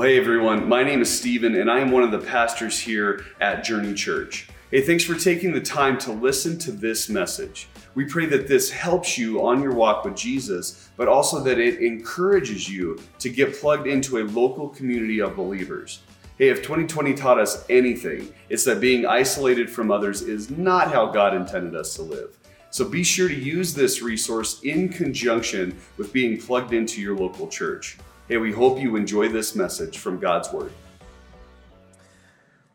Well, 0.00 0.08
hey 0.08 0.16
everyone, 0.16 0.66
my 0.66 0.82
name 0.82 1.02
is 1.02 1.14
Stephen, 1.14 1.56
and 1.56 1.70
I 1.70 1.78
am 1.80 1.90
one 1.90 2.02
of 2.02 2.10
the 2.10 2.26
pastors 2.26 2.78
here 2.78 3.26
at 3.38 3.62
Journey 3.62 3.92
Church. 3.92 4.48
Hey, 4.70 4.80
thanks 4.80 5.04
for 5.04 5.14
taking 5.14 5.52
the 5.52 5.60
time 5.60 5.98
to 5.98 6.10
listen 6.10 6.58
to 6.60 6.72
this 6.72 7.10
message. 7.10 7.68
We 7.94 8.06
pray 8.06 8.24
that 8.24 8.48
this 8.48 8.70
helps 8.70 9.18
you 9.18 9.44
on 9.44 9.62
your 9.62 9.74
walk 9.74 10.06
with 10.06 10.16
Jesus, 10.16 10.88
but 10.96 11.06
also 11.06 11.40
that 11.40 11.58
it 11.58 11.82
encourages 11.82 12.66
you 12.66 12.98
to 13.18 13.28
get 13.28 13.60
plugged 13.60 13.86
into 13.86 14.16
a 14.16 14.24
local 14.24 14.70
community 14.70 15.20
of 15.20 15.36
believers. 15.36 16.00
Hey, 16.38 16.48
if 16.48 16.62
2020 16.62 17.12
taught 17.12 17.38
us 17.38 17.66
anything, 17.68 18.32
it's 18.48 18.64
that 18.64 18.80
being 18.80 19.04
isolated 19.04 19.68
from 19.68 19.90
others 19.90 20.22
is 20.22 20.48
not 20.48 20.90
how 20.90 21.08
God 21.08 21.34
intended 21.34 21.76
us 21.76 21.94
to 21.96 22.02
live. 22.02 22.38
So 22.70 22.88
be 22.88 23.04
sure 23.04 23.28
to 23.28 23.34
use 23.34 23.74
this 23.74 24.00
resource 24.00 24.62
in 24.62 24.88
conjunction 24.88 25.76
with 25.98 26.10
being 26.10 26.40
plugged 26.40 26.72
into 26.72 27.02
your 27.02 27.18
local 27.18 27.48
church. 27.48 27.98
Hey, 28.30 28.36
we 28.36 28.52
hope 28.52 28.78
you 28.78 28.94
enjoy 28.94 29.28
this 29.28 29.56
message 29.56 29.98
from 29.98 30.20
God's 30.20 30.52
Word. 30.52 30.70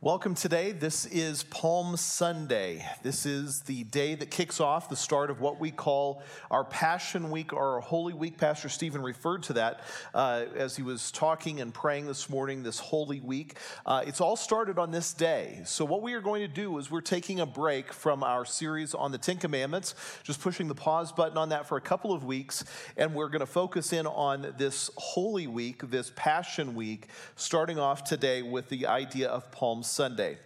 Welcome 0.06 0.36
today. 0.36 0.72
This 0.72 1.08
is 1.08 1.42
Palm 1.42 1.98
Sunday. 1.98 2.86
This 3.02 3.26
is 3.26 3.62
the 3.62 3.86
day 3.86 4.14
that 4.14 4.30
kicks 4.30 4.60
off 4.60 4.88
the 4.88 4.96
start 4.96 5.32
of 5.32 5.42
what 5.42 5.60
we 5.60 5.72
call 5.72 6.22
our 6.52 6.64
Passion 6.64 7.32
Week 7.32 7.52
or 7.52 7.74
our 7.74 7.80
Holy 7.80 8.14
Week. 8.14 8.38
Pastor 8.38 8.70
Stephen 8.70 9.02
referred 9.02 9.42
to 9.42 9.54
that 9.54 9.80
uh, 10.14 10.46
as 10.56 10.76
he 10.76 10.84
was 10.84 11.10
talking 11.10 11.60
and 11.60 11.74
praying 11.74 12.06
this 12.06 12.30
morning, 12.30 12.62
this 12.62 12.78
Holy 12.78 13.20
Week. 13.20 13.58
Uh, 13.84 14.04
it's 14.06 14.22
all 14.22 14.36
started 14.36 14.78
on 14.78 14.92
this 14.92 15.12
day. 15.12 15.62
So, 15.66 15.84
what 15.84 16.04
we 16.04 16.14
are 16.14 16.22
going 16.22 16.42
to 16.42 16.48
do 16.48 16.78
is 16.78 16.92
we're 16.92 17.02
taking 17.02 17.40
a 17.40 17.48
break 17.48 17.92
from 17.92 18.22
our 18.22 18.46
series 18.46 18.94
on 18.94 19.12
the 19.12 19.18
Ten 19.18 19.38
Commandments, 19.38 19.96
just 20.22 20.40
pushing 20.40 20.68
the 20.68 20.76
pause 20.76 21.12
button 21.12 21.40
on 21.40 21.50
that 21.50 21.68
for 21.68 21.78
a 21.78 21.82
couple 21.82 22.14
of 22.14 22.24
weeks, 22.24 22.64
and 22.96 23.16
we're 23.16 23.30
going 23.30 23.40
to 23.40 23.48
focus 23.48 23.92
in 23.92 24.06
on 24.06 24.54
this 24.60 24.92
Holy 24.98 25.48
Week, 25.48 25.82
this 25.90 26.12
Passion 26.16 26.76
Week, 26.76 27.08
starting 27.36 27.80
off 27.80 28.04
today 28.04 28.44
with 28.44 28.70
the 28.70 28.86
idea 28.86 29.30
of 29.30 29.50
Palm 29.50 29.82
Sunday. 29.82 29.95
Sunday. 29.96 30.38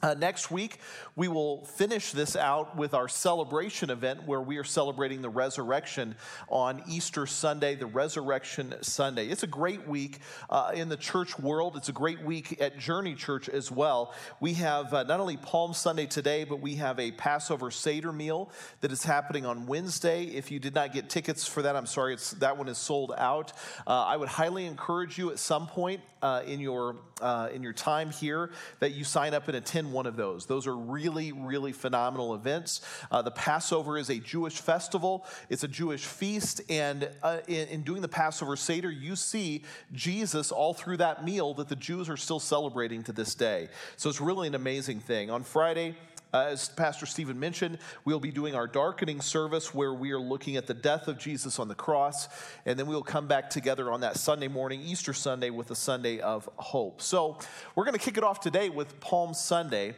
Uh, 0.00 0.14
next 0.14 0.48
week, 0.52 0.78
we 1.16 1.26
will 1.26 1.64
finish 1.64 2.12
this 2.12 2.36
out 2.36 2.76
with 2.76 2.94
our 2.94 3.08
celebration 3.08 3.90
event 3.90 4.22
where 4.26 4.40
we 4.40 4.56
are 4.56 4.62
celebrating 4.62 5.22
the 5.22 5.28
resurrection 5.28 6.14
on 6.48 6.80
Easter 6.88 7.26
Sunday, 7.26 7.74
the 7.74 7.86
Resurrection 7.86 8.76
Sunday. 8.80 9.26
It's 9.26 9.42
a 9.42 9.48
great 9.48 9.88
week 9.88 10.20
uh, 10.50 10.70
in 10.72 10.88
the 10.88 10.96
church 10.96 11.36
world. 11.36 11.76
It's 11.76 11.88
a 11.88 11.92
great 11.92 12.22
week 12.22 12.60
at 12.60 12.78
Journey 12.78 13.16
Church 13.16 13.48
as 13.48 13.72
well. 13.72 14.14
We 14.38 14.54
have 14.54 14.94
uh, 14.94 15.02
not 15.02 15.18
only 15.18 15.36
Palm 15.36 15.74
Sunday 15.74 16.06
today, 16.06 16.44
but 16.44 16.60
we 16.60 16.76
have 16.76 17.00
a 17.00 17.10
Passover 17.10 17.72
Seder 17.72 18.12
meal 18.12 18.52
that 18.82 18.92
is 18.92 19.02
happening 19.02 19.46
on 19.46 19.66
Wednesday. 19.66 20.26
If 20.26 20.52
you 20.52 20.60
did 20.60 20.76
not 20.76 20.92
get 20.92 21.10
tickets 21.10 21.44
for 21.44 21.62
that, 21.62 21.74
I'm 21.74 21.86
sorry, 21.86 22.16
that 22.38 22.56
one 22.56 22.68
is 22.68 22.78
sold 22.78 23.12
out. 23.18 23.52
Uh, 23.84 24.04
I 24.04 24.16
would 24.16 24.28
highly 24.28 24.66
encourage 24.66 25.18
you 25.18 25.32
at 25.32 25.40
some 25.40 25.66
point 25.66 26.02
uh, 26.22 26.42
in, 26.46 26.60
your, 26.60 26.96
uh, 27.20 27.48
in 27.52 27.64
your 27.64 27.72
time 27.72 28.10
here 28.10 28.50
that 28.78 28.92
you 28.92 29.02
sign 29.02 29.34
up 29.34 29.48
and 29.48 29.56
attend 29.56 29.87
one 29.92 30.06
of 30.06 30.16
those. 30.16 30.46
Those 30.46 30.66
are 30.66 30.76
really, 30.76 31.32
really 31.32 31.72
phenomenal 31.72 32.34
events. 32.34 32.80
Uh, 33.10 33.22
the 33.22 33.30
Passover 33.30 33.98
is 33.98 34.10
a 34.10 34.18
Jewish 34.18 34.58
festival, 34.58 35.24
it's 35.48 35.64
a 35.64 35.68
Jewish 35.68 36.04
feast, 36.04 36.60
and 36.68 37.08
uh, 37.22 37.38
in, 37.46 37.68
in 37.68 37.82
doing 37.82 38.02
the 38.02 38.08
Passover 38.08 38.56
Seder, 38.56 38.90
you 38.90 39.16
see 39.16 39.62
Jesus 39.92 40.52
all 40.52 40.74
through 40.74 40.98
that 40.98 41.24
meal 41.24 41.54
that 41.54 41.68
the 41.68 41.76
Jews 41.76 42.08
are 42.08 42.16
still 42.16 42.40
celebrating 42.40 43.02
to 43.04 43.12
this 43.12 43.34
day. 43.34 43.68
So 43.96 44.08
it's 44.08 44.20
really 44.20 44.48
an 44.48 44.54
amazing 44.54 45.00
thing. 45.00 45.30
On 45.30 45.42
Friday, 45.42 45.94
as 46.32 46.68
Pastor 46.70 47.06
Stephen 47.06 47.38
mentioned, 47.40 47.78
we'll 48.04 48.20
be 48.20 48.30
doing 48.30 48.54
our 48.54 48.66
darkening 48.66 49.20
service 49.20 49.74
where 49.74 49.94
we 49.94 50.12
are 50.12 50.20
looking 50.20 50.56
at 50.56 50.66
the 50.66 50.74
death 50.74 51.08
of 51.08 51.18
Jesus 51.18 51.58
on 51.58 51.68
the 51.68 51.74
cross, 51.74 52.28
and 52.66 52.78
then 52.78 52.86
we'll 52.86 53.02
come 53.02 53.26
back 53.26 53.50
together 53.50 53.90
on 53.90 54.00
that 54.02 54.16
Sunday 54.16 54.48
morning, 54.48 54.80
Easter 54.82 55.12
Sunday, 55.12 55.50
with 55.50 55.70
a 55.70 55.76
Sunday 55.76 56.20
of 56.20 56.48
hope. 56.56 57.00
So 57.00 57.38
we're 57.74 57.84
going 57.84 57.98
to 57.98 58.04
kick 58.04 58.18
it 58.18 58.24
off 58.24 58.40
today 58.40 58.68
with 58.68 59.00
Palm 59.00 59.34
Sunday. 59.34 59.94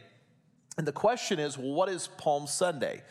And 0.77 0.87
the 0.87 0.93
question 0.93 1.39
is, 1.39 1.57
well, 1.57 1.73
what 1.73 1.89
is 1.89 2.07
Palm 2.07 2.47
Sunday? 2.47 3.01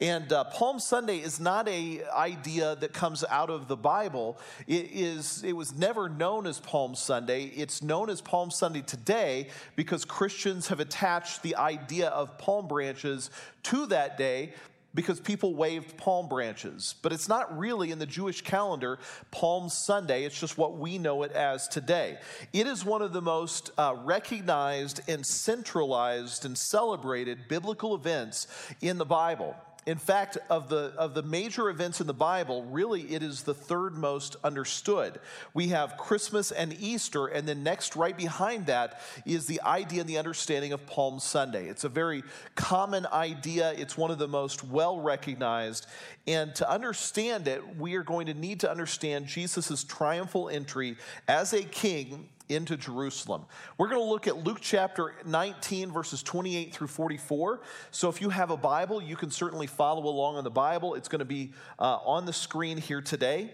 And 0.00 0.30
uh, 0.30 0.44
Palm 0.44 0.78
Sunday 0.78 1.18
is 1.18 1.40
not 1.40 1.66
a 1.68 2.02
idea 2.14 2.76
that 2.76 2.92
comes 2.92 3.24
out 3.30 3.48
of 3.48 3.66
the 3.66 3.76
Bible. 3.76 4.38
It 4.66 4.90
is. 4.92 5.42
It 5.42 5.54
was 5.54 5.74
never 5.74 6.10
known 6.10 6.46
as 6.46 6.60
Palm 6.60 6.94
Sunday. 6.94 7.44
It's 7.44 7.82
known 7.82 8.10
as 8.10 8.20
Palm 8.20 8.50
Sunday 8.50 8.82
today 8.82 9.48
because 9.74 10.04
Christians 10.04 10.68
have 10.68 10.80
attached 10.80 11.42
the 11.42 11.56
idea 11.56 12.08
of 12.08 12.36
palm 12.36 12.68
branches 12.68 13.30
to 13.64 13.86
that 13.86 14.18
day 14.18 14.52
because 14.96 15.20
people 15.20 15.54
waved 15.54 15.96
palm 15.96 16.28
branches. 16.28 16.96
But 17.02 17.12
it's 17.12 17.28
not 17.28 17.56
really 17.56 17.92
in 17.92 18.00
the 18.00 18.06
Jewish 18.06 18.40
calendar 18.40 18.98
Palm 19.30 19.68
Sunday, 19.68 20.24
it's 20.24 20.40
just 20.40 20.58
what 20.58 20.78
we 20.78 20.98
know 20.98 21.22
it 21.22 21.30
as 21.32 21.68
today. 21.68 22.18
It 22.52 22.66
is 22.66 22.84
one 22.84 23.02
of 23.02 23.12
the 23.12 23.22
most 23.22 23.70
uh, 23.78 23.94
recognized 24.04 25.02
and 25.06 25.24
centralized 25.24 26.44
and 26.44 26.58
celebrated 26.58 27.46
biblical 27.46 27.94
events 27.94 28.48
in 28.80 28.98
the 28.98 29.04
Bible. 29.04 29.54
In 29.86 29.98
fact, 29.98 30.36
of 30.50 30.68
the, 30.68 30.92
of 30.98 31.14
the 31.14 31.22
major 31.22 31.68
events 31.68 32.00
in 32.00 32.08
the 32.08 32.12
Bible, 32.12 32.64
really 32.64 33.02
it 33.02 33.22
is 33.22 33.44
the 33.44 33.54
third 33.54 33.94
most 33.94 34.34
understood. 34.42 35.20
We 35.54 35.68
have 35.68 35.96
Christmas 35.96 36.50
and 36.50 36.76
Easter, 36.80 37.26
and 37.26 37.46
then 37.46 37.62
next, 37.62 37.94
right 37.94 38.16
behind 38.16 38.66
that, 38.66 39.00
is 39.24 39.46
the 39.46 39.62
idea 39.62 40.00
and 40.00 40.08
the 40.08 40.18
understanding 40.18 40.72
of 40.72 40.84
Palm 40.86 41.20
Sunday. 41.20 41.68
It's 41.68 41.84
a 41.84 41.88
very 41.88 42.24
common 42.56 43.06
idea, 43.12 43.74
it's 43.74 43.96
one 43.96 44.10
of 44.10 44.18
the 44.18 44.26
most 44.26 44.64
well 44.64 45.00
recognized. 45.00 45.86
And 46.26 46.52
to 46.56 46.68
understand 46.68 47.46
it, 47.46 47.76
we 47.76 47.94
are 47.94 48.02
going 48.02 48.26
to 48.26 48.34
need 48.34 48.58
to 48.60 48.70
understand 48.70 49.28
Jesus' 49.28 49.84
triumphal 49.84 50.48
entry 50.48 50.96
as 51.28 51.52
a 51.52 51.62
king 51.62 52.28
into 52.48 52.76
Jerusalem. 52.76 53.44
We're 53.78 53.88
going 53.88 54.00
to 54.00 54.08
look 54.08 54.26
at 54.26 54.44
Luke 54.44 54.58
chapter 54.60 55.14
19, 55.24 55.92
verses 55.92 56.22
28 56.22 56.74
through 56.74 56.86
44. 56.86 57.60
So 57.90 58.08
if 58.08 58.20
you 58.20 58.30
have 58.30 58.50
a 58.50 58.56
Bible, 58.56 59.02
you 59.02 59.16
can 59.16 59.30
certainly 59.30 59.66
follow 59.66 60.06
along 60.06 60.36
on 60.36 60.44
the 60.44 60.50
Bible. 60.50 60.94
It's 60.94 61.08
going 61.08 61.20
to 61.20 61.24
be 61.24 61.52
uh, 61.78 61.98
on 62.04 62.26
the 62.26 62.32
screen 62.32 62.78
here 62.78 63.00
today. 63.00 63.50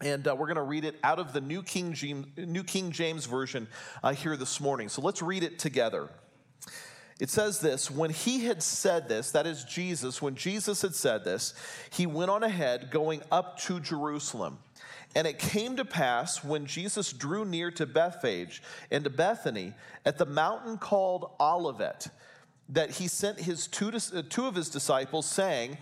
And 0.00 0.28
uh, 0.28 0.36
we're 0.36 0.46
going 0.46 0.56
to 0.56 0.62
read 0.62 0.84
it 0.84 0.96
out 1.02 1.18
of 1.18 1.32
the 1.32 1.40
New 1.40 1.62
King 1.62 1.94
James, 1.94 2.26
New 2.36 2.64
King 2.64 2.90
James 2.90 3.24
Version 3.24 3.66
uh, 4.02 4.12
here 4.12 4.36
this 4.36 4.60
morning. 4.60 4.88
So 4.88 5.00
let's 5.00 5.22
read 5.22 5.42
it 5.42 5.58
together. 5.58 6.10
It 7.18 7.30
says 7.30 7.60
this 7.60 7.90
When 7.90 8.10
he 8.10 8.44
had 8.44 8.62
said 8.62 9.08
this, 9.08 9.30
that 9.30 9.46
is 9.46 9.64
Jesus, 9.64 10.20
when 10.20 10.34
Jesus 10.34 10.82
had 10.82 10.94
said 10.94 11.24
this, 11.24 11.54
he 11.90 12.06
went 12.06 12.30
on 12.30 12.42
ahead, 12.42 12.90
going 12.90 13.22
up 13.30 13.58
to 13.60 13.80
Jerusalem. 13.80 14.58
And 15.16 15.26
it 15.26 15.38
came 15.38 15.76
to 15.76 15.84
pass 15.86 16.44
when 16.44 16.66
Jesus 16.66 17.10
drew 17.10 17.46
near 17.46 17.70
to 17.70 17.86
Bethphage 17.86 18.62
and 18.90 19.02
to 19.02 19.08
Bethany 19.08 19.72
at 20.04 20.18
the 20.18 20.26
mountain 20.26 20.76
called 20.76 21.30
Olivet 21.40 22.08
that 22.68 22.90
he 22.90 23.08
sent 23.08 23.40
his 23.40 23.66
two, 23.66 23.88
uh, 23.88 24.22
two 24.28 24.46
of 24.46 24.54
his 24.54 24.68
disciples 24.68 25.24
saying, 25.24 25.78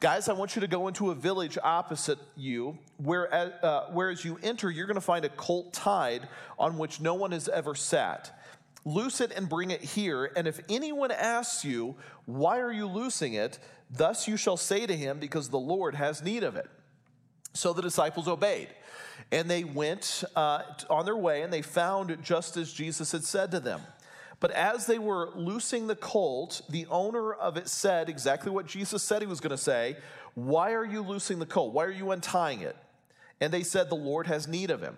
Guys, 0.00 0.26
I 0.28 0.32
want 0.32 0.56
you 0.56 0.60
to 0.60 0.68
go 0.68 0.88
into 0.88 1.10
a 1.10 1.14
village 1.14 1.58
opposite 1.62 2.18
you, 2.34 2.78
where, 2.96 3.34
uh, 3.34 3.90
where 3.90 4.08
as 4.08 4.24
you 4.24 4.38
enter, 4.42 4.70
you're 4.70 4.86
going 4.86 4.94
to 4.94 5.02
find 5.02 5.26
a 5.26 5.28
colt 5.28 5.74
tied 5.74 6.26
on 6.58 6.78
which 6.78 6.98
no 6.98 7.12
one 7.12 7.32
has 7.32 7.46
ever 7.48 7.74
sat. 7.74 8.40
Loose 8.86 9.20
it 9.20 9.32
and 9.36 9.50
bring 9.50 9.70
it 9.70 9.82
here. 9.82 10.32
And 10.34 10.48
if 10.48 10.60
anyone 10.70 11.10
asks 11.10 11.62
you, 11.62 11.94
Why 12.24 12.60
are 12.60 12.72
you 12.72 12.86
loosing 12.86 13.34
it? 13.34 13.58
Thus 13.90 14.26
you 14.26 14.38
shall 14.38 14.56
say 14.56 14.86
to 14.86 14.96
him, 14.96 15.18
Because 15.18 15.50
the 15.50 15.58
Lord 15.58 15.94
has 15.94 16.22
need 16.22 16.42
of 16.42 16.56
it. 16.56 16.70
So 17.52 17.72
the 17.72 17.82
disciples 17.82 18.28
obeyed. 18.28 18.68
And 19.30 19.50
they 19.50 19.64
went 19.64 20.24
uh, 20.36 20.62
on 20.88 21.04
their 21.04 21.16
way 21.16 21.42
and 21.42 21.52
they 21.52 21.62
found 21.62 22.16
just 22.22 22.56
as 22.56 22.72
Jesus 22.72 23.12
had 23.12 23.24
said 23.24 23.50
to 23.50 23.60
them. 23.60 23.80
But 24.40 24.52
as 24.52 24.86
they 24.86 24.98
were 24.98 25.30
loosing 25.34 25.86
the 25.86 25.96
colt, 25.96 26.62
the 26.68 26.86
owner 26.86 27.32
of 27.32 27.56
it 27.56 27.68
said 27.68 28.08
exactly 28.08 28.52
what 28.52 28.66
Jesus 28.66 29.02
said 29.02 29.20
he 29.20 29.26
was 29.26 29.40
going 29.40 29.50
to 29.50 29.56
say 29.56 29.96
Why 30.34 30.72
are 30.72 30.84
you 30.84 31.02
loosing 31.02 31.38
the 31.38 31.46
colt? 31.46 31.74
Why 31.74 31.84
are 31.84 31.90
you 31.90 32.12
untying 32.12 32.60
it? 32.60 32.76
And 33.40 33.52
they 33.52 33.62
said, 33.62 33.88
The 33.88 33.96
Lord 33.96 34.26
has 34.26 34.46
need 34.46 34.70
of 34.70 34.80
him. 34.80 34.96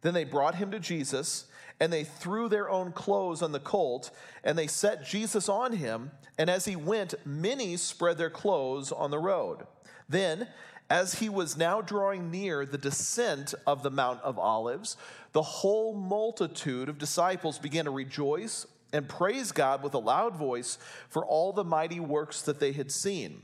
Then 0.00 0.14
they 0.14 0.24
brought 0.24 0.56
him 0.56 0.70
to 0.70 0.78
Jesus, 0.78 1.46
and 1.80 1.92
they 1.92 2.04
threw 2.04 2.48
their 2.48 2.68
own 2.68 2.92
clothes 2.92 3.42
on 3.42 3.52
the 3.52 3.60
colt, 3.60 4.10
and 4.42 4.56
they 4.56 4.66
set 4.66 5.06
Jesus 5.06 5.48
on 5.48 5.72
him. 5.72 6.10
And 6.38 6.50
as 6.50 6.64
he 6.66 6.76
went, 6.76 7.14
many 7.24 7.76
spread 7.76 8.18
their 8.18 8.30
clothes 8.30 8.92
on 8.92 9.10
the 9.10 9.18
road. 9.18 9.66
Then, 10.08 10.48
as 10.90 11.14
he 11.14 11.28
was 11.28 11.56
now 11.56 11.80
drawing 11.80 12.30
near 12.30 12.66
the 12.66 12.78
descent 12.78 13.54
of 13.66 13.82
the 13.82 13.90
Mount 13.90 14.20
of 14.22 14.38
Olives, 14.38 14.96
the 15.32 15.42
whole 15.42 15.94
multitude 15.94 16.88
of 16.88 16.98
disciples 16.98 17.58
began 17.58 17.86
to 17.86 17.90
rejoice 17.90 18.66
and 18.92 19.08
praise 19.08 19.50
God 19.50 19.82
with 19.82 19.94
a 19.94 19.98
loud 19.98 20.36
voice 20.36 20.78
for 21.08 21.24
all 21.24 21.52
the 21.52 21.64
mighty 21.64 22.00
works 22.00 22.42
that 22.42 22.60
they 22.60 22.72
had 22.72 22.92
seen 22.92 23.42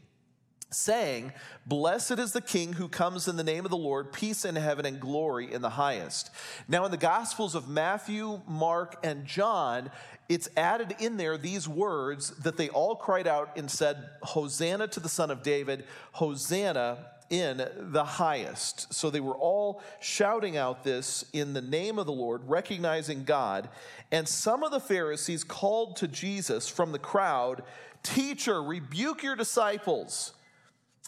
saying, 0.70 1.32
Blessed 1.66 2.18
is 2.18 2.32
the 2.32 2.40
King 2.40 2.74
who 2.74 2.88
comes 2.88 3.28
in 3.28 3.36
the 3.36 3.44
name 3.44 3.64
of 3.64 3.70
the 3.70 3.76
Lord, 3.76 4.12
peace 4.12 4.44
in 4.44 4.56
heaven 4.56 4.86
and 4.86 5.00
glory 5.00 5.52
in 5.52 5.62
the 5.62 5.70
highest. 5.70 6.30
Now, 6.68 6.84
in 6.84 6.90
the 6.90 6.96
Gospels 6.96 7.54
of 7.54 7.68
Matthew, 7.68 8.40
Mark, 8.46 8.96
and 9.02 9.26
John, 9.26 9.90
it's 10.28 10.48
added 10.56 10.94
in 11.00 11.16
there 11.16 11.36
these 11.36 11.68
words 11.68 12.30
that 12.42 12.56
they 12.56 12.68
all 12.68 12.96
cried 12.96 13.26
out 13.26 13.56
and 13.56 13.70
said, 13.70 14.08
Hosanna 14.22 14.88
to 14.88 15.00
the 15.00 15.08
Son 15.08 15.30
of 15.30 15.42
David, 15.42 15.84
Hosanna 16.12 16.98
in 17.30 17.66
the 17.76 18.04
highest. 18.04 18.92
So 18.92 19.08
they 19.08 19.20
were 19.20 19.36
all 19.36 19.82
shouting 20.00 20.56
out 20.56 20.84
this 20.84 21.24
in 21.32 21.52
the 21.52 21.62
name 21.62 21.98
of 21.98 22.06
the 22.06 22.12
Lord, 22.12 22.42
recognizing 22.48 23.24
God. 23.24 23.68
And 24.10 24.28
some 24.28 24.62
of 24.62 24.72
the 24.72 24.80
Pharisees 24.80 25.44
called 25.44 25.96
to 25.96 26.08
Jesus 26.08 26.68
from 26.68 26.92
the 26.92 26.98
crowd, 26.98 27.62
Teacher, 28.02 28.62
rebuke 28.62 29.22
your 29.22 29.36
disciples. 29.36 30.32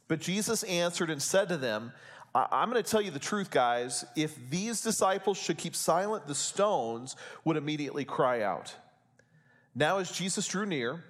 But 0.09 0.21
Jesus 0.21 0.63
answered 0.65 1.11
and 1.11 1.21
said 1.21 1.49
to 1.49 1.57
them, 1.57 1.93
I'm 2.35 2.71
going 2.71 2.83
to 2.83 2.89
tell 2.89 3.03
you 3.03 3.11
the 3.11 3.19
truth, 3.19 3.51
guys. 3.51 4.05
If 4.17 4.37
these 4.49 4.81
disciples 4.81 5.37
should 5.37 5.59
keep 5.59 5.77
silent, 5.77 6.27
the 6.27 6.35
stones 6.35 7.17
would 7.45 7.57
immediately 7.57 8.05
cry 8.05 8.43
out. 8.43 8.75
Now, 9.75 9.99
as 9.99 10.11
Jesus 10.11 10.47
drew 10.47 10.67
near, 10.67 11.05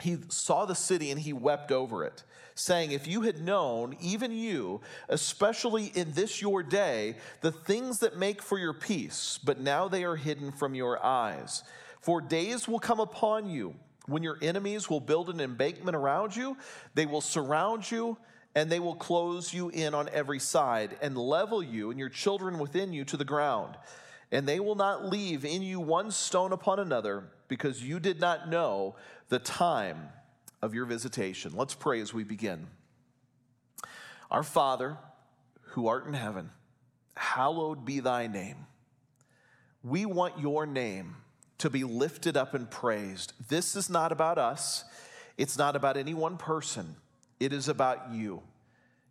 he 0.00 0.18
saw 0.28 0.64
the 0.64 0.74
city 0.74 1.10
and 1.10 1.20
he 1.20 1.32
wept 1.32 1.70
over 1.70 2.04
it, 2.04 2.24
saying, 2.60 2.92
If 2.92 3.06
you 3.06 3.22
had 3.22 3.40
known, 3.40 3.96
even 4.00 4.32
you, 4.32 4.80
especially 5.08 5.86
in 5.94 6.12
this 6.12 6.40
your 6.40 6.62
day, 6.62 7.16
the 7.40 7.52
things 7.52 7.98
that 8.00 8.16
make 8.16 8.42
for 8.42 8.58
your 8.58 8.74
peace, 8.74 9.38
but 9.42 9.60
now 9.60 9.88
they 9.88 10.04
are 10.04 10.16
hidden 10.16 10.52
from 10.52 10.74
your 10.74 11.04
eyes. 11.04 11.64
For 12.00 12.20
days 12.20 12.68
will 12.68 12.78
come 12.78 13.00
upon 13.00 13.48
you 13.50 13.74
when 14.06 14.22
your 14.22 14.38
enemies 14.42 14.90
will 14.90 15.00
build 15.00 15.30
an 15.30 15.40
embankment 15.40 15.96
around 15.96 16.34
you, 16.34 16.56
they 16.94 17.06
will 17.06 17.20
surround 17.20 17.90
you. 17.90 18.18
And 18.52 18.68
they 18.68 18.80
will 18.80 18.96
close 18.96 19.54
you 19.54 19.68
in 19.68 19.94
on 19.94 20.08
every 20.12 20.40
side 20.40 20.98
and 21.00 21.16
level 21.16 21.62
you 21.62 21.90
and 21.90 22.00
your 22.00 22.08
children 22.08 22.58
within 22.58 22.92
you 22.92 23.04
to 23.04 23.16
the 23.16 23.24
ground. 23.24 23.76
And 24.32 24.44
they 24.44 24.58
will 24.58 24.74
not 24.74 25.08
leave 25.08 25.44
in 25.44 25.62
you 25.62 25.78
one 25.78 26.10
stone 26.10 26.52
upon 26.52 26.80
another 26.80 27.30
because 27.46 27.80
you 27.80 28.00
did 28.00 28.18
not 28.18 28.48
know 28.48 28.96
the 29.28 29.38
time 29.38 30.08
of 30.62 30.74
your 30.74 30.84
visitation. 30.84 31.52
Let's 31.54 31.74
pray 31.74 32.00
as 32.00 32.12
we 32.12 32.24
begin. 32.24 32.66
Our 34.30 34.42
Father, 34.42 34.98
who 35.72 35.88
art 35.88 36.06
in 36.06 36.14
heaven, 36.14 36.50
hallowed 37.16 37.84
be 37.84 38.00
thy 38.00 38.26
name. 38.26 38.66
We 39.82 40.04
want 40.04 40.38
your 40.38 40.66
name 40.66 41.16
to 41.58 41.70
be 41.70 41.84
lifted 41.84 42.36
up 42.36 42.54
and 42.54 42.70
praised. 42.70 43.32
This 43.48 43.76
is 43.76 43.90
not 43.90 44.12
about 44.12 44.38
us, 44.38 44.84
it's 45.36 45.58
not 45.58 45.76
about 45.76 45.96
any 45.96 46.14
one 46.14 46.36
person, 46.36 46.96
it 47.38 47.52
is 47.52 47.68
about 47.68 48.12
you. 48.12 48.42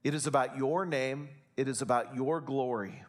It 0.04 0.14
is 0.14 0.28
about 0.28 0.58
your 0.58 0.86
name, 0.86 1.30
it 1.58 1.68
is 1.68 1.82
about 1.82 2.16
your 2.16 2.40
glory. 2.40 3.04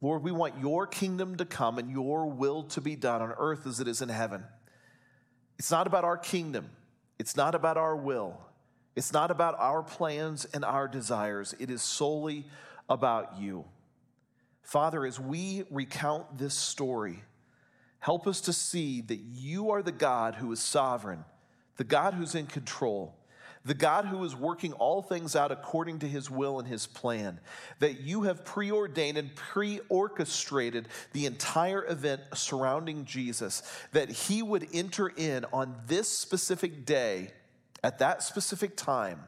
Lord, 0.00 0.22
we 0.22 0.32
want 0.32 0.58
your 0.60 0.86
kingdom 0.86 1.36
to 1.36 1.44
come 1.44 1.78
and 1.78 1.90
your 1.90 2.26
will 2.26 2.62
to 2.64 2.80
be 2.80 2.96
done 2.96 3.20
on 3.20 3.32
earth 3.36 3.66
as 3.66 3.80
it 3.80 3.88
is 3.88 4.00
in 4.00 4.08
heaven. 4.08 4.44
It's 5.60 5.70
not 5.70 5.86
about 5.86 6.04
our 6.04 6.16
kingdom, 6.16 6.70
it's 7.18 7.36
not 7.36 7.54
about 7.54 7.76
our 7.76 7.94
will, 7.94 8.40
it's 8.96 9.12
not 9.12 9.30
about 9.30 9.56
our 9.58 9.82
plans 9.82 10.46
and 10.54 10.64
our 10.64 10.88
desires. 10.88 11.54
It 11.58 11.68
is 11.68 11.82
solely 11.82 12.46
about 12.88 13.38
you. 13.38 13.66
Father, 14.62 15.04
as 15.04 15.20
we 15.20 15.64
recount 15.70 16.38
this 16.38 16.54
story, 16.54 17.22
help 17.98 18.26
us 18.26 18.40
to 18.40 18.54
see 18.54 19.02
that 19.02 19.18
you 19.18 19.70
are 19.70 19.82
the 19.82 19.92
God 19.92 20.36
who 20.36 20.50
is 20.50 20.60
sovereign, 20.60 21.26
the 21.76 21.84
God 21.84 22.14
who's 22.14 22.34
in 22.34 22.46
control 22.46 23.14
the 23.64 23.74
God 23.74 24.06
who 24.06 24.24
is 24.24 24.34
working 24.34 24.72
all 24.74 25.02
things 25.02 25.36
out 25.36 25.52
according 25.52 25.98
to 25.98 26.08
his 26.08 26.30
will 26.30 26.58
and 26.58 26.66
his 26.66 26.86
plan, 26.86 27.40
that 27.78 28.00
you 28.00 28.22
have 28.22 28.44
preordained 28.44 29.18
and 29.18 29.34
pre 29.34 29.80
orchestrated 29.90 30.88
the 31.12 31.26
entire 31.26 31.84
event 31.86 32.22
surrounding 32.32 33.04
Jesus, 33.04 33.62
that 33.92 34.10
he 34.10 34.42
would 34.42 34.66
enter 34.72 35.08
in 35.08 35.44
on 35.52 35.76
this 35.86 36.08
specific 36.08 36.86
day, 36.86 37.32
at 37.84 37.98
that 37.98 38.22
specific 38.22 38.76
time, 38.76 39.20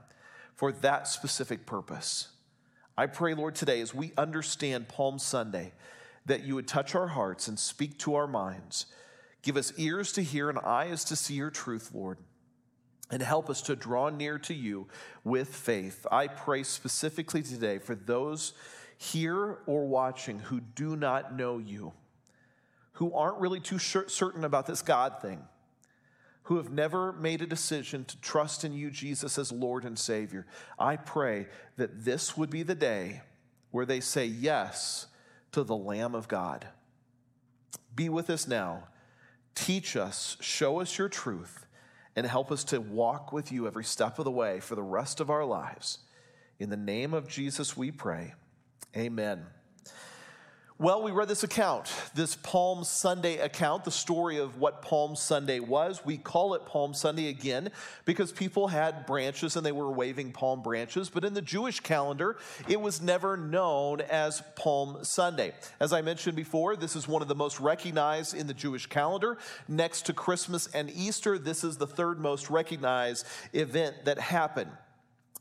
for 0.55 0.73
that 0.73 1.09
specific 1.09 1.67
purpose. 1.67 2.29
I 2.97 3.07
pray, 3.07 3.35
Lord, 3.35 3.55
today 3.55 3.83
as 3.83 3.95
we 3.95 4.13
understand 4.17 4.89
Palm 4.89 5.19
Sunday, 5.19 5.73
that 6.25 6.45
you 6.45 6.55
would 6.55 6.69
touch 6.69 6.95
our 6.95 7.09
hearts 7.09 7.49
and 7.49 7.59
speak 7.59 7.99
to 7.99 8.15
our 8.15 8.27
minds. 8.27 8.87
Give 9.43 9.57
us 9.59 9.73
ears 9.77 10.13
to 10.13 10.23
hear 10.23 10.49
and 10.49 10.59
eyes 10.59 11.05
to 11.05 11.17
see 11.17 11.35
your 11.35 11.51
truth, 11.51 11.91
Lord 11.93 12.17
and 13.13 13.23
help 13.23 13.51
us 13.51 13.61
to 13.63 13.77
draw 13.77 14.09
near 14.09 14.39
to 14.39 14.55
you 14.55 14.89
with 15.23 15.55
faith. 15.55 16.07
I 16.11 16.27
pray 16.27 16.63
specifically 16.63 17.43
today 17.43 17.79
for 17.79 17.95
those 17.95 18.55
here 18.97 19.59
or 19.67 19.87
watching 19.87 20.39
who 20.39 20.61
do 20.61 20.97
not 20.97 21.37
know 21.37 21.59
you, 21.59 21.93
who 22.93 23.13
aren't 23.15 23.39
really 23.39 23.61
too 23.61 23.79
certain 23.79 24.45
about 24.45 24.67
this 24.67 24.81
God 24.81 25.21
thing, 25.21 25.43
who 26.45 26.57
have 26.57 26.71
never 26.71 27.13
made 27.13 27.43
a 27.43 27.47
decision 27.47 28.07
to 28.07 28.21
trust 28.21 28.65
in 28.65 28.73
you, 28.73 28.91
Jesus, 28.91 29.39
as 29.39 29.53
Lord 29.53 29.85
and 29.85 29.99
Savior. 29.99 30.47
I 30.79 30.97
pray 30.97 31.49
that 31.77 32.05
this 32.05 32.37
would 32.37 32.51
be 32.51 32.63
the 32.63 32.75
day 32.75 33.21
where 33.73 33.87
they 33.87 34.01
say 34.01 34.25
yes 34.25 35.07
to 35.53 35.63
the 35.63 35.77
Lamb 35.77 36.15
of 36.15 36.29
God. 36.29 36.67
Be 37.95 38.09
with 38.09 38.31
us 38.31 38.49
now. 38.49 38.85
Teach 39.55 39.97
us, 39.97 40.39
show 40.41 40.81
us 40.81 40.97
your 40.97 41.11
truth 41.11 41.67
and 42.15 42.27
help 42.27 42.53
us 42.53 42.65
to 42.65 42.81
walk 42.81 43.33
with 43.33 43.51
you 43.51 43.67
every 43.67 43.85
step 43.85 44.19
of 44.19 44.25
the 44.25 44.31
way 44.31 44.61
for 44.61 44.75
the 44.75 44.83
rest 44.83 45.21
of 45.21 45.31
our 45.31 45.45
lives. 45.45 45.99
In 46.59 46.71
the 46.71 46.77
name 46.77 47.15
of 47.15 47.29
Jesus, 47.29 47.77
we 47.77 47.91
pray. 47.91 48.35
Amen. 48.97 49.47
Well, 50.83 51.01
we 51.01 51.13
read 51.13 51.29
this 51.29 51.45
account, 51.45 51.95
this 52.13 52.35
Palm 52.35 52.83
Sunday 52.83 53.39
account, 53.39 53.85
the 53.85 53.93
story 53.93 54.39
of 54.39 54.59
what 54.59 54.83
Palm 54.83 55.15
Sunday 55.15 55.61
was. 55.61 56.05
We 56.05 56.17
call 56.19 56.55
it 56.55 56.67
Palm 56.67 56.93
Sunday 56.93 57.29
again 57.29 57.71
because 58.05 58.33
people 58.33 58.67
had 58.67 59.07
branches 59.07 59.55
and 59.55 59.65
they 59.65 59.71
were 59.71 59.93
waving 59.93 60.33
palm 60.33 60.61
branches, 60.61 61.09
but 61.09 61.23
in 61.23 61.35
the 61.35 61.41
Jewish 61.41 61.79
calendar, 61.79 62.37
it 62.67 62.81
was 62.81 63.01
never 63.01 63.37
known 63.37 64.01
as 64.01 64.43
Palm 64.57 65.05
Sunday. 65.05 65.55
As 65.79 65.93
I 65.93 66.03
mentioned 66.03 66.35
before, 66.35 66.75
this 66.75 66.97
is 66.97 67.07
one 67.07 67.23
of 67.23 67.29
the 67.29 67.37
most 67.37 67.61
recognized 67.61 68.35
in 68.35 68.49
the 68.49 68.53
Jewish 68.53 68.87
calendar. 68.87 69.39
Next 69.69 70.07
to 70.07 70.13
Christmas 70.13 70.67
and 70.75 70.91
Easter, 70.91 71.39
this 71.39 71.63
is 71.63 71.77
the 71.77 71.87
third 71.87 72.19
most 72.19 72.51
recognized 72.51 73.25
event 73.53 74.07
that 74.07 74.19
happened. 74.19 74.73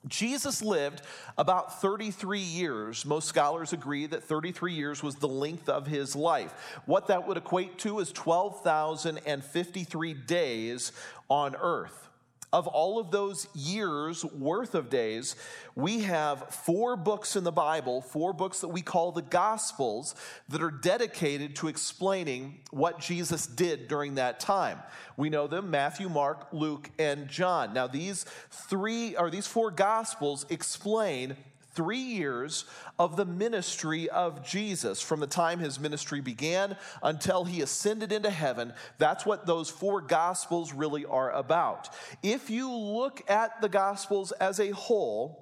Jesus 0.08 0.64
lived 0.64 1.02
about 1.38 1.82
33 1.82 2.40
years. 2.40 3.06
Most 3.06 3.28
scholars 3.28 3.74
agree 3.74 4.08
that 4.08 4.24
33 4.24 4.74
years 4.74 5.04
was 5.04 5.16
the 5.16 5.28
length 5.28 5.70
of 5.70 5.86
his 5.86 6.16
life. 6.16 6.82
What 6.86 7.08
that 7.08 7.28
would 7.28 7.38
equate 7.38 7.78
to 7.80 8.00
is 8.00 8.12
12,053 8.12 10.14
days 10.14 10.92
on 11.30 11.56
earth 11.56 12.10
of 12.54 12.68
all 12.68 13.00
of 13.00 13.12
those 13.12 13.48
years 13.56 14.26
worth 14.26 14.76
of 14.76 14.90
days, 14.90 15.36
we 15.76 16.02
have 16.02 16.50
four 16.50 16.98
books 16.98 17.36
in 17.36 17.46
the 17.46 17.52
Bible, 17.52 18.02
four 18.02 18.34
books 18.34 18.60
that 18.60 18.68
we 18.68 18.82
call 18.82 19.14
the 19.14 19.22
Gospels, 19.22 20.16
that 20.50 20.62
are 20.62 20.72
dedicated 20.72 21.56
to 21.58 21.70
explaining 21.70 22.60
what 22.72 23.00
Jesus 23.00 23.48
did 23.48 23.88
during 23.88 24.16
that 24.16 24.40
time. 24.42 24.80
We 25.16 25.30
know 25.30 25.48
them 25.48 25.72
Matthew, 25.72 26.10
Mark, 26.10 26.48
Luke, 26.52 26.90
and 27.00 27.30
John. 27.30 27.74
Now, 27.74 27.88
these 27.88 28.26
three 28.50 29.16
or 29.16 29.30
these 29.30 29.48
four 29.48 29.72
Gospels 29.72 30.46
explain 30.50 31.38
three 31.74 32.00
years 32.00 32.66
of 33.00 33.16
the 33.16 33.26
ministry 33.26 34.10
of 34.10 34.46
Jesus 34.46 35.02
from 35.02 35.20
the 35.20 35.28
time 35.28 35.60
his 35.60 35.80
ministry 35.80 36.22
began 36.22 36.76
until 37.02 37.46
he 37.46 37.62
ascended 37.62 38.12
into 38.12 38.30
heaven. 38.30 38.74
That's 38.98 39.26
what 39.26 39.46
those 39.46 39.70
four 39.70 40.02
gospels 40.02 40.74
really 40.74 41.06
are 41.06 41.32
about. 41.32 41.90
If 42.22 42.50
you 42.50 42.72
look 42.72 43.30
at 43.30 43.62
the 43.62 43.70
gospels 43.70 44.32
as 44.34 44.60
a 44.60 44.72
whole, 44.72 45.41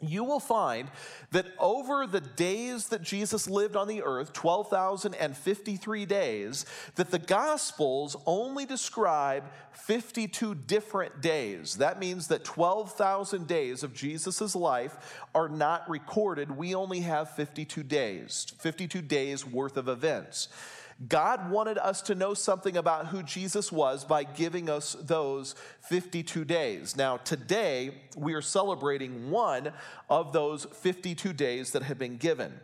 you 0.00 0.24
will 0.24 0.40
find 0.40 0.90
that 1.30 1.46
over 1.58 2.06
the 2.06 2.20
days 2.20 2.88
that 2.88 3.02
Jesus 3.02 3.48
lived 3.48 3.76
on 3.76 3.88
the 3.88 4.02
earth, 4.02 4.32
12,053 4.34 6.04
days, 6.04 6.66
that 6.96 7.10
the 7.10 7.18
Gospels 7.18 8.14
only 8.26 8.66
describe 8.66 9.44
52 9.72 10.54
different 10.54 11.22
days. 11.22 11.76
That 11.76 11.98
means 11.98 12.28
that 12.28 12.44
12,000 12.44 13.46
days 13.46 13.82
of 13.82 13.94
Jesus' 13.94 14.54
life 14.54 15.24
are 15.34 15.48
not 15.48 15.88
recorded. 15.88 16.54
We 16.54 16.74
only 16.74 17.00
have 17.00 17.30
52 17.30 17.82
days, 17.82 18.52
52 18.58 19.00
days 19.00 19.46
worth 19.46 19.78
of 19.78 19.88
events. 19.88 20.48
God 21.08 21.50
wanted 21.50 21.76
us 21.76 22.00
to 22.02 22.14
know 22.14 22.32
something 22.32 22.76
about 22.76 23.08
who 23.08 23.22
Jesus 23.22 23.70
was 23.70 24.04
by 24.04 24.24
giving 24.24 24.70
us 24.70 24.96
those 24.98 25.54
52 25.82 26.44
days. 26.46 26.96
Now, 26.96 27.18
today, 27.18 27.94
we 28.16 28.32
are 28.32 28.40
celebrating 28.40 29.30
one 29.30 29.72
of 30.08 30.32
those 30.32 30.64
52 30.64 31.34
days 31.34 31.72
that 31.72 31.82
have 31.82 31.98
been 31.98 32.16
given 32.16 32.60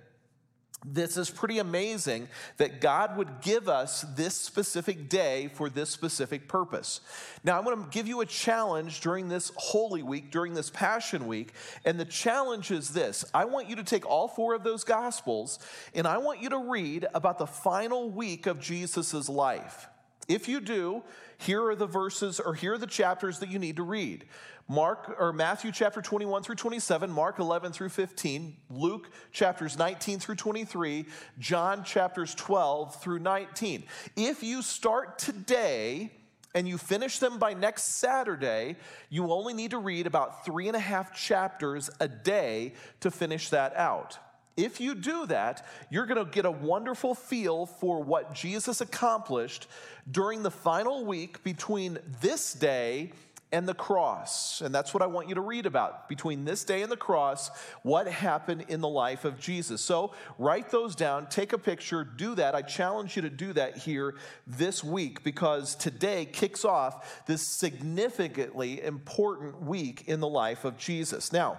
this 0.84 1.16
is 1.16 1.30
pretty 1.30 1.58
amazing 1.58 2.28
that 2.56 2.80
God 2.80 3.16
would 3.16 3.40
give 3.40 3.68
us 3.68 4.04
this 4.16 4.34
specific 4.34 5.08
day 5.08 5.48
for 5.54 5.70
this 5.70 5.90
specific 5.90 6.48
purpose. 6.48 7.00
Now, 7.44 7.58
I'm 7.58 7.64
going 7.64 7.82
to 7.82 7.90
give 7.90 8.08
you 8.08 8.20
a 8.20 8.26
challenge 8.26 9.00
during 9.00 9.28
this 9.28 9.52
Holy 9.56 10.02
Week, 10.02 10.30
during 10.30 10.54
this 10.54 10.70
Passion 10.70 11.26
Week, 11.26 11.52
and 11.84 12.00
the 12.00 12.04
challenge 12.04 12.70
is 12.70 12.90
this 12.90 13.24
I 13.32 13.44
want 13.44 13.68
you 13.68 13.76
to 13.76 13.84
take 13.84 14.04
all 14.06 14.28
four 14.28 14.54
of 14.54 14.64
those 14.64 14.84
Gospels 14.84 15.58
and 15.94 16.06
I 16.06 16.18
want 16.18 16.42
you 16.42 16.50
to 16.50 16.58
read 16.58 17.06
about 17.14 17.38
the 17.38 17.46
final 17.46 18.10
week 18.10 18.46
of 18.46 18.60
Jesus' 18.60 19.28
life. 19.28 19.88
If 20.28 20.48
you 20.48 20.60
do, 20.60 21.02
here 21.42 21.66
are 21.66 21.76
the 21.76 21.86
verses 21.86 22.40
or 22.40 22.54
here 22.54 22.74
are 22.74 22.78
the 22.78 22.86
chapters 22.86 23.38
that 23.40 23.50
you 23.50 23.58
need 23.58 23.76
to 23.76 23.82
read. 23.82 24.24
Mark 24.68 25.16
or 25.18 25.32
Matthew 25.32 25.72
chapter 25.72 26.00
21 26.00 26.42
through 26.42 26.54
27, 26.54 27.10
Mark 27.10 27.38
11 27.38 27.72
through 27.72 27.88
15, 27.88 28.56
Luke 28.70 29.10
chapters 29.32 29.76
19 29.76 30.20
through 30.20 30.36
23, 30.36 31.06
John 31.38 31.84
chapters 31.84 32.34
12 32.34 33.00
through 33.02 33.18
19. 33.18 33.84
If 34.16 34.42
you 34.42 34.62
start 34.62 35.18
today, 35.18 36.12
and 36.54 36.68
you 36.68 36.76
finish 36.76 37.18
them 37.18 37.38
by 37.38 37.54
next 37.54 37.84
Saturday, 37.84 38.76
you 39.08 39.32
only 39.32 39.54
need 39.54 39.70
to 39.70 39.78
read 39.78 40.06
about 40.06 40.44
three 40.44 40.68
and 40.68 40.76
a 40.76 40.80
half 40.80 41.16
chapters 41.16 41.88
a 41.98 42.08
day 42.08 42.74
to 43.00 43.10
finish 43.10 43.48
that 43.48 43.74
out. 43.74 44.18
If 44.56 44.80
you 44.80 44.94
do 44.94 45.26
that, 45.26 45.66
you're 45.90 46.06
going 46.06 46.24
to 46.24 46.30
get 46.30 46.44
a 46.44 46.50
wonderful 46.50 47.14
feel 47.14 47.66
for 47.66 48.02
what 48.02 48.34
Jesus 48.34 48.80
accomplished 48.80 49.66
during 50.10 50.42
the 50.42 50.50
final 50.50 51.04
week 51.04 51.42
between 51.42 51.98
this 52.20 52.52
day 52.52 53.12
and 53.52 53.68
the 53.68 53.74
cross. 53.74 54.62
And 54.62 54.74
that's 54.74 54.94
what 54.94 55.02
I 55.02 55.06
want 55.06 55.28
you 55.28 55.34
to 55.34 55.40
read 55.40 55.66
about 55.66 56.08
between 56.08 56.44
this 56.44 56.64
day 56.64 56.82
and 56.82 56.90
the 56.90 56.96
cross, 56.96 57.50
what 57.82 58.06
happened 58.08 58.64
in 58.68 58.80
the 58.80 58.88
life 58.88 59.24
of 59.24 59.38
Jesus. 59.38 59.82
So 59.82 60.14
write 60.38 60.70
those 60.70 60.96
down, 60.96 61.26
take 61.28 61.52
a 61.52 61.58
picture, 61.58 62.02
do 62.02 62.34
that. 62.34 62.54
I 62.54 62.62
challenge 62.62 63.14
you 63.14 63.22
to 63.22 63.30
do 63.30 63.52
that 63.52 63.76
here 63.76 64.14
this 64.46 64.82
week 64.82 65.22
because 65.22 65.74
today 65.74 66.24
kicks 66.24 66.64
off 66.64 67.24
this 67.26 67.46
significantly 67.46 68.82
important 68.82 69.62
week 69.62 70.04
in 70.06 70.20
the 70.20 70.28
life 70.28 70.64
of 70.64 70.78
Jesus. 70.78 71.30
Now, 71.32 71.58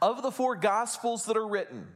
of 0.00 0.22
the 0.22 0.30
four 0.30 0.56
gospels 0.56 1.26
that 1.26 1.36
are 1.36 1.46
written, 1.46 1.86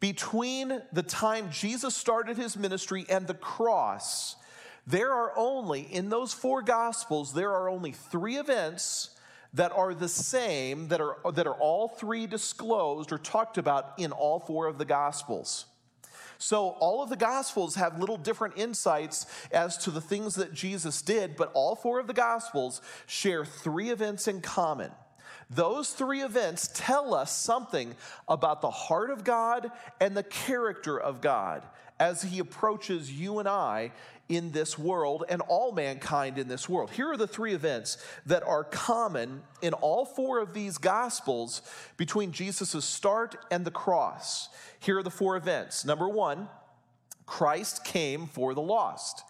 between 0.00 0.82
the 0.92 1.02
time 1.02 1.50
Jesus 1.50 1.96
started 1.96 2.36
his 2.36 2.56
ministry 2.56 3.06
and 3.08 3.26
the 3.26 3.34
cross, 3.34 4.36
there 4.86 5.12
are 5.12 5.32
only, 5.36 5.80
in 5.80 6.10
those 6.10 6.32
four 6.34 6.62
gospels, 6.62 7.32
there 7.32 7.52
are 7.52 7.68
only 7.68 7.92
three 7.92 8.36
events 8.36 9.10
that 9.54 9.72
are 9.72 9.94
the 9.94 10.08
same, 10.08 10.88
that 10.88 11.00
are, 11.00 11.16
that 11.32 11.46
are 11.46 11.54
all 11.54 11.88
three 11.88 12.26
disclosed 12.26 13.12
or 13.12 13.18
talked 13.18 13.56
about 13.56 13.94
in 13.98 14.12
all 14.12 14.40
four 14.40 14.66
of 14.66 14.78
the 14.78 14.84
gospels. 14.84 15.66
So, 16.38 16.70
all 16.80 17.02
of 17.02 17.08
the 17.08 17.16
Gospels 17.16 17.76
have 17.76 17.98
little 17.98 18.16
different 18.16 18.58
insights 18.58 19.26
as 19.52 19.78
to 19.78 19.90
the 19.90 20.00
things 20.00 20.34
that 20.34 20.52
Jesus 20.52 21.00
did, 21.00 21.36
but 21.36 21.50
all 21.54 21.74
four 21.74 22.00
of 22.00 22.06
the 22.06 22.12
Gospels 22.12 22.82
share 23.06 23.44
three 23.44 23.90
events 23.90 24.28
in 24.28 24.40
common. 24.40 24.90
Those 25.54 25.92
three 25.92 26.22
events 26.22 26.70
tell 26.74 27.14
us 27.14 27.36
something 27.36 27.94
about 28.28 28.60
the 28.60 28.70
heart 28.70 29.10
of 29.10 29.24
God 29.24 29.70
and 30.00 30.16
the 30.16 30.22
character 30.22 30.98
of 30.98 31.20
God 31.20 31.62
as 32.00 32.22
He 32.22 32.38
approaches 32.38 33.12
you 33.12 33.38
and 33.38 33.48
I 33.48 33.92
in 34.28 34.52
this 34.52 34.78
world 34.78 35.24
and 35.28 35.42
all 35.42 35.72
mankind 35.72 36.38
in 36.38 36.48
this 36.48 36.68
world. 36.68 36.90
Here 36.90 37.10
are 37.10 37.16
the 37.16 37.26
three 37.26 37.52
events 37.54 37.98
that 38.26 38.42
are 38.42 38.64
common 38.64 39.42
in 39.62 39.74
all 39.74 40.04
four 40.04 40.40
of 40.40 40.54
these 40.54 40.78
gospels 40.78 41.62
between 41.96 42.32
Jesus' 42.32 42.84
start 42.84 43.36
and 43.50 43.64
the 43.64 43.70
cross. 43.70 44.48
Here 44.80 44.98
are 44.98 45.02
the 45.02 45.10
four 45.10 45.36
events. 45.36 45.84
Number 45.84 46.08
one, 46.08 46.48
Christ 47.26 47.84
came 47.84 48.26
for 48.26 48.54
the 48.54 48.62
lost. 48.62 49.22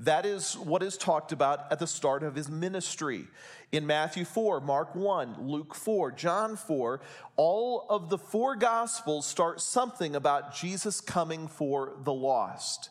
That 0.00 0.24
is 0.24 0.56
what 0.56 0.82
is 0.82 0.96
talked 0.96 1.30
about 1.30 1.70
at 1.70 1.78
the 1.78 1.86
start 1.86 2.22
of 2.22 2.34
his 2.34 2.48
ministry. 2.48 3.26
In 3.70 3.86
Matthew 3.86 4.24
4, 4.24 4.62
Mark 4.62 4.94
1, 4.94 5.36
Luke 5.46 5.74
4, 5.74 6.12
John 6.12 6.56
4, 6.56 7.00
all 7.36 7.86
of 7.90 8.08
the 8.08 8.16
four 8.16 8.56
gospels 8.56 9.26
start 9.26 9.60
something 9.60 10.16
about 10.16 10.54
Jesus 10.54 11.02
coming 11.02 11.48
for 11.48 11.92
the 12.02 12.14
lost. 12.14 12.88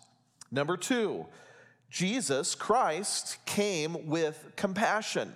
Number 0.52 0.78
two, 0.78 1.26
Jesus, 1.90 2.54
Christ, 2.54 3.44
came 3.48 4.08
with 4.08 4.52
compassion. 4.56 5.34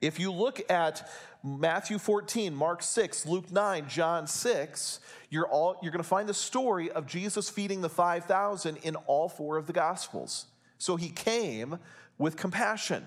If 0.00 0.18
you 0.18 0.32
look 0.32 0.70
at 0.70 1.06
Matthew 1.42 1.98
14, 1.98 2.54
Mark 2.54 2.82
6, 2.82 3.26
Luke 3.26 3.52
9, 3.52 3.90
John 3.90 4.26
6, 4.26 5.00
you're, 5.28 5.48
all, 5.48 5.76
you're 5.82 5.92
going 5.92 6.02
to 6.02 6.08
find 6.08 6.26
the 6.26 6.32
story 6.32 6.90
of 6.90 7.06
Jesus 7.06 7.50
feeding 7.50 7.82
the 7.82 7.90
5,000 7.90 8.78
in 8.78 8.96
all 8.96 9.28
four 9.28 9.58
of 9.58 9.66
the 9.66 9.74
Gospels. 9.74 10.46
So 10.78 10.96
he 10.96 11.08
came 11.08 11.78
with 12.18 12.36
compassion. 12.36 13.04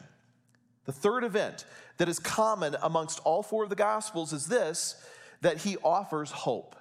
The 0.86 0.92
third 0.92 1.24
event 1.24 1.66
that 1.98 2.08
is 2.08 2.20
common 2.20 2.76
amongst 2.82 3.20
all 3.24 3.44
four 3.44 3.64
of 3.64 3.70
the 3.70 3.76
Gospels 3.76 4.34
is 4.34 4.48
this 4.48 4.96
that 5.42 5.58
he 5.58 5.78
offers 5.84 6.32
hope. 6.32 6.76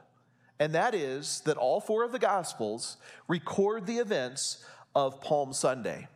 And 0.58 0.74
that 0.74 0.94
is 0.94 1.42
that 1.44 1.56
all 1.56 1.80
four 1.80 2.04
of 2.04 2.12
the 2.12 2.18
Gospels 2.18 2.96
record 3.28 3.86
the 3.86 3.98
events 3.98 4.64
of 4.94 5.20
Palm 5.20 5.52
Sunday, 5.52 6.08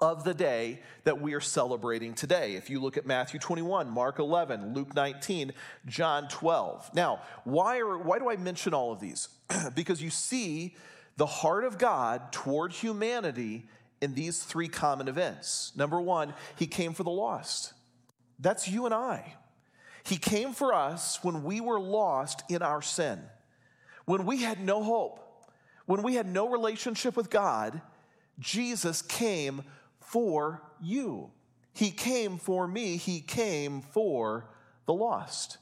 of 0.00 0.24
the 0.24 0.32
day 0.32 0.80
that 1.04 1.20
we 1.20 1.34
are 1.34 1.40
celebrating 1.40 2.14
today. 2.14 2.54
If 2.54 2.70
you 2.70 2.80
look 2.80 2.96
at 2.96 3.04
Matthew 3.04 3.38
21, 3.38 3.90
Mark 3.90 4.18
11, 4.18 4.72
Luke 4.72 4.94
19, 4.94 5.52
John 5.86 6.28
12. 6.28 6.94
Now, 6.94 7.20
why, 7.44 7.80
are, 7.80 7.98
why 7.98 8.18
do 8.18 8.30
I 8.30 8.36
mention 8.36 8.72
all 8.72 8.92
of 8.92 9.00
these? 9.00 9.28
because 9.74 10.02
you 10.02 10.08
see 10.08 10.74
the 11.18 11.26
heart 11.26 11.64
of 11.64 11.76
God 11.76 12.32
toward 12.32 12.72
humanity 12.72 13.66
in 14.00 14.14
these 14.14 14.42
three 14.42 14.68
common 14.68 15.08
events. 15.08 15.72
Number 15.76 16.00
one, 16.00 16.34
he 16.56 16.66
came 16.66 16.94
for 16.94 17.02
the 17.02 17.10
lost. 17.10 17.74
That's 18.38 18.68
you 18.68 18.86
and 18.86 18.94
I. 18.94 19.34
He 20.04 20.16
came 20.16 20.52
for 20.52 20.72
us 20.72 21.22
when 21.22 21.44
we 21.44 21.60
were 21.60 21.78
lost 21.78 22.42
in 22.48 22.62
our 22.62 22.82
sin, 22.82 23.20
when 24.06 24.24
we 24.24 24.38
had 24.38 24.60
no 24.60 24.82
hope, 24.82 25.20
when 25.86 26.02
we 26.02 26.14
had 26.14 26.26
no 26.26 26.48
relationship 26.48 27.16
with 27.16 27.30
God. 27.30 27.80
Jesus 28.38 29.02
came 29.02 29.62
for 30.00 30.62
you. 30.80 31.30
He 31.74 31.90
came 31.90 32.38
for 32.38 32.66
me. 32.66 32.96
He 32.96 33.20
came 33.20 33.82
for 33.82 34.46
the 34.86 34.94
lost. 34.94 35.58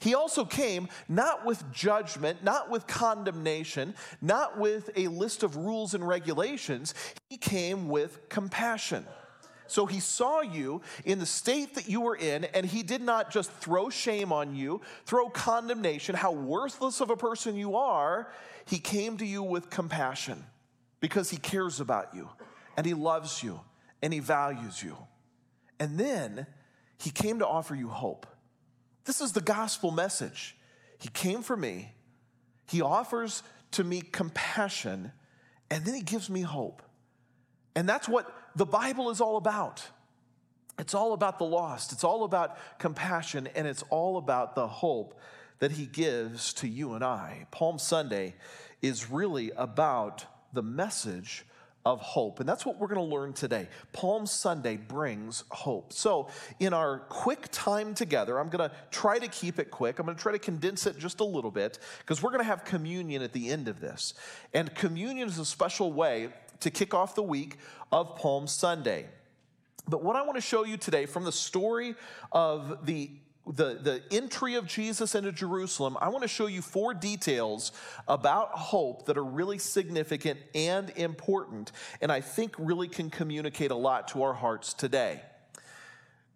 He 0.00 0.14
also 0.14 0.44
came 0.44 0.88
not 1.08 1.44
with 1.44 1.70
judgment, 1.72 2.42
not 2.44 2.70
with 2.70 2.86
condemnation, 2.86 3.94
not 4.20 4.58
with 4.58 4.90
a 4.96 5.08
list 5.08 5.42
of 5.42 5.56
rules 5.56 5.94
and 5.94 6.06
regulations. 6.06 6.94
He 7.28 7.36
came 7.36 7.88
with 7.88 8.28
compassion. 8.28 9.06
So 9.66 9.86
he 9.86 10.00
saw 10.00 10.42
you 10.42 10.82
in 11.04 11.18
the 11.18 11.26
state 11.26 11.76
that 11.76 11.88
you 11.88 12.02
were 12.02 12.16
in, 12.16 12.44
and 12.44 12.66
he 12.66 12.82
did 12.82 13.00
not 13.00 13.30
just 13.30 13.50
throw 13.52 13.88
shame 13.88 14.30
on 14.30 14.54
you, 14.54 14.82
throw 15.06 15.30
condemnation, 15.30 16.14
how 16.14 16.32
worthless 16.32 17.00
of 17.00 17.08
a 17.08 17.16
person 17.16 17.56
you 17.56 17.76
are. 17.76 18.30
He 18.66 18.78
came 18.78 19.16
to 19.16 19.24
you 19.24 19.42
with 19.42 19.70
compassion 19.70 20.44
because 21.00 21.30
he 21.30 21.38
cares 21.38 21.80
about 21.80 22.14
you, 22.14 22.28
and 22.76 22.84
he 22.84 22.94
loves 22.94 23.42
you, 23.42 23.60
and 24.02 24.12
he 24.12 24.20
values 24.20 24.82
you. 24.82 24.96
And 25.80 25.98
then 25.98 26.46
he 26.98 27.10
came 27.10 27.38
to 27.38 27.46
offer 27.46 27.74
you 27.74 27.88
hope. 27.88 28.26
This 29.04 29.20
is 29.20 29.32
the 29.32 29.40
gospel 29.40 29.90
message. 29.90 30.56
He 30.98 31.08
came 31.08 31.42
for 31.42 31.56
me, 31.56 31.92
He 32.68 32.80
offers 32.80 33.42
to 33.72 33.84
me 33.84 34.00
compassion, 34.00 35.12
and 35.70 35.84
then 35.84 35.94
He 35.94 36.02
gives 36.02 36.30
me 36.30 36.42
hope. 36.42 36.82
And 37.74 37.88
that's 37.88 38.08
what 38.08 38.32
the 38.54 38.66
Bible 38.66 39.10
is 39.10 39.20
all 39.20 39.36
about. 39.36 39.84
It's 40.78 40.94
all 40.94 41.12
about 41.12 41.38
the 41.38 41.44
lost, 41.44 41.92
it's 41.92 42.04
all 42.04 42.24
about 42.24 42.56
compassion, 42.78 43.48
and 43.54 43.66
it's 43.66 43.84
all 43.90 44.16
about 44.16 44.54
the 44.54 44.66
hope 44.66 45.18
that 45.58 45.72
He 45.72 45.86
gives 45.86 46.52
to 46.54 46.68
you 46.68 46.94
and 46.94 47.04
I. 47.04 47.46
Palm 47.50 47.78
Sunday 47.78 48.34
is 48.80 49.10
really 49.10 49.52
about 49.56 50.24
the 50.52 50.62
message 50.62 51.44
of 51.84 52.00
hope. 52.00 52.40
And 52.40 52.48
that's 52.48 52.64
what 52.64 52.78
we're 52.78 52.86
going 52.86 53.08
to 53.08 53.14
learn 53.14 53.32
today. 53.32 53.68
Palm 53.92 54.26
Sunday 54.26 54.76
brings 54.76 55.44
hope. 55.50 55.92
So, 55.92 56.28
in 56.60 56.72
our 56.72 57.00
quick 57.08 57.48
time 57.50 57.94
together, 57.94 58.38
I'm 58.38 58.48
going 58.48 58.68
to 58.68 58.74
try 58.90 59.18
to 59.18 59.28
keep 59.28 59.58
it 59.58 59.70
quick. 59.70 59.98
I'm 59.98 60.06
going 60.06 60.16
to 60.16 60.22
try 60.22 60.32
to 60.32 60.38
condense 60.38 60.86
it 60.86 60.98
just 60.98 61.20
a 61.20 61.24
little 61.24 61.50
bit 61.50 61.78
because 61.98 62.22
we're 62.22 62.30
going 62.30 62.40
to 62.42 62.46
have 62.46 62.64
communion 62.64 63.22
at 63.22 63.32
the 63.32 63.50
end 63.50 63.68
of 63.68 63.80
this. 63.80 64.14
And 64.54 64.74
communion 64.74 65.28
is 65.28 65.38
a 65.38 65.44
special 65.44 65.92
way 65.92 66.28
to 66.60 66.70
kick 66.70 66.94
off 66.94 67.14
the 67.14 67.22
week 67.22 67.58
of 67.90 68.16
Palm 68.16 68.46
Sunday. 68.46 69.06
But 69.88 70.04
what 70.04 70.14
I 70.14 70.22
want 70.22 70.36
to 70.36 70.40
show 70.40 70.64
you 70.64 70.76
today 70.76 71.06
from 71.06 71.24
the 71.24 71.32
story 71.32 71.96
of 72.30 72.86
the 72.86 73.10
the, 73.46 73.74
the 73.74 74.02
entry 74.10 74.54
of 74.54 74.66
Jesus 74.66 75.14
into 75.14 75.32
Jerusalem, 75.32 75.96
I 76.00 76.08
want 76.08 76.22
to 76.22 76.28
show 76.28 76.46
you 76.46 76.62
four 76.62 76.94
details 76.94 77.72
about 78.06 78.50
hope 78.50 79.06
that 79.06 79.18
are 79.18 79.24
really 79.24 79.58
significant 79.58 80.38
and 80.54 80.90
important, 80.90 81.72
and 82.00 82.12
I 82.12 82.20
think 82.20 82.54
really 82.58 82.88
can 82.88 83.10
communicate 83.10 83.70
a 83.70 83.76
lot 83.76 84.08
to 84.08 84.22
our 84.22 84.32
hearts 84.32 84.74
today. 84.74 85.22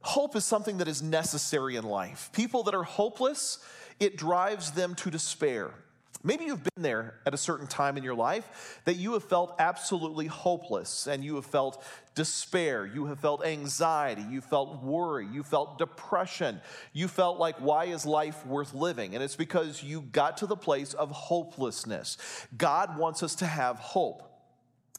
Hope 0.00 0.36
is 0.36 0.44
something 0.44 0.78
that 0.78 0.88
is 0.88 1.02
necessary 1.02 1.76
in 1.76 1.84
life. 1.84 2.30
People 2.32 2.64
that 2.64 2.74
are 2.74 2.84
hopeless, 2.84 3.58
it 4.00 4.16
drives 4.16 4.72
them 4.72 4.94
to 4.96 5.10
despair. 5.10 5.74
Maybe 6.26 6.46
you've 6.46 6.64
been 6.64 6.82
there 6.82 7.14
at 7.24 7.34
a 7.34 7.36
certain 7.36 7.68
time 7.68 7.96
in 7.96 8.02
your 8.02 8.16
life 8.16 8.80
that 8.84 8.96
you 8.96 9.12
have 9.12 9.22
felt 9.22 9.54
absolutely 9.60 10.26
hopeless 10.26 11.06
and 11.06 11.22
you 11.22 11.36
have 11.36 11.46
felt 11.46 11.80
despair, 12.16 12.84
you 12.84 13.06
have 13.06 13.20
felt 13.20 13.46
anxiety, 13.46 14.24
you 14.28 14.40
felt 14.40 14.82
worry, 14.82 15.24
you 15.32 15.44
felt 15.44 15.78
depression, 15.78 16.60
you 16.92 17.06
felt 17.06 17.38
like, 17.38 17.54
why 17.58 17.84
is 17.84 18.04
life 18.04 18.44
worth 18.44 18.74
living? 18.74 19.14
And 19.14 19.22
it's 19.22 19.36
because 19.36 19.84
you 19.84 20.00
got 20.00 20.38
to 20.38 20.46
the 20.46 20.56
place 20.56 20.94
of 20.94 21.12
hopelessness. 21.12 22.18
God 22.58 22.98
wants 22.98 23.22
us 23.22 23.36
to 23.36 23.46
have 23.46 23.78
hope. 23.78 24.24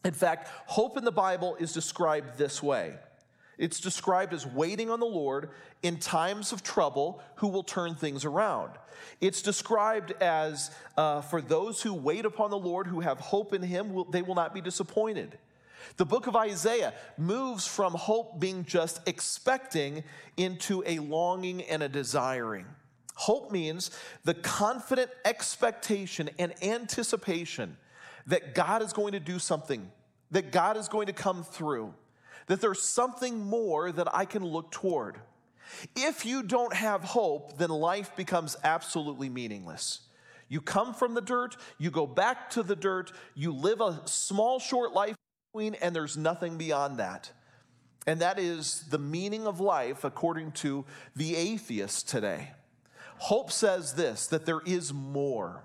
In 0.06 0.14
fact, 0.14 0.48
hope 0.66 0.96
in 0.96 1.04
the 1.04 1.12
Bible 1.12 1.58
is 1.60 1.74
described 1.74 2.38
this 2.38 2.64
way 2.64 2.94
it's 3.58 3.80
described 3.80 4.34
as 4.34 4.46
waiting 4.46 4.90
on 4.90 5.00
the 5.00 5.06
Lord 5.06 5.50
in 5.82 5.98
times 5.98 6.52
of 6.52 6.64
trouble 6.64 7.22
who 7.36 7.48
will 7.48 7.64
turn 7.64 7.96
things 7.96 8.24
around. 8.24 8.72
It's 9.20 9.42
described 9.42 10.14
as 10.22 10.72
uh, 10.96 11.22
for 11.22 11.42
those 11.42 11.82
who 11.82 11.94
wait 11.94 12.26
upon 12.26 12.52
the 12.52 12.58
Lord, 12.58 12.88
who 12.88 13.00
have 13.00 13.20
hope 13.20 13.54
in 13.54 13.62
Him, 13.62 13.94
will, 13.94 14.06
they 14.06 14.22
will 14.22 14.36
not 14.36 14.54
be 14.54 14.62
disappointed. 14.62 15.38
The 15.96 16.06
book 16.06 16.28
of 16.28 16.36
Isaiah 16.36 16.94
moves 17.18 17.66
from 17.66 17.94
hope 17.94 18.40
being 18.40 18.66
just 18.66 19.00
expecting 19.08 20.04
into 20.36 20.84
a 20.86 21.00
longing 21.00 21.62
and 21.64 21.82
a 21.82 21.90
desiring. 21.90 22.66
Hope 23.16 23.52
means 23.52 23.90
the 24.24 24.36
confident 24.36 25.10
expectation 25.26 26.30
and 26.38 26.54
anticipation 26.64 27.78
that 28.28 28.54
God 28.54 28.84
is 28.84 28.94
going 28.94 29.14
to 29.14 29.20
do 29.20 29.40
something, 29.40 29.92
that 30.30 30.52
God 30.52 30.78
is 30.78 30.88
going 30.88 31.08
to 31.08 31.14
come 31.14 31.44
through, 31.44 31.94
that 32.48 32.62
there's 32.62 32.82
something 32.82 33.39
more 33.39 33.92
that 33.92 34.13
I 34.13 34.25
can 34.25 34.44
look 34.44 34.72
toward. 34.72 35.20
If 35.96 36.25
you 36.25 36.44
don't 36.44 36.74
have 36.74 37.04
hope, 37.04 37.58
then 37.58 37.70
life 37.70 38.16
becomes 38.16 38.56
absolutely 38.63 39.30
meaningless. 39.30 40.01
You 40.50 40.62
come 40.62 40.94
from 40.94 41.13
the 41.13 41.22
dirt, 41.22 41.58
you 41.77 41.92
go 41.92 42.08
back 42.08 42.50
to 42.51 42.63
the 42.63 42.75
dirt, 42.75 43.12
you 43.36 43.51
live 43.51 43.82
a 43.82 44.01
small, 44.06 44.60
short 44.60 44.94
life 44.94 45.16
between, 45.51 45.75
and 45.75 45.96
there's 45.96 46.16
nothing 46.16 46.58
beyond 46.58 47.00
that. 47.00 47.32
And 48.06 48.22
that 48.22 48.39
is 48.39 48.86
the 48.89 48.98
meaning 48.98 49.46
of 49.46 49.60
life 49.60 50.06
according 50.06 50.54
to 50.54 50.86
the 51.16 51.36
atheist 51.36 52.08
today. 52.08 52.51
Hope 53.18 53.51
says 53.51 53.94
this 53.94 54.27
that 54.27 54.46
there 54.46 54.62
is 54.66 54.94
more. 54.94 55.63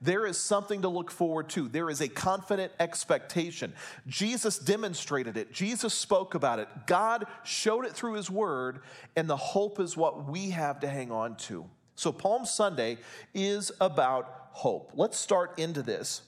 There 0.00 0.26
is 0.26 0.38
something 0.38 0.82
to 0.82 0.88
look 0.88 1.10
forward 1.10 1.50
to. 1.50 1.68
There 1.68 1.90
is 1.90 2.00
a 2.00 2.08
confident 2.08 2.72
expectation. 2.80 3.74
Jesus 4.06 4.58
demonstrated 4.58 5.36
it. 5.36 5.52
Jesus 5.52 5.92
spoke 5.92 6.34
about 6.34 6.58
it. 6.58 6.68
God 6.86 7.26
showed 7.44 7.84
it 7.84 7.92
through 7.92 8.14
his 8.14 8.30
word, 8.30 8.80
and 9.14 9.28
the 9.28 9.36
hope 9.36 9.78
is 9.78 9.96
what 9.96 10.26
we 10.26 10.50
have 10.50 10.80
to 10.80 10.88
hang 10.88 11.10
on 11.12 11.36
to. 11.36 11.66
So, 11.96 12.12
Palm 12.12 12.46
Sunday 12.46 12.96
is 13.34 13.72
about 13.78 14.48
hope. 14.52 14.92
Let's 14.94 15.18
start 15.18 15.58
into 15.58 15.82
this. 15.82 16.22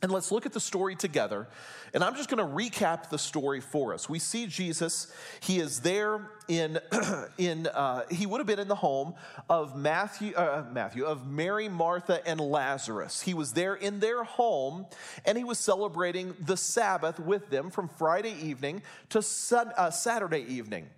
And 0.00 0.12
let's 0.12 0.30
look 0.30 0.46
at 0.46 0.52
the 0.52 0.60
story 0.60 0.94
together. 0.94 1.48
And 1.92 2.04
I'm 2.04 2.14
just 2.14 2.30
going 2.30 2.38
to 2.38 2.54
recap 2.54 3.10
the 3.10 3.18
story 3.18 3.60
for 3.60 3.94
us. 3.94 4.08
We 4.08 4.20
see 4.20 4.46
Jesus. 4.46 5.12
He 5.40 5.58
is 5.58 5.80
there 5.80 6.30
in, 6.46 6.78
in 7.38 7.66
uh, 7.66 8.02
he 8.08 8.24
would 8.24 8.38
have 8.38 8.46
been 8.46 8.60
in 8.60 8.68
the 8.68 8.76
home 8.76 9.14
of 9.50 9.76
Matthew, 9.76 10.34
uh, 10.36 10.64
Matthew, 10.70 11.04
of 11.04 11.26
Mary, 11.26 11.68
Martha, 11.68 12.26
and 12.28 12.38
Lazarus. 12.38 13.22
He 13.22 13.34
was 13.34 13.54
there 13.54 13.74
in 13.74 13.98
their 13.98 14.22
home, 14.22 14.86
and 15.24 15.36
he 15.36 15.42
was 15.42 15.58
celebrating 15.58 16.36
the 16.46 16.56
Sabbath 16.56 17.18
with 17.18 17.50
them 17.50 17.70
from 17.70 17.88
Friday 17.88 18.36
evening 18.40 18.82
to 19.08 19.20
sun, 19.20 19.72
uh, 19.76 19.90
Saturday 19.90 20.44
evening. 20.48 20.88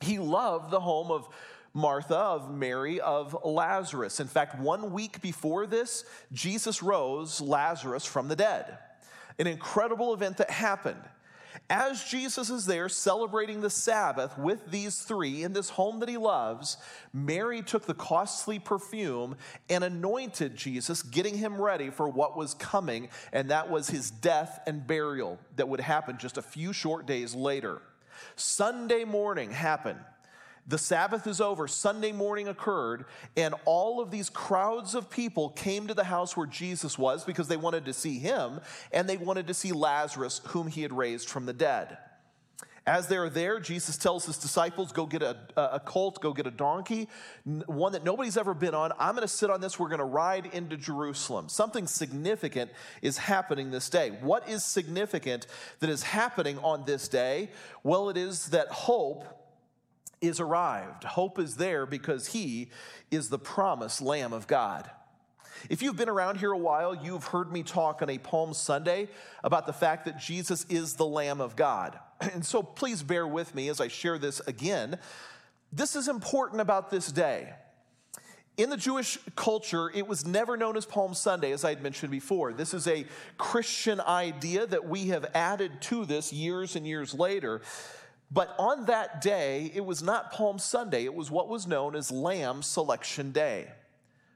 He 0.00 0.18
loved 0.18 0.72
the 0.72 0.80
home 0.80 1.12
of 1.12 1.28
Martha, 1.74 2.16
of 2.16 2.54
Mary, 2.54 3.00
of 3.00 3.36
Lazarus. 3.44 4.20
In 4.20 4.28
fact, 4.28 4.58
one 4.58 4.92
week 4.92 5.20
before 5.20 5.66
this, 5.66 6.04
Jesus 6.32 6.82
rose 6.82 7.40
Lazarus 7.40 8.04
from 8.04 8.28
the 8.28 8.36
dead. 8.36 8.78
An 9.38 9.48
incredible 9.48 10.14
event 10.14 10.36
that 10.36 10.50
happened. 10.50 11.02
As 11.70 12.04
Jesus 12.04 12.50
is 12.50 12.66
there 12.66 12.88
celebrating 12.88 13.60
the 13.60 13.70
Sabbath 13.70 14.36
with 14.36 14.70
these 14.70 15.00
three 15.00 15.44
in 15.44 15.52
this 15.52 15.70
home 15.70 16.00
that 16.00 16.08
he 16.08 16.16
loves, 16.16 16.76
Mary 17.12 17.62
took 17.62 17.86
the 17.86 17.94
costly 17.94 18.58
perfume 18.58 19.36
and 19.70 19.82
anointed 19.82 20.56
Jesus, 20.56 21.02
getting 21.02 21.38
him 21.38 21.60
ready 21.60 21.90
for 21.90 22.08
what 22.08 22.36
was 22.36 22.54
coming, 22.54 23.08
and 23.32 23.50
that 23.50 23.70
was 23.70 23.88
his 23.88 24.10
death 24.10 24.60
and 24.66 24.86
burial 24.86 25.38
that 25.56 25.68
would 25.68 25.80
happen 25.80 26.18
just 26.18 26.36
a 26.36 26.42
few 26.42 26.72
short 26.72 27.06
days 27.06 27.34
later. 27.34 27.80
Sunday 28.36 29.04
morning 29.04 29.50
happened. 29.50 30.00
The 30.66 30.78
Sabbath 30.78 31.26
is 31.26 31.40
over, 31.40 31.68
Sunday 31.68 32.12
morning 32.12 32.48
occurred, 32.48 33.04
and 33.36 33.54
all 33.66 34.00
of 34.00 34.10
these 34.10 34.30
crowds 34.30 34.94
of 34.94 35.10
people 35.10 35.50
came 35.50 35.88
to 35.88 35.94
the 35.94 36.04
house 36.04 36.36
where 36.36 36.46
Jesus 36.46 36.98
was 36.98 37.24
because 37.24 37.48
they 37.48 37.56
wanted 37.58 37.84
to 37.84 37.92
see 37.92 38.18
him 38.18 38.60
and 38.90 39.06
they 39.06 39.18
wanted 39.18 39.46
to 39.48 39.54
see 39.54 39.72
Lazarus, 39.72 40.40
whom 40.46 40.68
he 40.68 40.80
had 40.80 40.92
raised 40.92 41.28
from 41.28 41.44
the 41.44 41.52
dead. 41.52 41.98
As 42.86 43.08
they're 43.08 43.30
there, 43.30 43.60
Jesus 43.60 43.96
tells 43.96 44.26
his 44.26 44.36
disciples, 44.36 44.92
Go 44.92 45.06
get 45.06 45.22
a, 45.22 45.36
a 45.56 45.80
colt, 45.80 46.20
go 46.20 46.34
get 46.34 46.46
a 46.46 46.50
donkey, 46.50 47.08
one 47.44 47.92
that 47.92 48.04
nobody's 48.04 48.36
ever 48.36 48.52
been 48.52 48.74
on. 48.74 48.92
I'm 48.98 49.14
going 49.14 49.26
to 49.26 49.28
sit 49.28 49.48
on 49.48 49.62
this. 49.62 49.78
We're 49.78 49.88
going 49.88 50.00
to 50.00 50.04
ride 50.04 50.46
into 50.52 50.76
Jerusalem. 50.76 51.48
Something 51.48 51.86
significant 51.86 52.70
is 53.00 53.16
happening 53.16 53.70
this 53.70 53.88
day. 53.88 54.10
What 54.20 54.48
is 54.50 54.64
significant 54.64 55.46
that 55.80 55.88
is 55.88 56.02
happening 56.02 56.58
on 56.58 56.84
this 56.84 57.08
day? 57.08 57.50
Well, 57.82 58.10
it 58.10 58.18
is 58.18 58.50
that 58.50 58.68
hope 58.68 59.43
is 60.26 60.40
arrived. 60.40 61.04
Hope 61.04 61.38
is 61.38 61.56
there 61.56 61.86
because 61.86 62.28
he 62.28 62.68
is 63.10 63.28
the 63.28 63.38
promised 63.38 64.00
Lamb 64.00 64.32
of 64.32 64.46
God. 64.46 64.90
If 65.70 65.82
you've 65.82 65.96
been 65.96 66.08
around 66.08 66.38
here 66.38 66.52
a 66.52 66.58
while, 66.58 66.94
you've 66.94 67.24
heard 67.24 67.50
me 67.50 67.62
talk 67.62 68.02
on 68.02 68.10
a 68.10 68.18
Palm 68.18 68.52
Sunday 68.52 69.08
about 69.42 69.66
the 69.66 69.72
fact 69.72 70.04
that 70.04 70.18
Jesus 70.18 70.66
is 70.68 70.94
the 70.94 71.06
Lamb 71.06 71.40
of 71.40 71.56
God. 71.56 71.98
And 72.32 72.44
so 72.44 72.62
please 72.62 73.02
bear 73.02 73.26
with 73.26 73.54
me 73.54 73.68
as 73.68 73.80
I 73.80 73.88
share 73.88 74.18
this 74.18 74.40
again. 74.40 74.98
This 75.72 75.94
is 75.96 76.08
important 76.08 76.60
about 76.60 76.90
this 76.90 77.10
day. 77.10 77.52
In 78.56 78.70
the 78.70 78.76
Jewish 78.76 79.18
culture, 79.34 79.90
it 79.92 80.06
was 80.06 80.24
never 80.24 80.56
known 80.56 80.76
as 80.76 80.86
Palm 80.86 81.12
Sunday, 81.12 81.50
as 81.50 81.64
I 81.64 81.70
had 81.70 81.82
mentioned 81.82 82.12
before. 82.12 82.52
This 82.52 82.72
is 82.72 82.86
a 82.86 83.04
Christian 83.36 84.00
idea 84.00 84.64
that 84.66 84.88
we 84.88 85.08
have 85.08 85.26
added 85.34 85.82
to 85.82 86.04
this 86.04 86.32
years 86.32 86.76
and 86.76 86.86
years 86.86 87.12
later. 87.12 87.62
But 88.30 88.54
on 88.58 88.86
that 88.86 89.20
day, 89.20 89.70
it 89.74 89.84
was 89.84 90.02
not 90.02 90.32
Palm 90.32 90.58
Sunday, 90.58 91.04
it 91.04 91.14
was 91.14 91.30
what 91.30 91.48
was 91.48 91.66
known 91.66 91.94
as 91.94 92.10
Lamb 92.10 92.62
Selection 92.62 93.30
Day. 93.30 93.68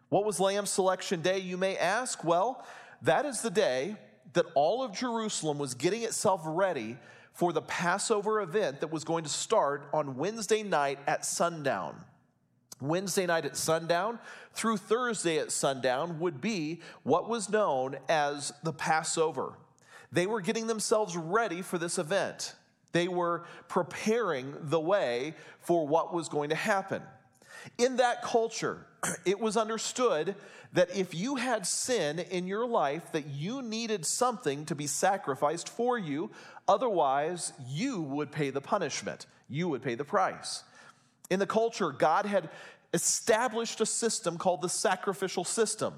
What 0.08 0.24
was 0.24 0.40
Lamb 0.40 0.66
Selection 0.66 1.20
Day, 1.20 1.38
you 1.38 1.56
may 1.56 1.76
ask? 1.76 2.24
Well, 2.24 2.64
that 3.02 3.26
is 3.26 3.42
the 3.42 3.50
day 3.50 3.96
that 4.32 4.46
all 4.54 4.82
of 4.82 4.92
Jerusalem 4.92 5.58
was 5.58 5.74
getting 5.74 6.02
itself 6.02 6.42
ready 6.44 6.96
for 7.32 7.52
the 7.52 7.62
Passover 7.62 8.40
event 8.40 8.80
that 8.80 8.90
was 8.90 9.04
going 9.04 9.24
to 9.24 9.30
start 9.30 9.88
on 9.92 10.16
Wednesday 10.16 10.62
night 10.62 10.98
at 11.06 11.24
sundown. 11.24 11.94
Wednesday 12.80 13.26
night 13.26 13.44
at 13.44 13.56
sundown 13.56 14.18
through 14.52 14.76
Thursday 14.76 15.38
at 15.38 15.52
sundown 15.52 16.18
would 16.20 16.40
be 16.40 16.80
what 17.02 17.28
was 17.28 17.48
known 17.48 17.96
as 18.08 18.52
the 18.62 18.72
Passover. 18.72 19.52
They 20.10 20.26
were 20.26 20.40
getting 20.40 20.66
themselves 20.66 21.16
ready 21.16 21.62
for 21.62 21.78
this 21.78 21.98
event. 21.98 22.54
They 22.92 23.08
were 23.08 23.44
preparing 23.68 24.54
the 24.60 24.80
way 24.80 25.34
for 25.60 25.86
what 25.86 26.14
was 26.14 26.28
going 26.28 26.50
to 26.50 26.56
happen. 26.56 27.02
In 27.76 27.96
that 27.96 28.22
culture, 28.22 28.86
it 29.24 29.40
was 29.40 29.56
understood 29.56 30.34
that 30.72 30.94
if 30.94 31.14
you 31.14 31.36
had 31.36 31.66
sin 31.66 32.18
in 32.18 32.46
your 32.46 32.66
life 32.66 33.12
that 33.12 33.26
you 33.26 33.62
needed 33.62 34.04
something 34.04 34.66
to 34.66 34.74
be 34.74 34.86
sacrificed 34.86 35.68
for 35.68 35.98
you. 35.98 36.30
Otherwise 36.66 37.52
you 37.66 38.02
would 38.02 38.30
pay 38.30 38.50
the 38.50 38.60
punishment. 38.60 39.26
You 39.48 39.68
would 39.68 39.82
pay 39.82 39.94
the 39.94 40.04
price. 40.04 40.62
In 41.30 41.38
the 41.38 41.46
culture 41.46 41.90
god 41.90 42.26
had 42.26 42.50
established 42.94 43.80
a 43.80 43.86
system 43.86 44.38
called 44.38 44.62
the 44.62 44.68
sacrificial 44.68 45.44
system 45.44 45.94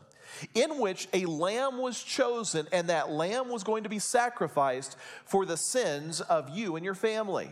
in 0.55 0.79
which 0.79 1.09
a 1.13 1.27
lamb 1.27 1.79
was 1.79 2.03
chosen, 2.03 2.67
and 2.73 2.89
that 2.89 3.11
lamb 3.11 3.49
was 3.49 3.65
going 3.65 3.85
to 3.85 3.89
be 3.89 3.99
sacrificed 3.99 4.97
for 5.25 5.45
the 5.45 5.57
sins 5.57 6.21
of 6.21 6.51
you 6.51 6.77
and 6.77 6.85
your 6.85 6.95
family. 6.95 7.51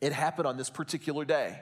It 0.00 0.12
happened 0.12 0.46
on 0.46 0.56
this 0.56 0.70
particular 0.70 1.24
day. 1.24 1.60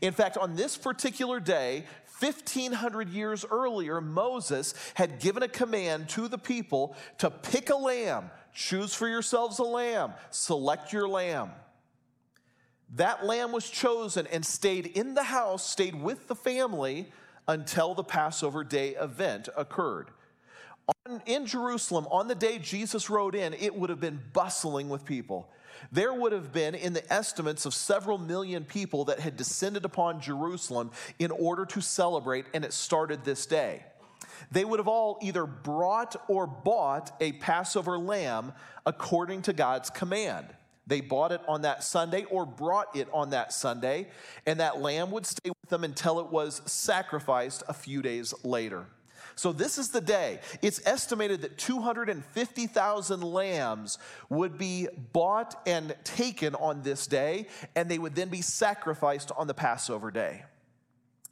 In 0.00 0.12
fact, 0.12 0.36
on 0.36 0.54
this 0.54 0.76
particular 0.76 1.40
day, 1.40 1.84
1500 2.20 3.08
years 3.08 3.44
earlier, 3.50 4.00
Moses 4.00 4.74
had 4.94 5.18
given 5.18 5.42
a 5.42 5.48
command 5.48 6.08
to 6.10 6.28
the 6.28 6.38
people 6.38 6.94
to 7.18 7.30
pick 7.30 7.70
a 7.70 7.76
lamb, 7.76 8.30
choose 8.54 8.94
for 8.94 9.08
yourselves 9.08 9.58
a 9.58 9.64
lamb, 9.64 10.12
select 10.30 10.92
your 10.92 11.08
lamb. 11.08 11.50
That 12.96 13.26
lamb 13.26 13.50
was 13.50 13.68
chosen 13.68 14.28
and 14.28 14.46
stayed 14.46 14.86
in 14.86 15.14
the 15.14 15.24
house, 15.24 15.68
stayed 15.68 15.96
with 15.96 16.28
the 16.28 16.36
family 16.36 17.10
until 17.48 17.94
the 17.94 18.04
Passover 18.04 18.64
day 18.64 18.90
event 18.90 19.48
occurred. 19.56 20.10
On, 21.06 21.22
in 21.26 21.46
Jerusalem, 21.46 22.06
on 22.10 22.28
the 22.28 22.34
day 22.34 22.58
Jesus 22.58 23.08
rode 23.08 23.34
in, 23.34 23.54
it 23.54 23.74
would 23.74 23.90
have 23.90 24.00
been 24.00 24.20
bustling 24.32 24.88
with 24.88 25.04
people. 25.04 25.48
There 25.92 26.12
would 26.12 26.32
have 26.32 26.52
been, 26.52 26.74
in 26.74 26.92
the 26.92 27.12
estimates 27.12 27.66
of 27.66 27.74
several 27.74 28.18
million 28.18 28.64
people 28.64 29.06
that 29.06 29.20
had 29.20 29.36
descended 29.36 29.84
upon 29.84 30.20
Jerusalem 30.20 30.90
in 31.18 31.30
order 31.30 31.64
to 31.66 31.80
celebrate, 31.80 32.46
and 32.54 32.64
it 32.64 32.72
started 32.72 33.24
this 33.24 33.46
day. 33.46 33.84
They 34.50 34.64
would 34.64 34.78
have 34.78 34.88
all 34.88 35.18
either 35.22 35.46
brought 35.46 36.16
or 36.28 36.46
bought 36.46 37.12
a 37.20 37.32
Passover 37.32 37.98
lamb 37.98 38.52
according 38.86 39.42
to 39.42 39.52
God's 39.52 39.90
command. 39.90 40.46
They 40.86 41.00
bought 41.00 41.32
it 41.32 41.40
on 41.48 41.62
that 41.62 41.82
Sunday 41.82 42.24
or 42.24 42.44
brought 42.44 42.94
it 42.94 43.08
on 43.12 43.30
that 43.30 43.52
Sunday, 43.52 44.08
and 44.46 44.60
that 44.60 44.80
lamb 44.80 45.10
would 45.12 45.26
stay 45.26 45.50
them 45.68 45.84
until 45.84 46.20
it 46.20 46.30
was 46.30 46.62
sacrificed 46.70 47.62
a 47.68 47.74
few 47.74 48.02
days 48.02 48.34
later. 48.44 48.86
So, 49.36 49.52
this 49.52 49.78
is 49.78 49.88
the 49.88 50.00
day. 50.00 50.38
It's 50.62 50.80
estimated 50.86 51.42
that 51.42 51.58
250,000 51.58 53.20
lambs 53.20 53.98
would 54.28 54.56
be 54.56 54.86
bought 55.12 55.60
and 55.66 55.96
taken 56.04 56.54
on 56.54 56.82
this 56.82 57.06
day, 57.08 57.48
and 57.74 57.90
they 57.90 57.98
would 57.98 58.14
then 58.14 58.28
be 58.28 58.42
sacrificed 58.42 59.32
on 59.36 59.48
the 59.48 59.54
Passover 59.54 60.12
day. 60.12 60.44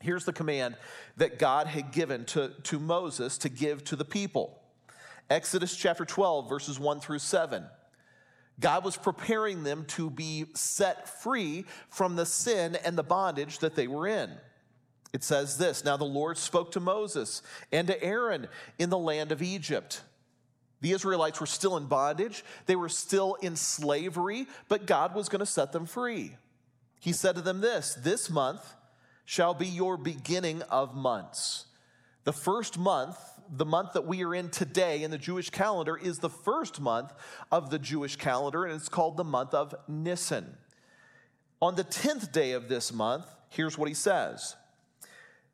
Here's 0.00 0.24
the 0.24 0.32
command 0.32 0.76
that 1.16 1.38
God 1.38 1.68
had 1.68 1.92
given 1.92 2.24
to, 2.26 2.52
to 2.64 2.80
Moses 2.80 3.38
to 3.38 3.48
give 3.48 3.84
to 3.84 3.96
the 3.96 4.04
people 4.04 4.58
Exodus 5.30 5.76
chapter 5.76 6.04
12, 6.04 6.48
verses 6.48 6.78
1 6.78 7.00
through 7.00 7.20
7. 7.20 7.64
God 8.60 8.84
was 8.84 8.96
preparing 8.96 9.62
them 9.62 9.84
to 9.86 10.10
be 10.10 10.46
set 10.54 11.08
free 11.08 11.64
from 11.88 12.16
the 12.16 12.26
sin 12.26 12.76
and 12.84 12.96
the 12.96 13.02
bondage 13.02 13.58
that 13.58 13.74
they 13.74 13.86
were 13.86 14.06
in. 14.06 14.30
It 15.12 15.24
says 15.24 15.58
this 15.58 15.84
Now 15.84 15.96
the 15.96 16.04
Lord 16.04 16.38
spoke 16.38 16.72
to 16.72 16.80
Moses 16.80 17.42
and 17.70 17.86
to 17.88 18.02
Aaron 18.02 18.48
in 18.78 18.90
the 18.90 18.98
land 18.98 19.32
of 19.32 19.42
Egypt. 19.42 20.02
The 20.80 20.92
Israelites 20.92 21.40
were 21.40 21.46
still 21.46 21.76
in 21.76 21.86
bondage, 21.86 22.44
they 22.66 22.76
were 22.76 22.88
still 22.88 23.34
in 23.34 23.56
slavery, 23.56 24.46
but 24.68 24.86
God 24.86 25.14
was 25.14 25.28
going 25.28 25.40
to 25.40 25.46
set 25.46 25.72
them 25.72 25.86
free. 25.86 26.36
He 27.00 27.12
said 27.12 27.36
to 27.36 27.40
them 27.40 27.60
this 27.60 27.94
This 27.94 28.30
month 28.30 28.74
shall 29.24 29.54
be 29.54 29.66
your 29.66 29.96
beginning 29.96 30.62
of 30.62 30.94
months. 30.94 31.66
The 32.24 32.32
first 32.32 32.78
month, 32.78 33.16
the 33.50 33.64
month 33.64 33.92
that 33.94 34.06
we 34.06 34.24
are 34.24 34.34
in 34.34 34.50
today 34.50 35.02
in 35.02 35.10
the 35.10 35.18
Jewish 35.18 35.50
calendar, 35.50 35.96
is 35.96 36.18
the 36.18 36.30
first 36.30 36.80
month 36.80 37.12
of 37.50 37.70
the 37.70 37.78
Jewish 37.78 38.16
calendar, 38.16 38.64
and 38.64 38.74
it's 38.74 38.88
called 38.88 39.16
the 39.16 39.24
month 39.24 39.54
of 39.54 39.74
Nisan. 39.88 40.56
On 41.60 41.74
the 41.74 41.84
10th 41.84 42.32
day 42.32 42.52
of 42.52 42.68
this 42.68 42.92
month, 42.92 43.26
here's 43.48 43.78
what 43.78 43.88
he 43.88 43.94
says 43.94 44.56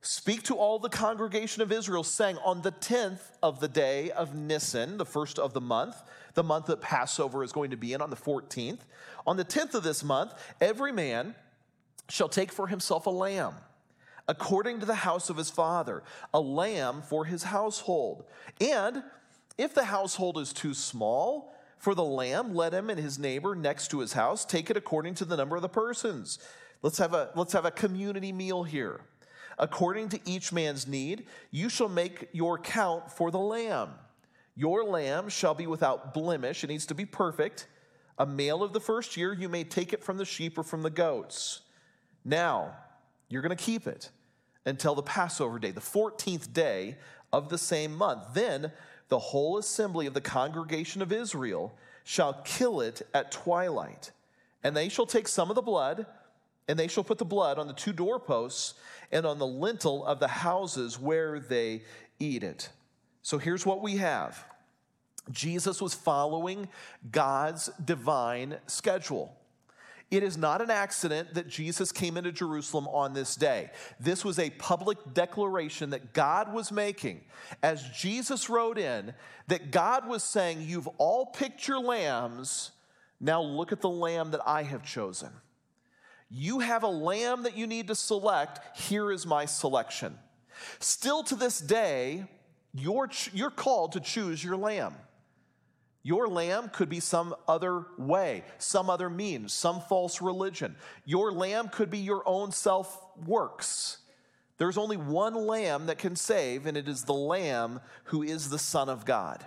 Speak 0.01 0.44
to 0.44 0.55
all 0.55 0.79
the 0.79 0.88
congregation 0.88 1.61
of 1.61 1.72
Israel, 1.72 2.05
saying, 2.05 2.38
On 2.44 2.62
the 2.62 2.72
10th 2.72 3.20
of 3.42 3.61
the 3.61 3.68
day 3.68 4.11
of 4.12 4.35
Nisan, 4.35 4.96
the 4.96 5.05
first 5.05 5.38
of 5.38 5.55
the 5.55 5.61
month, 5.61 5.96
the 6.35 6.44
month 6.44 6.66
that 6.66 6.81
Passover 6.81 7.42
is 7.42 7.53
going 7.53 7.70
to 7.70 7.77
be 7.77 7.92
in 7.92 8.01
on 8.01 8.11
the 8.11 8.16
14th, 8.16 8.81
on 9.27 9.37
the 9.37 9.44
10th 9.44 9.74
of 9.74 9.83
this 9.83 10.05
month, 10.05 10.33
every 10.61 10.92
man 10.92 11.35
shall 12.09 12.29
take 12.29 12.53
for 12.53 12.68
himself 12.68 13.07
a 13.07 13.11
lamb, 13.11 13.55
according 14.28 14.80
to 14.80 14.86
the 14.86 14.94
house 14.94 15.30
of 15.30 15.38
his 15.38 15.50
father, 15.50 16.02
a 16.34 16.40
lamb 16.40 17.02
for 17.02 17.24
his 17.24 17.44
household. 17.44 18.24
And 18.60 19.02
if 19.56 19.74
the 19.74 19.84
household 19.84 20.38
is 20.38 20.52
too 20.52 20.74
small 20.74 21.54
for 21.78 21.94
the 21.94 22.04
lamb, 22.04 22.54
let 22.54 22.74
him 22.74 22.90
and 22.90 23.00
his 23.00 23.18
neighbor 23.18 23.54
next 23.54 23.88
to 23.88 24.00
his 24.00 24.12
house 24.12 24.44
take 24.44 24.68
it 24.68 24.76
according 24.76 25.14
to 25.14 25.24
the 25.24 25.36
number 25.36 25.56
of 25.56 25.62
the 25.62 25.68
persons. 25.68 26.38
Let's 26.82 26.98
have 26.98 27.14
a, 27.14 27.30
let's 27.34 27.54
have 27.54 27.64
a 27.64 27.70
community 27.70 28.30
meal 28.30 28.62
here. 28.62 29.00
According 29.58 30.10
to 30.10 30.20
each 30.24 30.52
man's 30.52 30.86
need, 30.86 31.26
you 31.50 31.68
shall 31.68 31.88
make 31.88 32.28
your 32.32 32.58
count 32.58 33.10
for 33.10 33.30
the 33.30 33.38
lamb. 33.38 33.90
Your 34.54 34.84
lamb 34.84 35.28
shall 35.28 35.54
be 35.54 35.66
without 35.66 36.14
blemish, 36.14 36.62
it 36.62 36.68
needs 36.68 36.86
to 36.86 36.94
be 36.94 37.06
perfect. 37.06 37.66
A 38.20 38.26
male 38.26 38.64
of 38.64 38.72
the 38.72 38.80
first 38.80 39.16
year, 39.16 39.32
you 39.32 39.48
may 39.48 39.62
take 39.62 39.92
it 39.92 40.02
from 40.02 40.18
the 40.18 40.24
sheep 40.24 40.58
or 40.58 40.64
from 40.64 40.82
the 40.82 40.90
goats. 40.90 41.60
Now, 42.24 42.74
you're 43.28 43.42
going 43.42 43.56
to 43.56 43.64
keep 43.64 43.86
it 43.86 44.10
until 44.68 44.94
the 44.94 45.02
Passover 45.02 45.59
day, 45.59 45.70
the 45.70 45.81
14th 45.81 46.52
day 46.52 46.96
of 47.33 47.48
the 47.48 47.59
same 47.59 47.94
month. 47.96 48.35
Then 48.35 48.72
the 49.09 49.18
whole 49.18 49.59
assembly 49.59 50.07
of 50.07 50.14
the 50.14 50.20
congregation 50.20 51.00
of 51.02 51.12
Israel 51.12 51.74
shall 52.04 52.42
kill 52.44 52.81
it 52.81 53.02
at 53.14 53.33
twilight. 53.33 54.12
And 54.62 54.76
they 54.76 54.88
shall 54.88 55.07
take 55.07 55.28
some 55.28 55.50
of 55.50 55.54
the 55.54 55.62
blood, 55.62 56.07
and 56.68 56.78
they 56.78 56.88
shall 56.88 57.04
put 57.04 57.18
the 57.18 57.24
blood 57.24 57.59
on 57.59 57.66
the 57.66 57.72
two 57.72 57.92
doorposts 57.92 58.74
and 59.11 59.24
on 59.24 59.38
the 59.38 59.46
lintel 59.46 60.04
of 60.04 60.20
the 60.20 60.28
houses 60.28 60.98
where 60.98 61.40
they 61.40 61.83
eat 62.18 62.42
it. 62.42 62.68
So 63.22 63.38
here's 63.38 63.64
what 63.64 63.83
we 63.83 63.96
have 63.96 64.44
Jesus 65.31 65.81
was 65.81 65.94
following 65.94 66.68
God's 67.11 67.70
divine 67.83 68.57
schedule. 68.66 69.35
It 70.11 70.23
is 70.23 70.38
not 70.38 70.62
an 70.62 70.71
accident 70.71 71.35
that 71.35 71.49
Jesus 71.49 71.92
came 71.92 72.16
into 72.16 72.33
Jerusalem 72.33 72.88
on 72.88 73.12
this 73.12 73.37
day. 73.37 73.71
This 74.01 74.25
was 74.25 74.38
a 74.38 74.49
public 74.51 74.97
declaration 75.12 75.90
that 75.90 76.14
God 76.14 76.55
was 76.55 76.73
making 76.73 77.21
as 77.62 77.83
Jesus 77.90 78.49
rode 78.49 78.79
in, 78.79 79.12
that 79.49 79.71
God 79.71 80.09
was 80.09 80.25
saying, 80.25 80.62
You've 80.62 80.88
all 80.97 81.27
picked 81.27 81.68
your 81.68 81.81
lambs. 81.81 82.71
Now 83.21 83.42
look 83.42 83.71
at 83.71 83.83
the 83.83 83.90
lamb 83.90 84.31
that 84.31 84.40
I 84.47 84.62
have 84.62 84.83
chosen. 84.83 85.31
You 86.31 86.61
have 86.61 86.85
a 86.85 86.88
lamb 86.88 87.42
that 87.42 87.57
you 87.57 87.66
need 87.66 87.88
to 87.88 87.94
select. 87.94 88.79
Here 88.79 89.12
is 89.12 89.27
my 89.27 89.44
selection. 89.44 90.18
Still 90.79 91.23
to 91.25 91.35
this 91.35 91.59
day, 91.59 92.25
you're, 92.75 93.11
you're 93.33 93.51
called 93.51 93.92
to 93.92 94.01
choose 94.01 94.42
your 94.42 94.57
lamb. 94.57 94.94
Your 96.02 96.28
lamb 96.28 96.70
could 96.70 96.88
be 96.88 97.00
some 97.00 97.34
other 97.46 97.84
way, 97.98 98.44
some 98.58 98.88
other 98.88 99.11
means, 99.11 99.52
some 99.52 99.80
false 99.80 100.22
religion. 100.22 100.76
Your 101.04 101.32
lamb 101.32 101.68
could 101.68 101.90
be 101.90 101.98
your 101.98 102.22
own 102.26 102.52
self 102.52 103.04
works. 103.26 103.98
There's 104.58 104.78
only 104.78 104.96
one 104.96 105.34
lamb 105.34 105.87
that 105.87 105.98
can 105.98 106.16
save, 106.16 106.66
and 106.66 106.76
it 106.76 106.88
is 106.88 107.04
the 107.04 107.14
lamb 107.14 107.80
who 108.04 108.22
is 108.22 108.50
the 108.50 108.58
Son 108.58 108.88
of 108.88 109.04
God, 109.04 109.44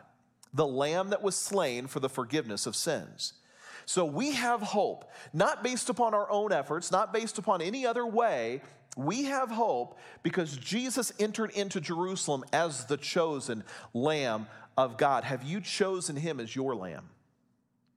the 0.54 0.68
lamb 0.68 1.10
that 1.10 1.22
was 1.22 1.36
slain 1.36 1.88
for 1.88 2.00
the 2.00 2.10
forgiveness 2.10 2.66
of 2.66 2.76
sins. 2.76 3.34
So 3.86 4.06
we 4.06 4.32
have 4.34 4.62
hope, 4.62 5.12
not 5.34 5.64
based 5.64 5.90
upon 5.90 6.14
our 6.14 6.30
own 6.32 6.54
efforts, 6.54 6.92
not 6.92 7.12
based 7.12 7.38
upon 7.38 7.62
any 7.62 7.86
other 7.86 8.06
way. 8.06 8.62
We 8.96 9.24
have 9.24 9.50
hope 9.50 9.98
because 10.24 10.56
Jesus 10.58 11.12
entered 11.20 11.52
into 11.52 11.82
Jerusalem 11.82 12.44
as 12.54 12.86
the 12.86 12.98
chosen 12.98 13.64
lamb 13.94 14.48
of 14.78 14.98
God? 14.98 15.24
Have 15.24 15.44
you 15.44 15.62
chosen 15.62 16.16
him 16.16 16.40
as 16.40 16.56
your 16.56 16.76
lamb? 16.76 17.10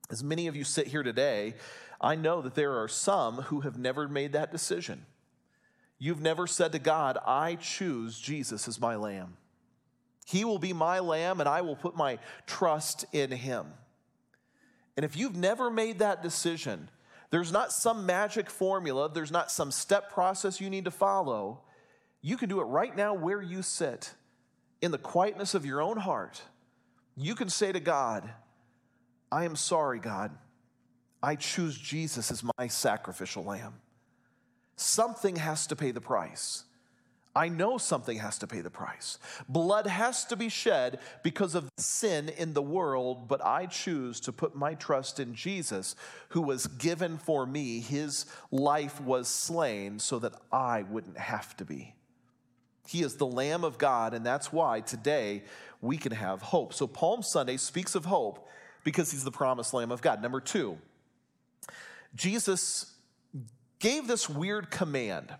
As 0.09 0.23
many 0.23 0.47
of 0.47 0.55
you 0.55 0.63
sit 0.63 0.87
here 0.87 1.03
today, 1.03 1.55
I 1.99 2.15
know 2.15 2.41
that 2.41 2.55
there 2.55 2.79
are 2.81 2.87
some 2.87 3.35
who 3.43 3.61
have 3.61 3.77
never 3.77 4.07
made 4.07 4.33
that 4.33 4.51
decision. 4.51 5.05
You've 5.97 6.21
never 6.21 6.45
said 6.45 6.73
to 6.73 6.79
God, 6.79 7.17
I 7.25 7.55
choose 7.55 8.19
Jesus 8.19 8.67
as 8.67 8.79
my 8.79 8.95
lamb. 8.95 9.37
He 10.25 10.43
will 10.43 10.59
be 10.59 10.73
my 10.73 10.99
lamb, 10.99 11.39
and 11.39 11.47
I 11.47 11.61
will 11.61 11.75
put 11.75 11.95
my 11.95 12.19
trust 12.45 13.05
in 13.13 13.31
him. 13.31 13.67
And 14.97 15.05
if 15.05 15.15
you've 15.15 15.35
never 15.35 15.69
made 15.69 15.99
that 15.99 16.21
decision, 16.21 16.89
there's 17.31 17.51
not 17.51 17.71
some 17.71 18.05
magic 18.05 18.49
formula, 18.49 19.09
there's 19.11 19.31
not 19.31 19.51
some 19.51 19.71
step 19.71 20.11
process 20.11 20.61
you 20.61 20.69
need 20.69 20.85
to 20.85 20.91
follow. 20.91 21.61
You 22.21 22.37
can 22.37 22.49
do 22.49 22.59
it 22.59 22.65
right 22.65 22.95
now 22.95 23.13
where 23.13 23.41
you 23.41 23.61
sit, 23.61 24.13
in 24.81 24.91
the 24.91 24.97
quietness 24.97 25.53
of 25.53 25.65
your 25.65 25.81
own 25.81 25.97
heart 25.97 26.41
you 27.17 27.35
can 27.35 27.49
say 27.49 27.71
to 27.71 27.79
God, 27.79 28.29
I 29.31 29.45
am 29.45 29.55
sorry, 29.55 29.99
God. 29.99 30.31
I 31.21 31.35
choose 31.35 31.77
Jesus 31.77 32.31
as 32.31 32.43
my 32.57 32.67
sacrificial 32.67 33.43
lamb. 33.43 33.73
Something 34.75 35.37
has 35.37 35.67
to 35.67 35.75
pay 35.75 35.91
the 35.91 36.01
price. 36.01 36.65
I 37.35 37.49
know 37.49 37.77
something 37.77 38.17
has 38.17 38.37
to 38.39 38.47
pay 38.47 38.61
the 38.61 38.69
price. 38.69 39.19
Blood 39.49 39.87
has 39.87 40.23
to 40.25 40.37
be 40.37 40.47
shed 40.47 40.99
because 41.21 41.53
of 41.53 41.69
sin 41.77 42.29
in 42.29 42.53
the 42.53 42.61
world, 42.61 43.27
but 43.27 43.43
I 43.43 43.65
choose 43.65 44.21
to 44.21 44.31
put 44.31 44.55
my 44.55 44.73
trust 44.75 45.19
in 45.19 45.35
Jesus, 45.35 45.97
who 46.29 46.41
was 46.41 46.67
given 46.67 47.17
for 47.17 47.45
me. 47.45 47.81
His 47.81 48.25
life 48.51 49.01
was 49.01 49.27
slain 49.27 49.99
so 49.99 50.17
that 50.19 50.33
I 50.49 50.83
wouldn't 50.83 51.17
have 51.17 51.57
to 51.57 51.65
be. 51.65 51.95
He 52.87 53.01
is 53.01 53.15
the 53.15 53.25
Lamb 53.25 53.63
of 53.63 53.77
God, 53.77 54.13
and 54.13 54.25
that's 54.25 54.53
why 54.53 54.81
today 54.81 55.43
we 55.81 55.97
can 55.97 56.11
have 56.11 56.41
hope. 56.41 56.73
So, 56.73 56.87
Palm 56.87 57.21
Sunday 57.21 57.57
speaks 57.57 57.95
of 57.95 58.05
hope 58.05 58.47
because 58.83 59.11
he's 59.11 59.23
the 59.23 59.31
promised 59.31 59.73
Lamb 59.73 59.91
of 59.91 60.01
God. 60.01 60.21
Number 60.21 60.39
two, 60.39 60.77
Jesus 62.15 62.93
gave 63.79 64.07
this 64.07 64.29
weird 64.29 64.71
command. 64.71 65.33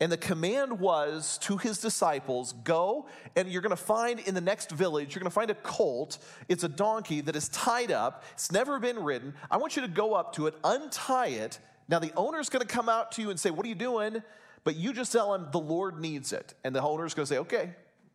And 0.00 0.10
the 0.10 0.16
command 0.16 0.80
was 0.80 1.38
to 1.42 1.56
his 1.56 1.78
disciples 1.78 2.52
go, 2.64 3.06
and 3.36 3.48
you're 3.48 3.62
going 3.62 3.70
to 3.70 3.76
find 3.76 4.20
in 4.20 4.34
the 4.34 4.40
next 4.40 4.70
village, 4.72 5.14
you're 5.14 5.20
going 5.20 5.30
to 5.30 5.34
find 5.34 5.50
a 5.50 5.54
colt. 5.54 6.18
It's 6.48 6.64
a 6.64 6.68
donkey 6.68 7.20
that 7.22 7.36
is 7.36 7.48
tied 7.48 7.92
up, 7.92 8.24
it's 8.32 8.50
never 8.50 8.78
been 8.78 8.98
ridden. 8.98 9.34
I 9.50 9.56
want 9.56 9.76
you 9.76 9.82
to 9.82 9.88
go 9.88 10.14
up 10.14 10.34
to 10.34 10.46
it, 10.48 10.54
untie 10.64 11.28
it. 11.28 11.58
Now, 11.88 12.00
the 12.00 12.12
owner's 12.16 12.48
going 12.48 12.66
to 12.66 12.72
come 12.72 12.88
out 12.88 13.12
to 13.12 13.22
you 13.22 13.30
and 13.30 13.38
say, 13.38 13.50
What 13.50 13.64
are 13.66 13.68
you 13.68 13.74
doing? 13.74 14.22
But 14.64 14.76
you 14.76 14.92
just 14.92 15.12
tell 15.12 15.34
him 15.34 15.48
the 15.52 15.60
Lord 15.60 16.00
needs 16.00 16.32
it. 16.32 16.54
And 16.64 16.74
the 16.74 16.82
owner's 16.82 17.14
going 17.14 17.26
to 17.26 17.34
say, 17.34 17.38
Okay, 17.38 17.70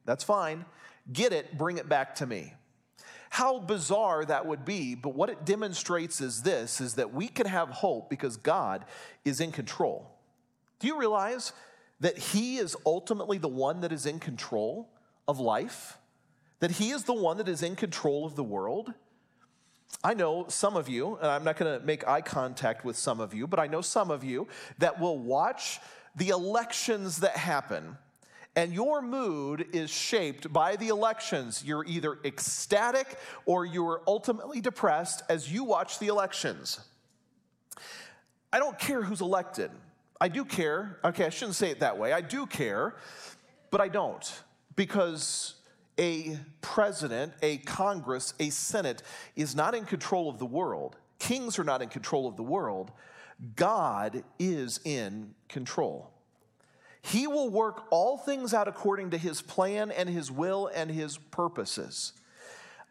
that's 0.06 0.24
fine. 0.24 0.66
Get 1.12 1.32
it, 1.32 1.58
bring 1.58 1.78
it 1.78 1.88
back 1.88 2.16
to 2.16 2.26
me. 2.26 2.54
How 3.30 3.60
bizarre 3.60 4.26
that 4.26 4.48
would 4.48 4.66
be, 4.66 4.96
but 4.96 5.14
what 5.14 5.30
it 5.30 5.46
demonstrates 5.46 6.20
is 6.20 6.42
this 6.42 6.82
is 6.82 6.96
that 6.96 7.14
we 7.14 7.28
can 7.28 7.46
have 7.46 7.70
hope 7.70 8.10
because 8.10 8.38
God 8.38 8.86
is 9.24 9.40
in 9.40 9.52
control. 9.52 10.10
Do 10.80 10.88
you 10.88 10.98
realize 10.98 11.54
that 12.00 12.18
he 12.18 12.58
is 12.58 12.76
ultimately 12.86 13.38
the 13.38 13.48
one 13.48 13.82
that 13.82 13.92
is 13.92 14.06
in 14.08 14.20
control 14.20 14.90
of 15.28 15.40
life? 15.40 15.98
That 16.60 16.72
he 16.72 16.90
is 16.90 17.04
the 17.04 17.14
one 17.14 17.38
that 17.38 17.48
is 17.48 17.62
in 17.62 17.76
control 17.76 18.26
of 18.26 18.36
the 18.36 18.44
world? 18.44 18.94
I 20.04 20.14
know 20.14 20.46
some 20.48 20.76
of 20.76 20.90
you, 20.90 21.18
and 21.18 21.28
I'm 21.28 21.44
not 21.44 21.58
going 21.58 21.80
to 21.80 21.86
make 21.86 22.08
eye 22.08 22.22
contact 22.22 22.86
with 22.86 22.96
some 22.96 23.20
of 23.20 23.34
you, 23.34 23.48
but 23.48 23.60
I 23.60 23.68
know 23.68 23.82
some 23.82 24.12
of 24.12 24.24
you 24.24 24.48
that 24.78 25.00
will 25.00 25.18
watch 25.18 25.80
the 26.15 26.30
elections 26.30 27.17
that 27.17 27.38
happen 27.38 27.98
and 28.56 28.74
your 28.74 29.02
mood 29.02 29.67
is 29.74 29.89
shaped 29.89 30.52
by 30.52 30.76
the 30.76 30.89
elections. 30.89 31.63
You're 31.65 31.86
either 31.86 32.17
ecstatic 32.26 33.17
or 33.45 33.65
you're 33.65 34.02
ultimately 34.08 34.60
depressed 34.60 35.22
as 35.30 35.52
you 35.52 35.63
watch 35.63 36.00
the 36.00 36.08
elections. 36.08 36.80
I 38.52 38.60
don't 38.60 38.78
care 38.78 39.02
who's 39.02 39.22
elected. 39.22 39.72
I 40.19 40.28
do 40.28 40.43
care. 40.43 41.00
Okay, 41.06 41.26
I 41.26 41.30
shouldn't 41.30 41.56
say 41.56 41.69
it 41.69 41.80
that 41.80 41.98
way. 41.98 42.12
I 42.12 42.22
do 42.22 42.45
care, 42.45 42.95
but 43.72 43.80
I 43.80 43.88
don't 43.88 44.41
because 44.76 45.56
a 45.98 46.38
president, 46.62 47.34
a 47.41 47.58
Congress, 47.60 48.34
a 48.39 48.50
Senate 48.50 49.04
is 49.36 49.56
not 49.56 49.76
in 49.76 49.86
control 49.86 50.30
of 50.30 50.39
the 50.39 50.45
world. 50.45 50.98
Kings 51.19 51.60
are 51.60 51.63
not 51.63 51.82
in 51.82 51.89
control 51.89 52.28
of 52.28 52.36
the 52.36 52.43
world. 52.43 52.91
God 53.56 54.23
is 54.38 54.80
in 54.84 55.34
control. 55.47 56.12
He 57.02 57.28
will 57.28 57.49
work 57.49 57.84
all 57.91 58.17
things 58.17 58.54
out 58.54 58.67
according 58.67 59.12
to 59.12 59.17
his 59.17 59.41
plan 59.41 59.91
and 59.91 60.10
his 60.10 60.32
will 60.32 60.69
and 60.73 60.91
his 60.91 61.17
purposes. 61.17 62.13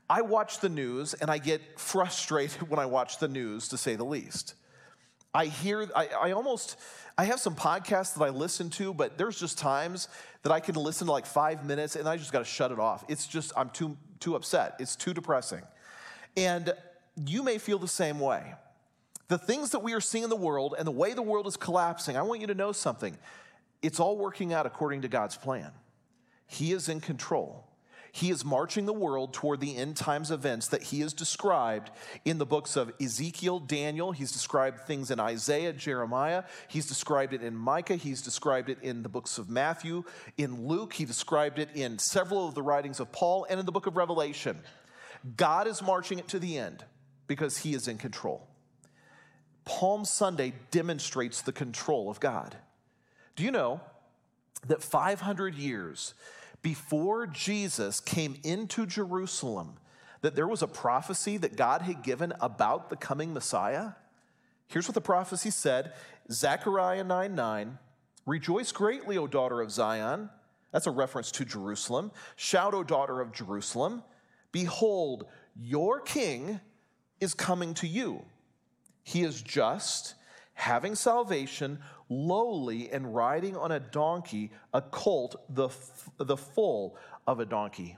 I 0.08 0.22
watch 0.22 0.60
the 0.60 0.70
news 0.70 1.12
and 1.14 1.30
I 1.30 1.38
get 1.38 1.78
frustrated 1.78 2.62
when 2.70 2.78
I 2.78 2.86
watch 2.86 3.18
the 3.18 3.28
news, 3.28 3.68
to 3.68 3.76
say 3.76 3.96
the 3.96 4.04
least. 4.04 4.54
I 5.34 5.46
hear, 5.46 5.86
I, 5.94 6.06
I, 6.06 6.30
almost, 6.32 6.76
I 7.18 7.24
have 7.24 7.38
some 7.38 7.54
podcasts 7.54 8.14
that 8.14 8.24
I 8.24 8.30
listen 8.30 8.70
to, 8.70 8.94
but 8.94 9.18
there's 9.18 9.38
just 9.38 9.58
times 9.58 10.08
that 10.42 10.52
I 10.52 10.60
can 10.60 10.74
listen 10.74 11.06
to 11.06 11.12
like 11.12 11.26
five 11.26 11.66
minutes 11.66 11.96
and 11.96 12.08
I 12.08 12.16
just 12.16 12.32
got 12.32 12.38
to 12.38 12.44
shut 12.46 12.72
it 12.72 12.78
off. 12.78 13.04
It's 13.08 13.26
just, 13.26 13.52
I'm 13.54 13.68
too, 13.68 13.96
too 14.20 14.36
upset. 14.36 14.76
It's 14.78 14.96
too 14.96 15.12
depressing. 15.12 15.62
And 16.36 16.72
you 17.26 17.42
may 17.42 17.58
feel 17.58 17.78
the 17.78 17.86
same 17.86 18.18
way. 18.18 18.54
The 19.28 19.38
things 19.38 19.70
that 19.70 19.80
we 19.80 19.92
are 19.92 20.00
seeing 20.00 20.24
in 20.24 20.30
the 20.30 20.36
world 20.36 20.74
and 20.76 20.86
the 20.86 20.92
way 20.92 21.12
the 21.12 21.22
world 21.22 21.46
is 21.46 21.56
collapsing, 21.56 22.16
I 22.16 22.22
want 22.22 22.40
you 22.40 22.46
to 22.48 22.54
know 22.54 22.72
something. 22.72 23.16
It's 23.82 24.00
all 24.00 24.16
working 24.16 24.52
out 24.52 24.66
according 24.66 25.02
to 25.02 25.08
God's 25.08 25.36
plan. 25.36 25.70
He 26.46 26.72
is 26.72 26.88
in 26.88 27.00
control. 27.00 27.68
He 28.10 28.30
is 28.30 28.42
marching 28.42 28.86
the 28.86 28.92
world 28.92 29.34
toward 29.34 29.60
the 29.60 29.76
end 29.76 29.96
times 29.96 30.30
events 30.30 30.68
that 30.68 30.82
he 30.82 31.00
has 31.00 31.12
described 31.12 31.90
in 32.24 32.38
the 32.38 32.46
books 32.46 32.74
of 32.74 32.90
Ezekiel, 33.00 33.60
Daniel. 33.60 34.12
He's 34.12 34.32
described 34.32 34.80
things 34.80 35.10
in 35.10 35.20
Isaiah, 35.20 35.74
Jeremiah. 35.74 36.44
He's 36.68 36.86
described 36.86 37.34
it 37.34 37.42
in 37.42 37.54
Micah. 37.54 37.96
He's 37.96 38.22
described 38.22 38.70
it 38.70 38.78
in 38.82 39.02
the 39.02 39.10
books 39.10 39.36
of 39.36 39.50
Matthew, 39.50 40.04
in 40.38 40.66
Luke. 40.66 40.94
He 40.94 41.04
described 41.04 41.58
it 41.58 41.68
in 41.74 41.98
several 41.98 42.48
of 42.48 42.54
the 42.54 42.62
writings 42.62 42.98
of 42.98 43.12
Paul 43.12 43.46
and 43.48 43.60
in 43.60 43.66
the 43.66 43.72
book 43.72 43.86
of 43.86 43.96
Revelation. 43.96 44.58
God 45.36 45.66
is 45.66 45.82
marching 45.82 46.18
it 46.18 46.28
to 46.28 46.38
the 46.38 46.56
end 46.56 46.84
because 47.26 47.58
he 47.58 47.74
is 47.74 47.88
in 47.88 47.98
control. 47.98 48.47
Palm 49.68 50.06
Sunday 50.06 50.54
demonstrates 50.70 51.42
the 51.42 51.52
control 51.52 52.10
of 52.10 52.20
God. 52.20 52.56
Do 53.36 53.44
you 53.44 53.50
know 53.50 53.82
that 54.66 54.82
500 54.82 55.54
years 55.54 56.14
before 56.62 57.26
Jesus 57.26 58.00
came 58.00 58.38
into 58.42 58.86
Jerusalem, 58.86 59.74
that 60.22 60.34
there 60.34 60.48
was 60.48 60.62
a 60.62 60.66
prophecy 60.66 61.36
that 61.36 61.54
God 61.54 61.82
had 61.82 62.02
given 62.02 62.32
about 62.40 62.88
the 62.88 62.96
coming 62.96 63.34
Messiah? 63.34 63.90
Here's 64.68 64.88
what 64.88 64.94
the 64.94 65.02
prophecy 65.02 65.50
said 65.50 65.92
Zechariah 66.32 67.04
9 67.04 67.34
9. 67.34 67.78
Rejoice 68.24 68.72
greatly, 68.72 69.18
O 69.18 69.26
daughter 69.26 69.60
of 69.60 69.70
Zion. 69.70 70.30
That's 70.72 70.86
a 70.86 70.90
reference 70.90 71.30
to 71.32 71.44
Jerusalem. 71.44 72.10
Shout, 72.36 72.72
O 72.72 72.82
daughter 72.82 73.20
of 73.20 73.32
Jerusalem. 73.32 74.02
Behold, 74.50 75.26
your 75.60 76.00
king 76.00 76.58
is 77.20 77.34
coming 77.34 77.74
to 77.74 77.86
you. 77.86 78.24
He 79.08 79.22
is 79.22 79.40
just, 79.40 80.16
having 80.52 80.94
salvation, 80.94 81.78
lowly, 82.10 82.90
and 82.90 83.14
riding 83.14 83.56
on 83.56 83.72
a 83.72 83.80
donkey, 83.80 84.50
a 84.74 84.82
colt, 84.82 85.34
the, 85.48 85.70
the 86.18 86.36
foal 86.36 86.94
of 87.26 87.40
a 87.40 87.46
donkey. 87.46 87.96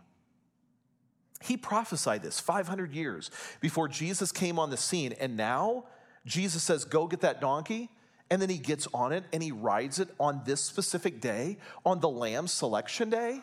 He 1.42 1.57
prophesied 1.57 2.23
this 2.23 2.38
500 2.38 2.94
years 2.94 3.33
before 3.61 3.88
Jesus 3.88 4.31
came 4.31 4.57
on 4.57 4.70
the 4.70 4.77
scene. 4.77 5.12
And 5.18 5.37
now 5.37 5.87
Jesus 6.27 6.62
says, 6.62 6.85
Go 6.85 7.09
get 7.09 7.23
that 7.23 7.40
donkey. 7.40 7.90
And 8.31 8.40
then 8.40 8.49
he 8.49 8.59
gets 8.59 8.87
on 8.94 9.12
it 9.12 9.25
and 9.33 9.42
he 9.42 9.51
rides 9.51 9.99
it 9.99 10.11
on 10.20 10.42
this 10.44 10.61
specific 10.61 11.20
day, 11.20 11.59
on 11.85 11.99
the 11.99 12.09
lamb 12.09 12.46
selection 12.46 13.11
day. 13.11 13.40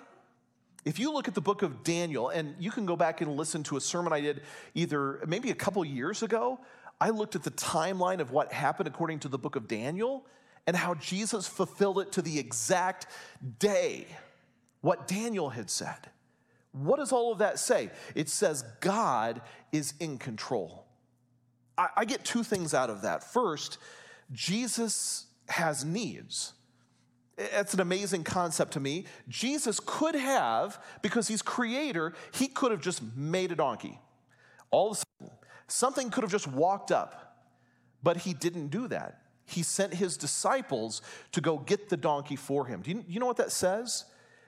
If 0.85 0.99
you 0.99 1.11
look 1.11 1.27
at 1.27 1.35
the 1.35 1.41
book 1.41 1.63
of 1.63 1.83
Daniel, 1.83 2.29
and 2.29 2.55
you 2.59 2.71
can 2.71 2.85
go 2.85 2.95
back 2.95 3.19
and 3.19 3.35
listen 3.35 3.61
to 3.63 3.75
a 3.75 3.81
sermon 3.81 4.13
I 4.13 4.21
did 4.21 4.43
either 4.73 5.19
maybe 5.27 5.51
a 5.51 5.55
couple 5.55 5.83
years 5.83 6.23
ago, 6.23 6.61
I 6.99 7.09
looked 7.09 7.35
at 7.35 7.43
the 7.43 7.51
timeline 7.51 8.19
of 8.19 8.31
what 8.31 8.51
happened 8.51 8.87
according 8.87 9.19
to 9.19 9.27
the 9.27 9.37
book 9.37 9.55
of 9.55 9.67
Daniel 9.67 10.25
and 10.65 10.75
how 10.75 10.95
Jesus 10.95 11.47
fulfilled 11.47 11.99
it 11.99 12.11
to 12.13 12.21
the 12.21 12.39
exact 12.39 13.07
day, 13.59 14.07
what 14.81 15.07
Daniel 15.07 15.49
had 15.49 15.69
said. 15.69 16.09
What 16.71 16.97
does 16.97 17.11
all 17.11 17.31
of 17.31 17.39
that 17.39 17.59
say? 17.59 17.91
It 18.15 18.29
says 18.29 18.63
God 18.81 19.41
is 19.71 19.93
in 19.99 20.17
control. 20.17 20.85
I, 21.77 21.87
I 21.97 22.05
get 22.05 22.23
two 22.25 22.43
things 22.43 22.73
out 22.73 22.89
of 22.89 23.03
that. 23.03 23.23
First, 23.23 23.77
Jesus 24.31 25.27
has 25.49 25.85
needs. 25.85 26.53
It's 27.37 27.73
an 27.73 27.79
amazing 27.79 28.23
concept 28.23 28.73
to 28.73 28.79
me. 28.79 29.05
Jesus 29.29 29.79
could 29.85 30.15
have, 30.15 30.83
because 31.01 31.27
he's 31.27 31.41
creator, 31.41 32.13
he 32.33 32.47
could 32.47 32.71
have 32.71 32.81
just 32.81 33.01
made 33.15 33.51
a 33.51 33.55
donkey. 33.55 33.99
All 34.71 34.91
of 34.91 34.97
a 34.97 35.01
sudden, 35.21 35.37
something 35.67 36.09
could 36.09 36.23
have 36.23 36.31
just 36.31 36.47
walked 36.47 36.91
up, 36.91 37.37
but 38.03 38.17
he 38.17 38.33
didn't 38.33 38.67
do 38.69 38.87
that. 38.87 39.21
He 39.45 39.63
sent 39.63 39.93
his 39.93 40.17
disciples 40.17 41.01
to 41.31 41.41
go 41.41 41.57
get 41.57 41.89
the 41.89 41.97
donkey 41.97 42.35
for 42.35 42.65
him. 42.65 42.81
Do 42.81 42.91
you, 42.91 43.05
you 43.07 43.19
know 43.19 43.25
what 43.25 43.37
that 43.37 43.51
says? 43.51 44.05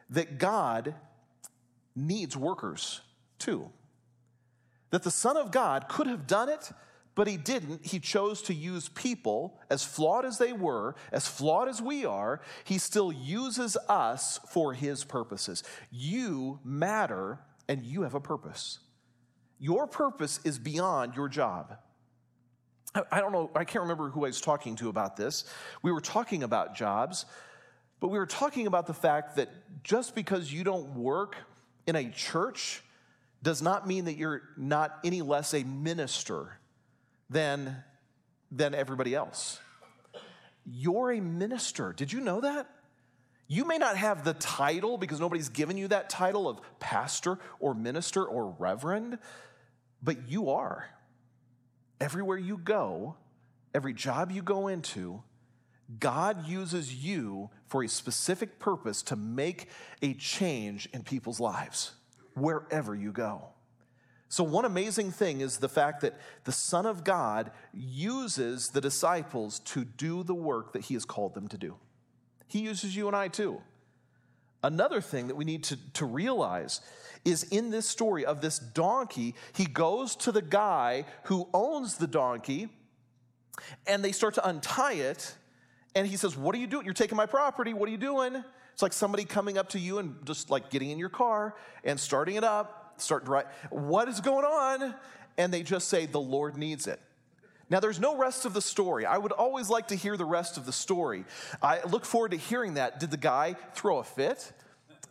That 0.09 0.37
God 0.37 0.95
needs 1.95 2.35
workers 2.35 3.01
too. 3.37 3.69
That 4.89 5.03
the 5.03 5.11
Son 5.11 5.37
of 5.37 5.51
God 5.51 5.87
could 5.87 6.07
have 6.07 6.27
done 6.27 6.49
it, 6.49 6.71
but 7.15 7.27
he 7.27 7.37
didn't. 7.37 7.85
He 7.85 7.99
chose 7.99 8.41
to 8.43 8.53
use 8.53 8.89
people, 8.89 9.59
as 9.69 9.83
flawed 9.83 10.25
as 10.25 10.37
they 10.37 10.53
were, 10.53 10.95
as 11.11 11.27
flawed 11.27 11.67
as 11.67 11.81
we 11.81 12.05
are, 12.05 12.41
he 12.63 12.77
still 12.77 13.11
uses 13.11 13.77
us 13.87 14.39
for 14.51 14.73
his 14.73 15.03
purposes. 15.03 15.63
You 15.91 16.59
matter 16.63 17.39
and 17.67 17.85
you 17.85 18.01
have 18.01 18.15
a 18.15 18.19
purpose. 18.19 18.79
Your 19.59 19.87
purpose 19.87 20.39
is 20.43 20.57
beyond 20.57 21.15
your 21.15 21.27
job. 21.27 21.77
I 23.11 23.19
don't 23.19 23.31
know, 23.31 23.51
I 23.55 23.65
can't 23.65 23.83
remember 23.83 24.09
who 24.09 24.25
I 24.25 24.29
was 24.29 24.41
talking 24.41 24.75
to 24.77 24.89
about 24.89 25.15
this. 25.15 25.45
We 25.83 25.91
were 25.91 26.01
talking 26.01 26.41
about 26.41 26.75
jobs, 26.75 27.25
but 27.99 28.07
we 28.07 28.17
were 28.17 28.25
talking 28.25 28.65
about 28.65 28.87
the 28.87 28.93
fact 28.93 29.35
that 29.35 29.49
just 29.83 30.15
because 30.15 30.51
you 30.51 30.63
don't 30.63 30.95
work 30.95 31.35
in 31.85 31.95
a 31.95 32.09
church 32.09 32.83
does 33.43 33.61
not 33.61 33.87
mean 33.87 34.05
that 34.05 34.17
you're 34.17 34.41
not 34.57 34.97
any 35.03 35.21
less 35.21 35.53
a 35.53 35.63
minister 35.63 36.57
than, 37.29 37.75
than 38.51 38.73
everybody 38.73 39.13
else. 39.13 39.59
You're 40.65 41.11
a 41.11 41.21
minister. 41.21 41.93
Did 41.93 42.11
you 42.11 42.21
know 42.21 42.41
that? 42.41 42.69
You 43.47 43.65
may 43.65 43.77
not 43.77 43.97
have 43.97 44.23
the 44.23 44.33
title 44.35 44.97
because 44.97 45.19
nobody's 45.19 45.49
given 45.49 45.77
you 45.77 45.87
that 45.87 46.09
title 46.09 46.47
of 46.47 46.59
pastor 46.79 47.39
or 47.59 47.73
minister 47.73 48.23
or 48.23 48.55
reverend, 48.59 49.17
but 50.01 50.29
you 50.29 50.49
are. 50.49 50.89
Everywhere 51.99 52.37
you 52.37 52.57
go, 52.57 53.15
every 53.73 53.93
job 53.93 54.31
you 54.31 54.41
go 54.41 54.67
into, 54.67 55.21
God 55.99 56.47
uses 56.47 56.93
you 56.93 57.49
for 57.67 57.83
a 57.83 57.87
specific 57.87 58.59
purpose 58.59 59.01
to 59.03 59.15
make 59.15 59.69
a 60.01 60.13
change 60.13 60.87
in 60.93 61.03
people's 61.03 61.39
lives, 61.39 61.93
wherever 62.35 62.95
you 62.95 63.11
go. 63.11 63.49
So, 64.31 64.43
one 64.43 64.65
amazing 64.65 65.11
thing 65.11 65.41
is 65.41 65.57
the 65.57 65.67
fact 65.67 66.01
that 66.01 66.19
the 66.43 66.51
Son 66.51 66.85
of 66.85 67.03
God 67.03 67.51
uses 67.73 68.69
the 68.69 68.81
disciples 68.81 69.59
to 69.61 69.83
do 69.83 70.21
the 70.21 70.35
work 70.35 70.73
that 70.73 70.83
He 70.83 70.93
has 70.93 71.03
called 71.03 71.33
them 71.33 71.47
to 71.47 71.57
do. 71.57 71.75
He 72.47 72.59
uses 72.59 72.95
you 72.95 73.07
and 73.07 73.15
I 73.15 73.27
too. 73.27 73.61
Another 74.63 75.01
thing 75.01 75.27
that 75.27 75.35
we 75.35 75.45
need 75.45 75.63
to, 75.65 75.77
to 75.93 76.05
realize 76.05 76.81
is 77.25 77.43
in 77.43 77.69
this 77.69 77.85
story 77.87 78.25
of 78.25 78.41
this 78.41 78.59
donkey, 78.59 79.35
he 79.53 79.65
goes 79.65 80.15
to 80.17 80.31
the 80.31 80.41
guy 80.41 81.05
who 81.23 81.47
owns 81.53 81.97
the 81.97 82.07
donkey 82.07 82.69
and 83.87 84.03
they 84.03 84.11
start 84.11 84.35
to 84.35 84.47
untie 84.47 84.93
it. 84.93 85.35
And 85.95 86.07
he 86.07 86.17
says, 86.17 86.37
What 86.37 86.55
are 86.55 86.59
you 86.59 86.67
doing? 86.67 86.85
You're 86.85 86.93
taking 86.93 87.17
my 87.17 87.25
property. 87.25 87.73
What 87.73 87.89
are 87.89 87.91
you 87.91 87.97
doing? 87.97 88.43
It's 88.73 88.81
like 88.81 88.93
somebody 88.93 89.25
coming 89.25 89.57
up 89.57 89.69
to 89.69 89.79
you 89.79 89.99
and 89.99 90.15
just 90.25 90.49
like 90.49 90.69
getting 90.69 90.91
in 90.91 90.99
your 90.99 91.09
car 91.09 91.55
and 91.83 91.99
starting 91.99 92.35
it 92.35 92.43
up 92.43 92.79
start 93.01 93.27
write, 93.27 93.47
what 93.69 94.07
is 94.07 94.19
going 94.21 94.45
on? 94.45 94.95
And 95.37 95.53
they 95.53 95.63
just 95.63 95.87
say, 95.87 96.05
the 96.05 96.19
Lord 96.19 96.57
needs 96.57 96.87
it. 96.87 96.99
Now, 97.69 97.79
there's 97.79 97.99
no 97.99 98.17
rest 98.17 98.45
of 98.45 98.53
the 98.53 98.61
story. 98.61 99.05
I 99.05 99.17
would 99.17 99.31
always 99.31 99.69
like 99.69 99.89
to 99.89 99.95
hear 99.95 100.17
the 100.17 100.25
rest 100.25 100.57
of 100.57 100.65
the 100.65 100.71
story. 100.71 101.25
I 101.61 101.81
look 101.83 102.03
forward 102.03 102.31
to 102.31 102.37
hearing 102.37 102.75
that. 102.75 102.99
Did 102.99 103.11
the 103.11 103.17
guy 103.17 103.55
throw 103.73 103.99
a 103.99 104.03
fit? 104.03 104.51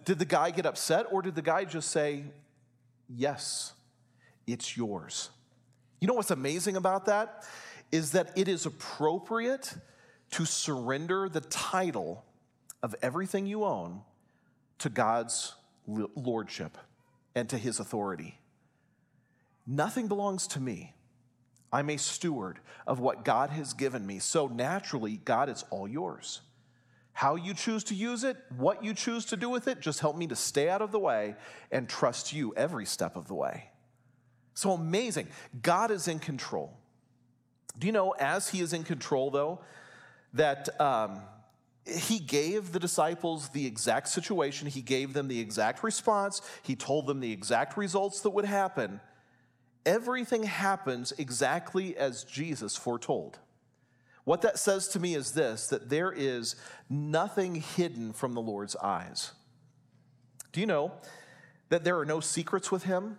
Did 0.04 0.18
the 0.18 0.24
guy 0.24 0.50
get 0.50 0.66
upset? 0.66 1.06
Or 1.12 1.22
did 1.22 1.34
the 1.34 1.42
guy 1.42 1.64
just 1.64 1.90
say, 1.90 2.24
Yes, 3.08 3.72
it's 4.46 4.76
yours? 4.76 5.30
You 6.00 6.08
know 6.08 6.14
what's 6.14 6.30
amazing 6.30 6.76
about 6.76 7.06
that? 7.06 7.44
Is 7.90 8.12
that 8.12 8.36
it 8.36 8.48
is 8.48 8.66
appropriate 8.66 9.74
to 10.32 10.44
surrender 10.44 11.28
the 11.28 11.40
title 11.40 12.24
of 12.82 12.94
everything 13.02 13.46
you 13.46 13.64
own 13.64 14.02
to 14.78 14.88
God's 14.88 15.54
lordship 15.86 16.76
and 17.34 17.48
to 17.48 17.58
his 17.58 17.80
authority. 17.80 18.38
Nothing 19.66 20.08
belongs 20.08 20.46
to 20.48 20.60
me. 20.60 20.94
I'm 21.72 21.90
a 21.90 21.96
steward 21.96 22.60
of 22.86 23.00
what 23.00 23.24
God 23.24 23.50
has 23.50 23.74
given 23.74 24.06
me. 24.06 24.18
So 24.18 24.46
naturally, 24.46 25.18
God, 25.18 25.48
it's 25.48 25.64
all 25.70 25.86
yours. 25.86 26.40
How 27.12 27.34
you 27.34 27.52
choose 27.52 27.84
to 27.84 27.94
use 27.94 28.24
it, 28.24 28.36
what 28.56 28.84
you 28.84 28.94
choose 28.94 29.24
to 29.26 29.36
do 29.36 29.50
with 29.50 29.66
it, 29.68 29.80
just 29.80 30.00
help 30.00 30.16
me 30.16 30.28
to 30.28 30.36
stay 30.36 30.68
out 30.68 30.80
of 30.80 30.92
the 30.92 30.98
way 30.98 31.34
and 31.70 31.88
trust 31.88 32.32
you 32.32 32.54
every 32.56 32.86
step 32.86 33.16
of 33.16 33.26
the 33.26 33.34
way. 33.34 33.70
So 34.54 34.72
amazing. 34.72 35.28
God 35.60 35.90
is 35.90 36.08
in 36.08 36.20
control. 36.20 36.76
Do 37.78 37.86
you 37.86 37.92
know, 37.92 38.12
as 38.12 38.48
He 38.48 38.60
is 38.60 38.72
in 38.72 38.84
control, 38.84 39.30
though, 39.30 39.60
that 40.34 40.80
um, 40.80 41.20
He 41.86 42.18
gave 42.18 42.72
the 42.72 42.78
disciples 42.78 43.50
the 43.50 43.66
exact 43.66 44.08
situation, 44.08 44.68
He 44.68 44.82
gave 44.82 45.12
them 45.12 45.28
the 45.28 45.40
exact 45.40 45.82
response, 45.82 46.40
He 46.62 46.74
told 46.74 47.06
them 47.06 47.20
the 47.20 47.32
exact 47.32 47.76
results 47.76 48.20
that 48.20 48.30
would 48.30 48.44
happen. 48.44 49.00
Everything 49.86 50.42
happens 50.42 51.12
exactly 51.18 51.96
as 51.96 52.24
Jesus 52.24 52.76
foretold. 52.76 53.38
What 54.24 54.42
that 54.42 54.58
says 54.58 54.88
to 54.88 55.00
me 55.00 55.14
is 55.14 55.32
this 55.32 55.68
that 55.68 55.88
there 55.88 56.12
is 56.12 56.54
nothing 56.90 57.54
hidden 57.54 58.12
from 58.12 58.34
the 58.34 58.42
Lord's 58.42 58.76
eyes. 58.76 59.32
Do 60.52 60.60
you 60.60 60.66
know 60.66 60.92
that 61.70 61.84
there 61.84 61.98
are 61.98 62.04
no 62.04 62.20
secrets 62.20 62.70
with 62.70 62.84
Him? 62.84 63.18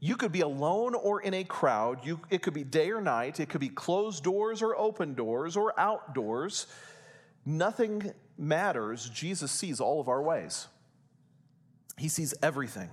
You 0.00 0.16
could 0.16 0.32
be 0.32 0.40
alone 0.40 0.94
or 0.94 1.20
in 1.20 1.34
a 1.34 1.44
crowd. 1.44 2.04
You, 2.04 2.20
it 2.30 2.42
could 2.42 2.54
be 2.54 2.64
day 2.64 2.90
or 2.90 3.00
night. 3.00 3.40
It 3.40 3.48
could 3.48 3.60
be 3.60 3.68
closed 3.68 4.22
doors 4.22 4.62
or 4.62 4.76
open 4.76 5.14
doors 5.14 5.56
or 5.56 5.78
outdoors. 5.78 6.66
Nothing 7.44 8.12
matters. 8.36 9.08
Jesus 9.08 9.50
sees 9.50 9.80
all 9.80 10.00
of 10.00 10.08
our 10.08 10.22
ways, 10.22 10.68
He 11.96 12.08
sees 12.08 12.34
everything. 12.42 12.90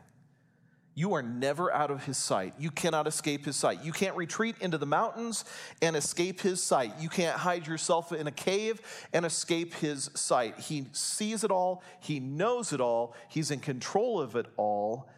You 0.98 1.14
are 1.16 1.22
never 1.22 1.74
out 1.74 1.92
of 1.92 2.06
his 2.06 2.18
sight. 2.18 2.54
You 2.58 2.72
cannot 2.72 3.06
escape 3.06 3.44
his 3.44 3.58
sight. 3.58 3.84
You 3.84 3.92
can't 3.92 4.16
retreat 4.16 4.56
into 4.62 4.78
the 4.78 4.86
mountains 4.86 5.44
and 5.82 5.94
escape 5.94 6.40
his 6.40 6.64
sight. 6.64 6.94
You 7.02 7.10
can't 7.10 7.36
hide 7.36 7.68
yourself 7.68 8.14
in 8.14 8.28
a 8.28 8.32
cave 8.32 8.82
and 9.12 9.26
escape 9.26 9.74
his 9.74 10.10
sight. 10.14 10.58
He 10.58 10.86
sees 10.94 11.44
it 11.44 11.52
all, 11.52 11.84
he 12.00 12.22
knows 12.22 12.72
it 12.72 12.80
all, 12.80 13.14
he's 13.28 13.52
in 13.52 13.60
control 13.60 14.22
of 14.22 14.38
it 14.38 14.46
all. 14.56 15.10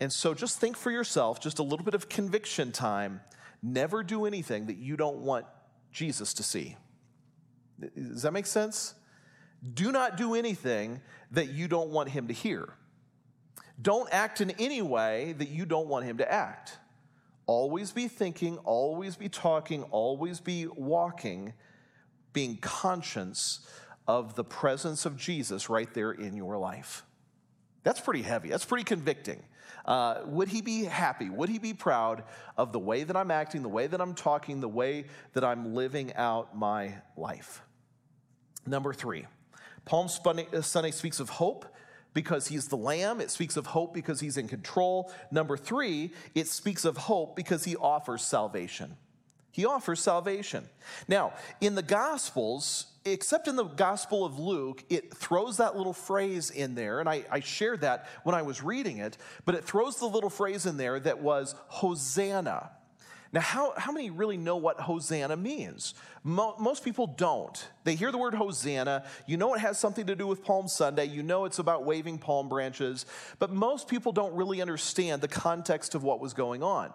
And 0.00 0.10
so 0.10 0.32
just 0.32 0.58
think 0.58 0.78
for 0.78 0.90
yourself, 0.90 1.40
just 1.40 1.58
a 1.58 1.62
little 1.62 1.84
bit 1.84 1.94
of 1.94 2.08
conviction 2.08 2.72
time. 2.72 3.20
Never 3.62 4.02
do 4.02 4.24
anything 4.24 4.66
that 4.66 4.78
you 4.78 4.96
don't 4.96 5.18
want 5.18 5.44
Jesus 5.92 6.32
to 6.34 6.42
see. 6.42 6.76
Does 7.78 8.22
that 8.22 8.32
make 8.32 8.46
sense? 8.46 8.94
Do 9.74 9.92
not 9.92 10.16
do 10.16 10.34
anything 10.34 11.02
that 11.32 11.50
you 11.50 11.68
don't 11.68 11.90
want 11.90 12.08
him 12.08 12.28
to 12.28 12.34
hear. 12.34 12.72
Don't 13.80 14.08
act 14.12 14.40
in 14.40 14.50
any 14.52 14.82
way 14.82 15.34
that 15.38 15.48
you 15.48 15.64
don't 15.64 15.88
want 15.88 16.04
him 16.04 16.18
to 16.18 16.30
act. 16.30 16.78
Always 17.46 17.92
be 17.92 18.08
thinking, 18.08 18.58
always 18.58 19.16
be 19.16 19.28
talking, 19.28 19.84
always 19.84 20.40
be 20.40 20.66
walking, 20.66 21.54
being 22.32 22.58
conscious 22.58 23.60
of 24.06 24.34
the 24.34 24.44
presence 24.44 25.06
of 25.06 25.16
Jesus 25.16 25.70
right 25.70 25.92
there 25.94 26.12
in 26.12 26.36
your 26.36 26.58
life. 26.58 27.04
That's 27.84 28.00
pretty 28.00 28.22
heavy. 28.22 28.48
That's 28.48 28.64
pretty 28.64 28.84
convicting. 28.84 29.42
Uh, 29.84 30.22
would 30.26 30.48
he 30.48 30.60
be 30.60 30.84
happy? 30.84 31.30
Would 31.30 31.48
he 31.48 31.58
be 31.58 31.72
proud 31.72 32.24
of 32.56 32.72
the 32.72 32.78
way 32.78 33.04
that 33.04 33.16
I'm 33.16 33.30
acting, 33.30 33.62
the 33.62 33.68
way 33.68 33.86
that 33.86 34.00
I'm 34.00 34.14
talking, 34.14 34.60
the 34.60 34.68
way 34.68 35.06
that 35.32 35.44
I'm 35.44 35.74
living 35.74 36.12
out 36.14 36.56
my 36.56 36.96
life? 37.16 37.62
Number 38.66 38.92
three, 38.92 39.26
Palm 39.86 40.08
Sunday 40.08 40.90
speaks 40.90 41.20
of 41.20 41.30
hope 41.30 41.64
because 42.18 42.48
he's 42.48 42.66
the 42.66 42.76
lamb. 42.76 43.20
It 43.20 43.30
speaks 43.30 43.56
of 43.56 43.66
hope 43.66 43.94
because 43.94 44.18
he's 44.18 44.36
in 44.36 44.48
control. 44.48 45.12
Number 45.30 45.56
three, 45.56 46.10
it 46.34 46.48
speaks 46.48 46.84
of 46.84 46.96
hope 46.96 47.36
because 47.36 47.62
he 47.62 47.76
offers 47.76 48.22
salvation. 48.22 48.96
He 49.52 49.64
offers 49.64 50.00
salvation. 50.00 50.68
Now, 51.06 51.34
in 51.60 51.76
the 51.76 51.82
Gospels, 51.82 52.86
except 53.04 53.46
in 53.46 53.54
the 53.54 53.62
Gospel 53.62 54.24
of 54.24 54.36
Luke, 54.36 54.82
it 54.90 55.14
throws 55.14 55.58
that 55.58 55.76
little 55.76 55.92
phrase 55.92 56.50
in 56.50 56.74
there, 56.74 56.98
and 56.98 57.08
I, 57.08 57.24
I, 57.30 57.38
shared 57.38 57.82
that 57.82 58.08
when 58.24 58.34
I 58.34 58.42
was 58.42 58.64
reading 58.64 58.98
it, 58.98 59.16
but 59.44 59.54
it 59.54 59.62
throws 59.62 60.00
the 60.00 60.06
little 60.06 60.28
phrase 60.28 60.66
in 60.66 60.76
there 60.76 60.98
that 60.98 61.20
was 61.20 61.54
Hosanna. 61.68 62.72
Now, 63.32 63.40
how, 63.40 63.74
how 63.76 63.92
many 63.92 64.08
really 64.08 64.38
know 64.38 64.56
what 64.56 64.80
Hosanna 64.80 65.36
means? 65.36 65.94
Mo- 66.24 66.56
most 66.58 66.82
people 66.82 67.06
don't. 67.06 67.68
They 67.84 67.94
hear 67.94 68.10
the 68.10 68.16
word 68.16 68.34
Hosanna, 68.34 69.04
you 69.26 69.36
know 69.36 69.52
it 69.54 69.60
has 69.60 69.78
something 69.78 70.06
to 70.06 70.16
do 70.16 70.26
with 70.26 70.42
Palm 70.42 70.66
Sunday, 70.66 71.04
you 71.04 71.22
know 71.22 71.44
it's 71.44 71.58
about 71.58 71.84
waving 71.84 72.18
palm 72.18 72.48
branches, 72.48 73.04
but 73.38 73.52
most 73.52 73.86
people 73.86 74.12
don't 74.12 74.34
really 74.34 74.62
understand 74.62 75.20
the 75.20 75.28
context 75.28 75.94
of 75.94 76.02
what 76.02 76.20
was 76.20 76.32
going 76.32 76.62
on. 76.62 76.90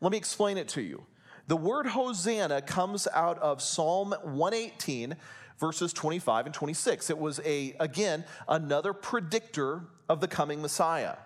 Let 0.00 0.10
me 0.10 0.18
explain 0.18 0.58
it 0.58 0.68
to 0.70 0.82
you. 0.82 1.04
The 1.46 1.56
word 1.56 1.86
Hosanna 1.86 2.60
comes 2.60 3.06
out 3.14 3.38
of 3.38 3.62
Psalm 3.62 4.14
118, 4.22 5.16
verses 5.58 5.92
25 5.92 6.46
and 6.46 6.54
26. 6.54 7.08
It 7.08 7.18
was 7.18 7.40
a, 7.44 7.74
again, 7.78 8.24
another 8.48 8.92
predictor 8.92 9.82
of 10.08 10.20
the 10.20 10.28
coming 10.28 10.60
Messiah. 10.60 11.16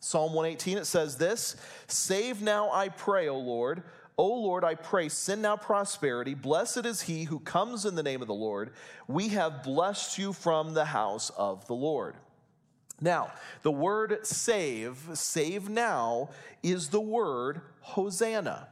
Psalm 0.00 0.32
118, 0.32 0.78
it 0.78 0.84
says 0.86 1.16
this 1.16 1.56
Save 1.86 2.42
now, 2.42 2.70
I 2.70 2.88
pray, 2.88 3.28
O 3.28 3.38
Lord. 3.38 3.82
O 4.18 4.26
Lord, 4.26 4.64
I 4.64 4.74
pray, 4.74 5.08
send 5.08 5.42
now 5.42 5.56
prosperity. 5.56 6.34
Blessed 6.34 6.84
is 6.84 7.02
he 7.02 7.24
who 7.24 7.38
comes 7.38 7.86
in 7.86 7.94
the 7.94 8.02
name 8.02 8.20
of 8.20 8.26
the 8.26 8.34
Lord. 8.34 8.72
We 9.06 9.28
have 9.28 9.62
blessed 9.62 10.18
you 10.18 10.32
from 10.32 10.74
the 10.74 10.86
house 10.86 11.30
of 11.30 11.64
the 11.68 11.74
Lord. 11.74 12.16
Now, 13.00 13.30
the 13.62 13.70
word 13.70 14.26
save, 14.26 14.98
save 15.14 15.68
now, 15.68 16.30
is 16.64 16.88
the 16.88 17.00
word 17.00 17.60
Hosanna. 17.80 18.66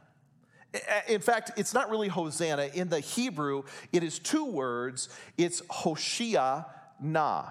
In 1.07 1.21
fact, 1.21 1.51
it's 1.55 1.73
not 1.73 1.89
really 1.89 2.09
Hosanna. 2.09 2.69
In 2.73 2.89
the 2.89 2.99
Hebrew, 2.99 3.63
it 3.93 4.03
is 4.03 4.19
two 4.19 4.43
words. 4.43 5.07
It's 5.37 5.61
Hoshia 5.61 6.65
na. 6.99 7.45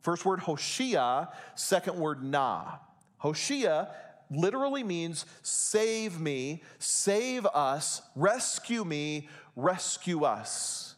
First 0.00 0.24
word 0.24 0.38
Hoshia, 0.40 1.28
second 1.56 1.96
word 1.96 2.22
na. 2.22 2.76
Hoshia 3.20 3.88
literally 4.34 4.82
means 4.82 5.26
save 5.42 6.20
me, 6.20 6.62
save 6.78 7.46
us, 7.46 8.02
rescue 8.16 8.84
me, 8.84 9.28
rescue 9.56 10.24
us. 10.24 10.94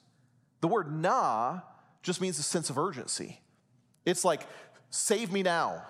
The 0.61 0.69
word 0.69 0.91
na 0.93 1.61
just 2.03 2.21
means 2.21 2.39
a 2.39 2.43
sense 2.43 2.71
of 2.71 2.79
urgency. 2.79 3.41
It's 4.05 4.25
like, 4.25 4.47
save 4.91 5.33
me 5.33 5.43
now, 5.43 5.83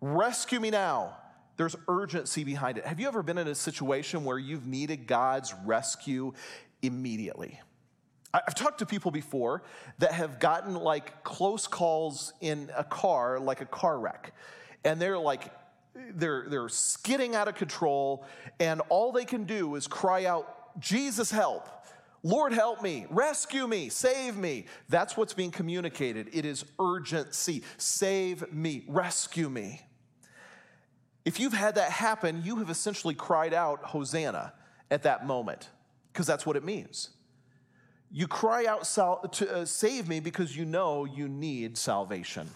rescue 0.00 0.60
me 0.60 0.70
now. 0.70 1.16
There's 1.56 1.76
urgency 1.86 2.44
behind 2.44 2.78
it. 2.78 2.86
Have 2.86 2.98
you 2.98 3.06
ever 3.06 3.22
been 3.22 3.38
in 3.38 3.46
a 3.46 3.54
situation 3.54 4.24
where 4.24 4.38
you've 4.38 4.66
needed 4.66 5.06
God's 5.06 5.54
rescue 5.64 6.32
immediately? 6.80 7.60
I've 8.34 8.54
talked 8.54 8.78
to 8.78 8.86
people 8.86 9.10
before 9.10 9.62
that 9.98 10.12
have 10.12 10.40
gotten 10.40 10.74
like 10.74 11.22
close 11.22 11.66
calls 11.66 12.32
in 12.40 12.70
a 12.74 12.82
car, 12.82 13.38
like 13.38 13.60
a 13.60 13.66
car 13.66 13.98
wreck. 13.98 14.34
And 14.84 15.00
they're 15.00 15.18
like 15.18 15.44
they're, 16.14 16.46
they're 16.48 16.68
skidding 16.68 17.34
out 17.34 17.48
of 17.48 17.54
control, 17.54 18.24
and 18.60 18.80
all 18.88 19.12
they 19.12 19.24
can 19.24 19.44
do 19.44 19.74
is 19.74 19.86
cry 19.86 20.24
out, 20.24 20.80
Jesus, 20.80 21.30
help. 21.30 21.68
Lord, 22.22 22.52
help 22.52 22.82
me, 22.82 23.06
rescue 23.10 23.66
me, 23.66 23.88
save 23.88 24.36
me. 24.36 24.66
That's 24.88 25.16
what's 25.16 25.34
being 25.34 25.50
communicated. 25.50 26.28
It 26.32 26.44
is 26.44 26.64
urgency. 26.78 27.64
Save 27.78 28.52
me, 28.52 28.84
rescue 28.86 29.50
me. 29.50 29.80
If 31.24 31.40
you've 31.40 31.52
had 31.52 31.74
that 31.76 31.90
happen, 31.90 32.42
you 32.44 32.56
have 32.56 32.70
essentially 32.70 33.14
cried 33.14 33.52
out, 33.52 33.82
Hosanna, 33.82 34.52
at 34.90 35.02
that 35.02 35.26
moment, 35.26 35.68
because 36.12 36.26
that's 36.26 36.46
what 36.46 36.56
it 36.56 36.64
means. 36.64 37.10
You 38.10 38.28
cry 38.28 38.66
out, 38.66 38.86
uh, 38.98 39.64
Save 39.64 40.08
me, 40.08 40.20
because 40.20 40.56
you 40.56 40.64
know 40.64 41.04
you 41.04 41.28
need 41.28 41.76
salvation. 41.76 42.48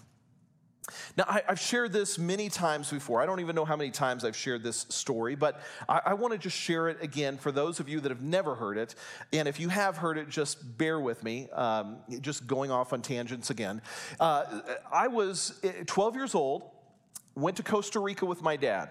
Now, 1.16 1.24
I, 1.26 1.42
have 1.48 1.58
shared 1.58 1.92
this 1.92 2.18
many 2.18 2.48
times 2.48 2.90
before. 2.90 3.20
I 3.20 3.26
don't 3.26 3.40
even 3.40 3.56
know 3.56 3.64
how 3.64 3.76
many 3.76 3.90
times 3.90 4.24
I've 4.24 4.36
shared 4.36 4.62
this 4.62 4.86
story, 4.88 5.34
but 5.34 5.60
I, 5.88 6.00
I 6.06 6.14
want 6.14 6.32
to 6.32 6.38
just 6.38 6.56
share 6.56 6.88
it 6.88 6.98
again 7.02 7.38
for 7.38 7.50
those 7.50 7.80
of 7.80 7.88
you 7.88 8.00
that 8.00 8.10
have 8.10 8.22
never 8.22 8.54
heard 8.54 8.78
it. 8.78 8.94
And 9.32 9.48
if 9.48 9.58
you 9.58 9.68
have 9.68 9.96
heard 9.96 10.18
it, 10.18 10.28
just 10.28 10.78
bear 10.78 11.00
with 11.00 11.24
me, 11.24 11.48
um, 11.50 11.98
just 12.20 12.46
going 12.46 12.70
off 12.70 12.92
on 12.92 13.02
tangents 13.02 13.50
again. 13.50 13.82
Uh, 14.20 14.60
I 14.92 15.08
was 15.08 15.58
eh, 15.64 15.84
12 15.86 16.14
years 16.14 16.34
old, 16.34 16.70
went 17.34 17.56
to 17.56 17.62
Costa 17.62 17.98
Rica 17.98 18.24
with 18.24 18.42
my 18.42 18.56
dad. 18.56 18.90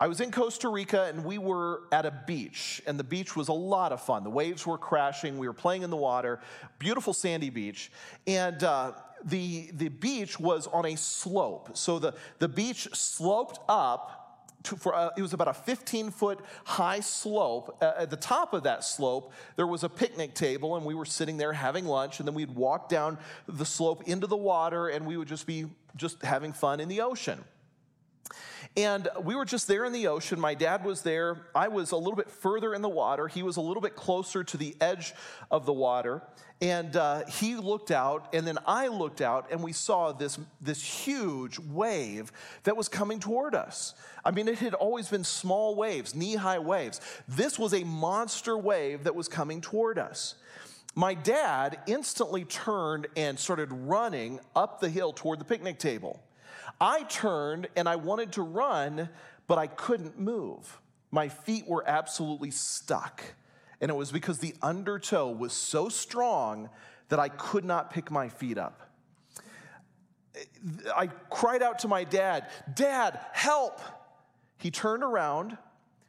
I 0.00 0.06
was 0.06 0.20
in 0.20 0.30
Costa 0.30 0.68
Rica 0.68 1.06
and 1.06 1.24
we 1.24 1.38
were 1.38 1.82
at 1.90 2.06
a 2.06 2.12
beach, 2.26 2.80
and 2.86 2.98
the 2.98 3.04
beach 3.04 3.34
was 3.34 3.48
a 3.48 3.52
lot 3.52 3.90
of 3.90 4.00
fun. 4.00 4.22
The 4.22 4.30
waves 4.30 4.64
were 4.64 4.78
crashing, 4.78 5.38
we 5.38 5.48
were 5.48 5.54
playing 5.54 5.82
in 5.82 5.90
the 5.90 5.96
water, 5.96 6.38
beautiful 6.78 7.12
sandy 7.12 7.50
beach. 7.50 7.90
And 8.24 8.62
uh, 8.62 8.92
the, 9.24 9.70
the 9.72 9.88
beach 9.88 10.38
was 10.38 10.66
on 10.66 10.86
a 10.86 10.96
slope. 10.96 11.76
So 11.76 11.98
the, 11.98 12.14
the 12.38 12.48
beach 12.48 12.88
sloped 12.94 13.58
up 13.68 14.18
to, 14.64 14.76
for 14.76 14.94
uh, 14.94 15.10
it 15.16 15.22
was 15.22 15.32
about 15.32 15.48
a 15.48 15.54
15 15.54 16.10
foot 16.10 16.40
high 16.64 17.00
slope. 17.00 17.78
Uh, 17.80 17.92
at 17.98 18.10
the 18.10 18.16
top 18.16 18.54
of 18.54 18.64
that 18.64 18.84
slope, 18.84 19.32
there 19.56 19.66
was 19.66 19.84
a 19.84 19.88
picnic 19.88 20.34
table, 20.34 20.76
and 20.76 20.84
we 20.84 20.94
were 20.94 21.04
sitting 21.04 21.36
there 21.36 21.52
having 21.52 21.84
lunch. 21.84 22.18
And 22.18 22.26
then 22.26 22.34
we'd 22.34 22.54
walk 22.54 22.88
down 22.88 23.18
the 23.46 23.64
slope 23.64 24.04
into 24.08 24.26
the 24.26 24.36
water, 24.36 24.88
and 24.88 25.06
we 25.06 25.16
would 25.16 25.28
just 25.28 25.46
be 25.46 25.66
just 25.96 26.22
having 26.22 26.52
fun 26.52 26.80
in 26.80 26.88
the 26.88 27.00
ocean. 27.00 27.44
And 28.76 29.08
we 29.22 29.34
were 29.34 29.44
just 29.44 29.66
there 29.66 29.84
in 29.84 29.92
the 29.92 30.06
ocean. 30.06 30.38
My 30.38 30.54
dad 30.54 30.84
was 30.84 31.02
there. 31.02 31.46
I 31.54 31.68
was 31.68 31.90
a 31.90 31.96
little 31.96 32.16
bit 32.16 32.30
further 32.30 32.74
in 32.74 32.82
the 32.82 32.88
water. 32.88 33.26
He 33.26 33.42
was 33.42 33.56
a 33.56 33.60
little 33.60 33.80
bit 33.80 33.96
closer 33.96 34.44
to 34.44 34.56
the 34.56 34.76
edge 34.80 35.14
of 35.50 35.66
the 35.66 35.72
water. 35.72 36.22
And 36.60 36.96
uh, 36.96 37.24
he 37.26 37.54
looked 37.54 37.90
out, 37.92 38.34
and 38.34 38.46
then 38.46 38.58
I 38.66 38.88
looked 38.88 39.20
out, 39.20 39.52
and 39.52 39.62
we 39.62 39.72
saw 39.72 40.12
this, 40.12 40.38
this 40.60 40.82
huge 40.82 41.58
wave 41.58 42.32
that 42.64 42.76
was 42.76 42.88
coming 42.88 43.20
toward 43.20 43.54
us. 43.54 43.94
I 44.24 44.32
mean, 44.32 44.48
it 44.48 44.58
had 44.58 44.74
always 44.74 45.08
been 45.08 45.22
small 45.22 45.76
waves, 45.76 46.16
knee 46.16 46.34
high 46.34 46.58
waves. 46.58 47.00
This 47.28 47.58
was 47.58 47.74
a 47.74 47.84
monster 47.84 48.58
wave 48.58 49.04
that 49.04 49.14
was 49.14 49.28
coming 49.28 49.60
toward 49.60 49.98
us. 49.98 50.34
My 50.96 51.14
dad 51.14 51.78
instantly 51.86 52.44
turned 52.44 53.06
and 53.16 53.38
started 53.38 53.72
running 53.72 54.40
up 54.56 54.80
the 54.80 54.88
hill 54.88 55.12
toward 55.12 55.38
the 55.38 55.44
picnic 55.44 55.78
table. 55.78 56.20
I 56.80 57.02
turned 57.04 57.68
and 57.76 57.88
I 57.88 57.96
wanted 57.96 58.32
to 58.32 58.42
run, 58.42 59.08
but 59.46 59.58
I 59.58 59.66
couldn't 59.66 60.18
move. 60.18 60.80
My 61.10 61.28
feet 61.28 61.66
were 61.66 61.84
absolutely 61.86 62.50
stuck. 62.50 63.22
And 63.80 63.90
it 63.90 63.94
was 63.94 64.12
because 64.12 64.38
the 64.38 64.54
undertow 64.62 65.30
was 65.30 65.52
so 65.52 65.88
strong 65.88 66.68
that 67.08 67.18
I 67.18 67.28
could 67.28 67.64
not 67.64 67.90
pick 67.90 68.10
my 68.10 68.28
feet 68.28 68.58
up. 68.58 68.82
I 70.94 71.08
cried 71.30 71.62
out 71.62 71.80
to 71.80 71.88
my 71.88 72.04
dad, 72.04 72.48
Dad, 72.74 73.18
help! 73.32 73.80
He 74.58 74.70
turned 74.70 75.02
around 75.02 75.56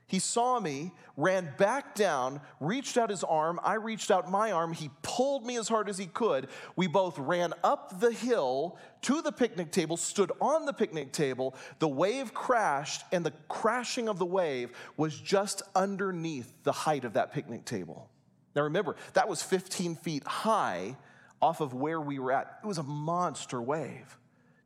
he 0.09 0.17
saw 0.17 0.59
me, 0.59 0.91
ran 1.17 1.53
back 1.59 1.93
down, 1.93 2.41
reached 2.59 2.97
out 2.97 3.11
his 3.11 3.23
arm. 3.23 3.59
I 3.63 3.75
reached 3.75 4.09
out 4.09 4.31
my 4.31 4.51
arm. 4.51 4.73
He 4.73 4.89
pulled 5.03 5.45
me 5.45 5.55
as 5.55 5.67
hard 5.69 5.87
as 5.87 5.99
he 5.99 6.07
could. 6.07 6.47
We 6.75 6.87
both 6.87 7.19
ran 7.19 7.53
up 7.63 7.99
the 7.99 8.11
hill 8.11 8.79
to 9.03 9.21
the 9.21 9.31
picnic 9.31 9.71
table, 9.71 9.97
stood 9.97 10.31
on 10.41 10.65
the 10.65 10.73
picnic 10.73 11.11
table. 11.11 11.53
The 11.77 11.87
wave 11.87 12.33
crashed, 12.33 13.03
and 13.11 13.23
the 13.23 13.33
crashing 13.49 14.09
of 14.09 14.17
the 14.17 14.25
wave 14.25 14.71
was 14.97 15.15
just 15.15 15.61
underneath 15.75 16.51
the 16.63 16.71
height 16.71 17.05
of 17.05 17.13
that 17.13 17.31
picnic 17.31 17.65
table. 17.65 18.09
Now 18.55 18.63
remember, 18.63 18.95
that 19.13 19.29
was 19.29 19.43
15 19.43 19.95
feet 19.95 20.23
high 20.25 20.97
off 21.39 21.61
of 21.61 21.75
where 21.75 22.01
we 22.01 22.17
were 22.17 22.31
at. 22.31 22.61
It 22.63 22.67
was 22.67 22.79
a 22.79 22.83
monster 22.83 23.61
wave, 23.61 24.17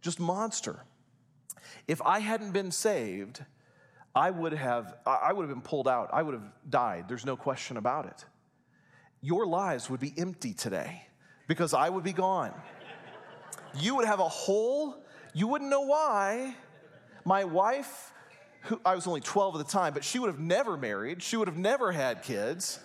just 0.02 0.22
monster. 0.22 0.86
If 1.86 2.02
I 2.02 2.20
hadn't 2.20 2.54
been 2.54 2.72
saved, 2.72 3.44
I 4.16 4.30
would 4.30 4.54
have, 4.54 4.96
I 5.06 5.34
would 5.34 5.44
have 5.44 5.50
been 5.50 5.64
pulled 5.64 5.88
out. 5.88 6.10
I 6.14 6.22
would 6.22 6.34
have 6.34 6.52
died. 6.70 7.06
There's 7.08 7.26
no 7.26 7.36
question 7.36 7.78
about 7.78 8.06
it. 8.06 8.26
Your 9.22 9.46
lives 9.48 9.90
would 9.90 10.00
be 10.00 10.14
empty 10.18 10.54
today 10.54 11.08
because 11.48 11.74
I 11.74 11.90
would 11.90 12.04
be 12.04 12.14
gone. 12.14 12.54
You 13.80 13.96
would 13.96 14.06
have 14.06 14.20
a 14.20 14.30
hole. 14.30 15.04
You 15.34 15.48
wouldn't 15.48 15.70
know 15.70 15.82
why. 15.82 16.56
My 17.26 17.44
wife, 17.44 18.12
who 18.64 18.80
I 18.86 18.94
was 18.94 19.08
only 19.08 19.22
12 19.22 19.56
at 19.56 19.66
the 19.66 19.72
time, 19.72 19.94
but 19.94 20.04
she 20.04 20.20
would 20.20 20.28
have 20.28 20.40
never 20.40 20.78
married. 20.78 21.24
She 21.24 21.38
would 21.38 21.48
have 21.48 21.58
never 21.58 21.92
had 21.92 22.22
kids. 22.22 22.80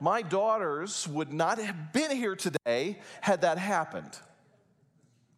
My 0.00 0.22
daughters 0.22 1.06
would 1.08 1.32
not 1.32 1.58
have 1.58 1.92
been 1.92 2.12
here 2.12 2.36
today 2.36 3.00
had 3.20 3.42
that 3.42 3.58
happened. 3.58 4.18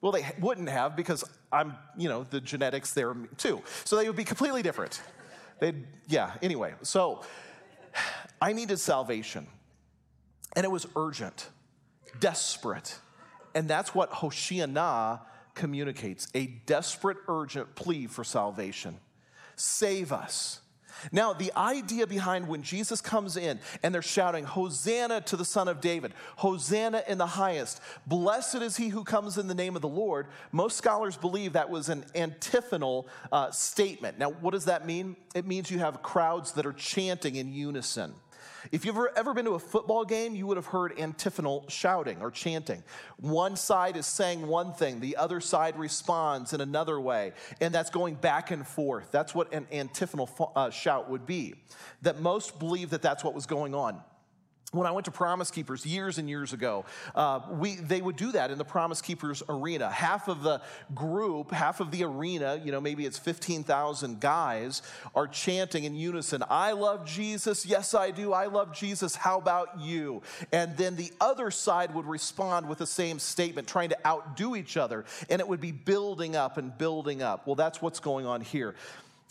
Well, 0.00 0.12
they 0.12 0.26
wouldn't 0.38 0.68
have 0.68 0.96
because 0.96 1.24
I'm, 1.52 1.76
you 1.96 2.08
know, 2.08 2.24
the 2.24 2.40
genetics 2.40 2.94
there 2.94 3.14
too. 3.36 3.62
So 3.84 3.96
they 3.96 4.06
would 4.06 4.16
be 4.16 4.24
completely 4.24 4.62
different. 4.62 5.02
They'd, 5.58 5.86
yeah, 6.08 6.32
anyway. 6.42 6.74
So 6.82 7.22
I 8.40 8.52
needed 8.52 8.78
salvation. 8.78 9.46
And 10.56 10.64
it 10.64 10.70
was 10.70 10.86
urgent, 10.96 11.48
desperate. 12.18 12.98
And 13.54 13.68
that's 13.68 13.94
what 13.94 14.10
Hoshiana 14.10 15.20
communicates 15.54 16.28
a 16.34 16.46
desperate, 16.46 17.18
urgent 17.28 17.74
plea 17.74 18.06
for 18.06 18.24
salvation. 18.24 18.98
Save 19.56 20.12
us. 20.12 20.60
Now, 21.12 21.32
the 21.32 21.52
idea 21.56 22.06
behind 22.06 22.48
when 22.48 22.62
Jesus 22.62 23.00
comes 23.00 23.36
in 23.36 23.60
and 23.82 23.94
they're 23.94 24.02
shouting, 24.02 24.44
Hosanna 24.44 25.20
to 25.22 25.36
the 25.36 25.44
Son 25.44 25.68
of 25.68 25.80
David, 25.80 26.12
Hosanna 26.36 27.02
in 27.08 27.18
the 27.18 27.26
highest, 27.26 27.80
blessed 28.06 28.56
is 28.56 28.76
he 28.76 28.88
who 28.88 29.04
comes 29.04 29.38
in 29.38 29.48
the 29.48 29.54
name 29.54 29.76
of 29.76 29.82
the 29.82 29.88
Lord, 29.88 30.26
most 30.52 30.76
scholars 30.76 31.16
believe 31.16 31.54
that 31.54 31.70
was 31.70 31.88
an 31.88 32.04
antiphonal 32.14 33.08
uh, 33.32 33.50
statement. 33.50 34.18
Now, 34.18 34.30
what 34.30 34.52
does 34.52 34.66
that 34.66 34.86
mean? 34.86 35.16
It 35.34 35.46
means 35.46 35.70
you 35.70 35.78
have 35.78 36.02
crowds 36.02 36.52
that 36.52 36.66
are 36.66 36.72
chanting 36.72 37.36
in 37.36 37.52
unison. 37.52 38.14
If 38.72 38.84
you've 38.84 38.96
ever, 39.16 39.34
been 39.34 39.44
to 39.46 39.52
a 39.52 39.58
football 39.58 40.04
game, 40.04 40.34
you 40.34 40.46
would 40.46 40.56
have 40.56 40.66
heard 40.66 40.98
antiphonal 40.98 41.64
shouting 41.68 42.20
or 42.20 42.30
chanting. 42.30 42.82
One 43.18 43.56
side 43.56 43.96
is 43.96 44.06
saying 44.06 44.46
one 44.46 44.72
thing, 44.72 45.00
the 45.00 45.16
other 45.16 45.40
side 45.40 45.78
responds 45.78 46.52
in 46.52 46.60
another 46.60 47.00
way, 47.00 47.32
and 47.60 47.74
that's 47.74 47.90
going 47.90 48.14
back 48.16 48.50
and 48.50 48.66
forth. 48.66 49.10
That's 49.10 49.34
what 49.34 49.52
an 49.52 49.66
antiphonal 49.72 50.52
uh, 50.54 50.70
shout 50.70 51.10
would 51.10 51.26
be. 51.26 51.54
That 52.02 52.20
most 52.20 52.58
believe 52.58 52.90
that 52.90 53.02
that's 53.02 53.24
what 53.24 53.34
was 53.34 53.46
going 53.46 53.74
on 53.74 54.00
when 54.72 54.86
I 54.86 54.92
went 54.92 55.06
to 55.06 55.10
Promise 55.10 55.50
Keepers 55.50 55.84
years 55.84 56.18
and 56.18 56.28
years 56.28 56.52
ago, 56.52 56.84
uh, 57.16 57.40
we, 57.50 57.74
they 57.74 58.00
would 58.00 58.14
do 58.14 58.30
that 58.32 58.52
in 58.52 58.58
the 58.58 58.64
Promise 58.64 59.02
Keepers 59.02 59.42
arena. 59.48 59.90
Half 59.90 60.28
of 60.28 60.44
the 60.44 60.62
group, 60.94 61.50
half 61.50 61.80
of 61.80 61.90
the 61.90 62.04
arena, 62.04 62.60
you 62.64 62.70
know, 62.70 62.80
maybe 62.80 63.04
it's 63.04 63.18
15,000 63.18 64.20
guys, 64.20 64.82
are 65.14 65.26
chanting 65.26 65.84
in 65.84 65.96
unison, 65.96 66.44
I 66.48 66.72
love 66.72 67.04
Jesus. 67.04 67.66
Yes, 67.66 67.94
I 67.94 68.12
do. 68.12 68.32
I 68.32 68.46
love 68.46 68.72
Jesus. 68.72 69.16
How 69.16 69.38
about 69.38 69.80
you? 69.80 70.22
And 70.52 70.76
then 70.76 70.94
the 70.94 71.12
other 71.20 71.50
side 71.50 71.92
would 71.94 72.06
respond 72.06 72.68
with 72.68 72.78
the 72.78 72.86
same 72.86 73.18
statement, 73.18 73.66
trying 73.66 73.88
to 73.88 74.06
outdo 74.06 74.54
each 74.54 74.76
other. 74.76 75.04
And 75.28 75.40
it 75.40 75.48
would 75.48 75.60
be 75.60 75.72
building 75.72 76.36
up 76.36 76.58
and 76.58 76.76
building 76.78 77.22
up. 77.22 77.46
Well, 77.46 77.56
that's 77.56 77.82
what's 77.82 77.98
going 77.98 78.24
on 78.24 78.40
here. 78.40 78.76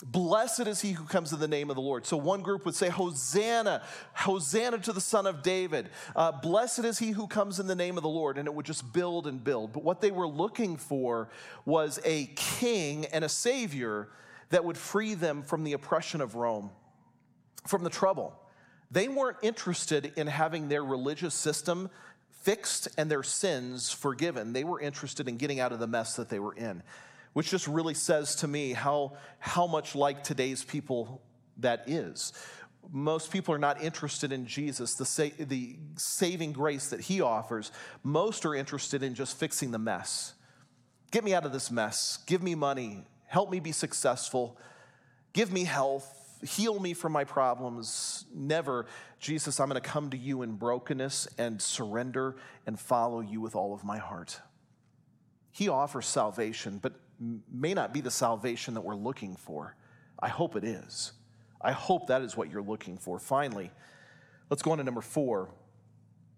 Blessed 0.06 0.62
is 0.62 0.80
he 0.80 0.94
who 0.94 1.04
comes 1.04 1.34
in 1.34 1.40
the 1.40 1.48
name 1.48 1.70
of 1.70 1.76
the 1.76 1.82
Lord. 1.82 2.06
So 2.06 2.16
one 2.16 2.42
group 2.42 2.64
would 2.66 2.76
say, 2.76 2.88
Hosanna, 2.88 3.82
Hosanna 4.14 4.78
to 4.80 4.94
the 4.94 5.02
Son 5.02 5.28
of 5.28 5.44
David. 5.44 5.90
Uh, 6.16 6.32
blessed 6.32 6.86
is 6.86 7.00
he 7.00 7.12
who 7.12 7.28
comes 7.28 7.60
in 7.60 7.68
the 7.68 7.76
name 7.76 7.98
of 7.98 8.04
the 8.04 8.10
Lord. 8.10 8.38
And 8.38 8.48
it 8.48 8.54
would 8.54 8.66
just 8.66 8.94
build 8.94 9.28
and 9.28 9.44
build. 9.44 9.74
But 9.74 9.84
what 9.84 10.00
they 10.00 10.12
were 10.12 10.28
looking 10.28 10.78
for 10.78 11.30
was 11.66 12.00
a 12.06 12.28
king 12.38 13.08
and 13.08 13.26
a 13.26 13.30
savior 13.30 14.08
that 14.52 14.64
would 14.64 14.78
free 14.78 15.16
them 15.16 15.44
from 15.44 15.66
the 15.66 15.74
oppression 15.74 16.22
of 16.22 16.36
Rome, 16.36 16.72
from 17.68 17.84
the 17.84 17.90
trouble. 17.90 18.34
They 18.92 19.10
weren't 19.10 19.38
interested 19.42 20.14
in 20.16 20.28
having 20.28 20.70
their 20.70 20.84
religious 20.84 21.36
system 21.36 21.90
fixed 22.30 22.88
and 22.98 23.12
their 23.12 23.22
sins 23.22 23.92
forgiven. 23.92 24.54
They 24.54 24.64
were 24.64 24.80
interested 24.80 25.28
in 25.28 25.36
getting 25.36 25.60
out 25.60 25.74
of 25.74 25.80
the 25.80 25.88
mess 25.88 26.16
that 26.16 26.30
they 26.30 26.40
were 26.40 26.56
in 26.56 26.84
which 27.34 27.50
just 27.50 27.68
really 27.68 27.94
says 27.94 28.36
to 28.36 28.48
me 28.48 28.74
how, 28.74 29.14
how 29.40 29.68
much 29.68 29.96
like 29.96 30.24
today's 30.24 30.64
people 30.64 31.22
that 31.58 31.84
is. 31.88 32.34
Most 32.92 33.32
people 33.32 33.54
are 33.54 33.60
not 33.60 33.82
interested 33.84 34.32
in 34.32 34.48
Jesus, 34.48 34.96
the, 34.96 35.06
sa- 35.06 35.30
the 35.38 35.76
saving 35.96 36.54
grace 36.54 36.90
that 36.90 37.02
he 37.02 37.22
offers. 37.22 37.72
Most 38.04 38.46
are 38.46 38.56
interested 38.56 39.04
in 39.04 39.14
just 39.14 39.38
fixing 39.38 39.72
the 39.72 39.80
mess. 39.80 40.34
Get 41.12 41.24
me 41.24 41.34
out 41.34 41.46
of 41.46 41.54
this 41.54 41.70
mess. 41.70 42.20
Give 42.26 42.42
me 42.42 42.56
money. 42.56 43.06
Help 43.28 43.52
me 43.52 43.60
be 43.60 43.72
successful. 43.72 44.58
Give 45.34 45.52
me 45.52 45.64
health. 45.66 46.16
Heal 46.42 46.80
me 46.80 46.94
from 46.94 47.12
my 47.12 47.26
problems. 47.26 48.26
Never, 48.34 48.88
Jesus, 49.20 49.60
I'm 49.60 49.70
going 49.70 49.82
to 49.82 49.88
come 49.88 50.10
to 50.12 50.18
you 50.18 50.42
in 50.42 50.54
brokenness 50.54 51.28
and 51.38 51.62
surrender 51.62 52.38
and 52.66 52.80
follow 52.80 53.20
you 53.20 53.42
with 53.42 53.56
all 53.56 53.74
of 53.74 53.84
my 53.84 53.98
heart. 53.98 54.40
He 55.52 55.68
offers 55.68 56.06
salvation, 56.06 56.80
but 56.82 56.94
may 57.52 57.74
not 57.74 57.94
be 57.94 58.02
the 58.02 58.12
salvation 58.12 58.74
that 58.76 58.82
we're 58.82 58.96
looking 58.96 59.36
for. 59.36 59.76
I 60.20 60.30
hope 60.30 60.56
it 60.56 60.64
is. 60.64 61.12
I 61.62 61.72
hope 61.72 62.08
that 62.08 62.22
is 62.22 62.38
what 62.38 62.52
you're 62.52 62.62
looking 62.62 62.98
for. 62.98 63.20
Finally, 63.20 63.72
let's 64.50 64.62
go 64.62 64.72
on 64.72 64.78
to 64.78 64.84
number 64.84 65.02
four. 65.02 65.50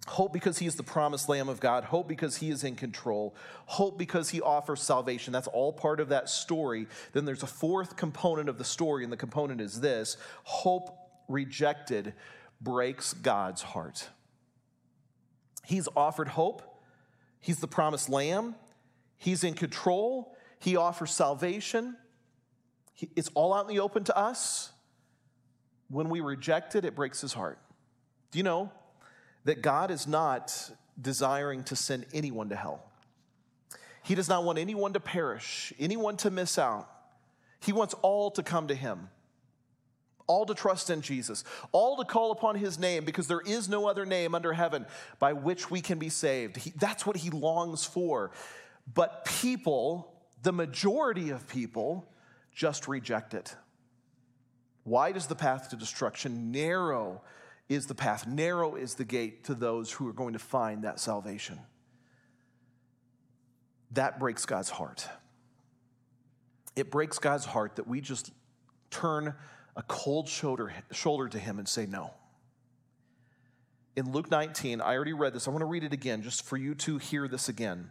Hope 0.07 0.33
because 0.33 0.57
he 0.57 0.65
is 0.65 0.75
the 0.75 0.83
promised 0.83 1.29
Lamb 1.29 1.47
of 1.47 1.59
God. 1.59 1.83
Hope 1.83 2.07
because 2.07 2.37
he 2.37 2.49
is 2.49 2.63
in 2.63 2.75
control. 2.75 3.35
Hope 3.65 3.99
because 3.99 4.29
he 4.29 4.41
offers 4.41 4.81
salvation. 4.81 5.31
That's 5.31 5.47
all 5.47 5.71
part 5.71 5.99
of 5.99 6.09
that 6.09 6.27
story. 6.27 6.87
Then 7.13 7.25
there's 7.25 7.43
a 7.43 7.47
fourth 7.47 7.95
component 7.95 8.49
of 8.49 8.57
the 8.57 8.63
story, 8.63 9.03
and 9.03 9.13
the 9.13 9.17
component 9.17 9.61
is 9.61 9.79
this 9.79 10.17
hope 10.43 10.97
rejected 11.27 12.13
breaks 12.59 13.13
God's 13.13 13.61
heart. 13.61 14.09
He's 15.63 15.87
offered 15.95 16.29
hope, 16.29 16.63
he's 17.39 17.59
the 17.59 17.67
promised 17.67 18.09
Lamb, 18.09 18.55
he's 19.17 19.43
in 19.43 19.53
control, 19.53 20.35
he 20.61 20.75
offers 20.75 21.11
salvation. 21.11 21.97
It's 23.15 23.29
all 23.33 23.53
out 23.53 23.67
in 23.67 23.75
the 23.75 23.81
open 23.81 24.03
to 24.05 24.17
us. 24.17 24.71
When 25.89 26.07
we 26.09 26.21
reject 26.21 26.75
it, 26.75 26.85
it 26.85 26.95
breaks 26.95 27.19
his 27.19 27.33
heart. 27.33 27.59
Do 28.31 28.37
you 28.37 28.43
know 28.43 28.71
that 29.43 29.61
God 29.61 29.89
is 29.91 30.07
not 30.07 30.71
desiring 31.01 31.63
to 31.65 31.75
send 31.75 32.05
anyone 32.13 32.49
to 32.49 32.55
hell? 32.55 32.85
He 34.03 34.13
does 34.13 34.29
not 34.29 34.43
want 34.43 34.59
anyone 34.59 34.93
to 34.93 34.99
perish, 34.99 35.73
anyone 35.79 36.15
to 36.17 36.29
miss 36.29 36.59
out. 36.59 36.87
He 37.59 37.73
wants 37.73 37.95
all 38.01 38.29
to 38.31 38.43
come 38.43 38.67
to 38.67 38.75
him, 38.75 39.09
all 40.27 40.45
to 40.45 40.53
trust 40.53 40.91
in 40.91 41.01
Jesus, 41.01 41.43
all 41.71 41.97
to 41.97 42.05
call 42.05 42.31
upon 42.31 42.55
his 42.55 42.77
name 42.77 43.03
because 43.03 43.27
there 43.27 43.41
is 43.41 43.67
no 43.67 43.87
other 43.87 44.05
name 44.05 44.35
under 44.35 44.53
heaven 44.53 44.85
by 45.17 45.33
which 45.33 45.71
we 45.71 45.81
can 45.81 45.97
be 45.97 46.09
saved. 46.09 46.57
He, 46.57 46.71
that's 46.77 47.05
what 47.05 47.17
he 47.17 47.31
longs 47.31 47.83
for. 47.83 48.31
But 48.91 49.25
people 49.25 50.11
the 50.41 50.51
majority 50.51 51.29
of 51.29 51.47
people 51.47 52.07
just 52.53 52.87
reject 52.87 53.33
it. 53.33 53.55
Wide 54.83 55.15
is 55.15 55.27
the 55.27 55.35
path 55.35 55.69
to 55.69 55.75
destruction, 55.75 56.51
narrow 56.51 57.21
is 57.69 57.85
the 57.87 57.95
path, 57.95 58.27
narrow 58.27 58.75
is 58.75 58.95
the 58.95 59.05
gate 59.05 59.45
to 59.45 59.55
those 59.55 59.91
who 59.91 60.07
are 60.07 60.13
going 60.13 60.33
to 60.33 60.39
find 60.39 60.83
that 60.83 60.99
salvation. 60.99 61.59
That 63.91 64.19
breaks 64.19 64.45
God's 64.45 64.69
heart. 64.69 65.07
It 66.75 66.89
breaks 66.89 67.19
God's 67.19 67.45
heart 67.45 67.75
that 67.75 67.87
we 67.87 68.01
just 68.01 68.31
turn 68.89 69.35
a 69.75 69.83
cold 69.83 70.27
shoulder, 70.27 70.73
shoulder 70.91 71.29
to 71.29 71.39
Him 71.39 71.59
and 71.59 71.67
say 71.67 71.85
no. 71.85 72.13
In 73.95 74.11
Luke 74.11 74.31
19, 74.31 74.81
I 74.81 74.95
already 74.95 75.13
read 75.13 75.33
this. 75.33 75.47
I 75.47 75.51
want 75.51 75.61
to 75.61 75.65
read 75.65 75.83
it 75.83 75.93
again 75.93 76.23
just 76.23 76.45
for 76.45 76.57
you 76.57 76.73
to 76.75 76.97
hear 76.97 77.27
this 77.27 77.49
again. 77.49 77.89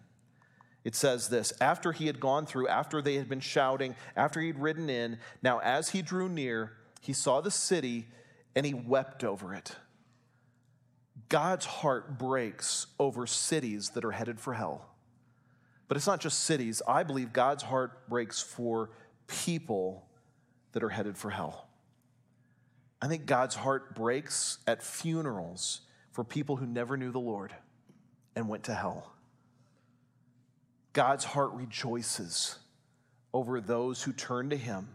It 0.84 0.94
says 0.94 1.28
this 1.28 1.52
After 1.60 1.92
he 1.92 2.06
had 2.06 2.20
gone 2.20 2.46
through, 2.46 2.68
after 2.68 3.02
they 3.02 3.14
had 3.14 3.28
been 3.28 3.40
shouting, 3.40 3.94
after 4.16 4.40
he'd 4.40 4.58
ridden 4.58 4.88
in, 4.88 5.18
now 5.42 5.58
as 5.60 5.90
he 5.90 6.02
drew 6.02 6.28
near, 6.28 6.72
he 7.00 7.12
saw 7.12 7.40
the 7.40 7.50
city 7.50 8.06
and 8.54 8.66
he 8.66 8.74
wept 8.74 9.24
over 9.24 9.54
it. 9.54 9.76
God's 11.28 11.66
heart 11.66 12.18
breaks 12.18 12.86
over 12.98 13.26
cities 13.26 13.90
that 13.90 14.04
are 14.04 14.10
headed 14.10 14.40
for 14.40 14.54
hell. 14.54 14.86
But 15.86 15.96
it's 15.96 16.06
not 16.06 16.20
just 16.20 16.40
cities. 16.40 16.82
I 16.86 17.02
believe 17.02 17.32
God's 17.32 17.62
heart 17.62 18.08
breaks 18.08 18.40
for 18.40 18.90
people 19.26 20.06
that 20.72 20.82
are 20.82 20.88
headed 20.88 21.16
for 21.16 21.30
hell. 21.30 21.68
I 23.02 23.08
think 23.08 23.26
God's 23.26 23.54
heart 23.54 23.94
breaks 23.94 24.58
at 24.66 24.82
funerals 24.82 25.80
for 26.12 26.24
people 26.24 26.56
who 26.56 26.66
never 26.66 26.96
knew 26.96 27.12
the 27.12 27.18
Lord 27.18 27.54
and 28.36 28.48
went 28.48 28.64
to 28.64 28.74
hell. 28.74 29.12
God's 31.00 31.24
heart 31.24 31.52
rejoices 31.54 32.58
over 33.32 33.58
those 33.62 34.02
who 34.02 34.12
turn 34.12 34.50
to 34.50 34.56
Him 34.58 34.86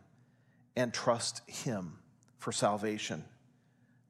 and 0.76 0.94
trust 0.94 1.42
Him 1.50 1.98
for 2.38 2.52
salvation. 2.52 3.26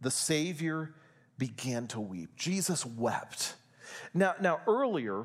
The 0.02 0.12
Savior 0.12 0.94
began 1.38 1.88
to 1.88 2.02
weep. 2.02 2.36
Jesus 2.36 2.86
wept. 2.86 3.56
Now, 4.14 4.36
now 4.42 4.60
earlier, 4.68 5.24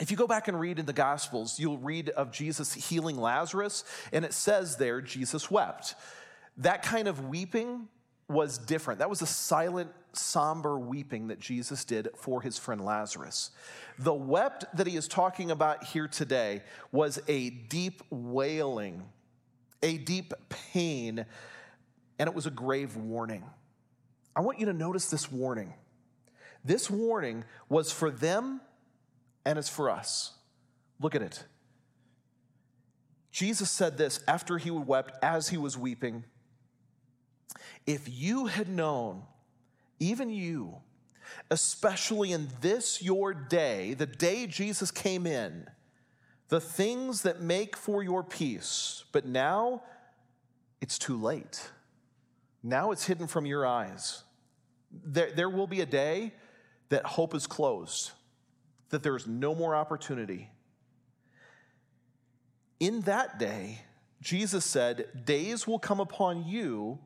if 0.00 0.10
you 0.10 0.16
go 0.16 0.26
back 0.26 0.48
and 0.48 0.58
read 0.58 0.80
in 0.80 0.86
the 0.86 0.92
Gospels, 0.92 1.60
you'll 1.60 1.78
read 1.78 2.08
of 2.08 2.32
Jesus 2.32 2.74
healing 2.74 3.16
Lazarus, 3.16 3.84
and 4.12 4.24
it 4.24 4.32
says 4.32 4.78
there, 4.78 5.00
Jesus 5.00 5.48
wept. 5.48 5.94
That 6.56 6.82
kind 6.82 7.06
of 7.06 7.28
weeping 7.28 7.86
was 8.32 8.58
different. 8.58 8.98
That 8.98 9.10
was 9.10 9.22
a 9.22 9.26
silent, 9.26 9.90
somber 10.12 10.78
weeping 10.78 11.28
that 11.28 11.38
Jesus 11.38 11.84
did 11.84 12.08
for 12.16 12.42
his 12.42 12.58
friend 12.58 12.84
Lazarus. 12.84 13.50
The 13.98 14.14
wept 14.14 14.64
that 14.76 14.86
he 14.86 14.96
is 14.96 15.06
talking 15.06 15.50
about 15.50 15.84
here 15.84 16.08
today 16.08 16.62
was 16.90 17.20
a 17.28 17.50
deep 17.50 18.02
wailing, 18.10 19.04
a 19.82 19.98
deep 19.98 20.32
pain, 20.48 21.24
and 22.18 22.28
it 22.28 22.34
was 22.34 22.46
a 22.46 22.50
grave 22.50 22.96
warning. 22.96 23.44
I 24.34 24.40
want 24.40 24.58
you 24.58 24.66
to 24.66 24.72
notice 24.72 25.10
this 25.10 25.30
warning. 25.30 25.74
This 26.64 26.88
warning 26.88 27.44
was 27.68 27.92
for 27.92 28.10
them 28.10 28.60
and 29.44 29.58
it's 29.58 29.68
for 29.68 29.90
us. 29.90 30.32
Look 31.00 31.14
at 31.14 31.22
it. 31.22 31.44
Jesus 33.30 33.70
said 33.70 33.96
this 33.96 34.20
after 34.28 34.58
he 34.58 34.70
wept, 34.70 35.16
as 35.22 35.48
he 35.48 35.56
was 35.56 35.76
weeping. 35.76 36.24
If 37.86 38.08
you 38.08 38.46
had 38.46 38.68
known, 38.68 39.22
even 39.98 40.30
you, 40.30 40.76
especially 41.50 42.32
in 42.32 42.48
this 42.60 43.02
your 43.02 43.34
day, 43.34 43.94
the 43.94 44.06
day 44.06 44.46
Jesus 44.46 44.90
came 44.90 45.26
in, 45.26 45.66
the 46.48 46.60
things 46.60 47.22
that 47.22 47.40
make 47.40 47.76
for 47.76 48.02
your 48.02 48.22
peace, 48.22 49.04
but 49.12 49.24
now 49.24 49.82
it's 50.80 50.98
too 50.98 51.20
late. 51.20 51.70
Now 52.62 52.90
it's 52.90 53.06
hidden 53.06 53.26
from 53.26 53.46
your 53.46 53.66
eyes. 53.66 54.22
There, 54.90 55.30
there 55.32 55.48
will 55.48 55.66
be 55.66 55.80
a 55.80 55.86
day 55.86 56.34
that 56.90 57.04
hope 57.06 57.34
is 57.34 57.46
closed, 57.46 58.10
that 58.90 59.02
there's 59.02 59.26
no 59.26 59.54
more 59.54 59.74
opportunity. 59.74 60.50
In 62.78 63.00
that 63.02 63.38
day, 63.38 63.80
Jesus 64.20 64.64
said, 64.64 65.24
Days 65.24 65.66
will 65.66 65.78
come 65.78 66.00
upon 66.00 66.46
you 66.46 66.98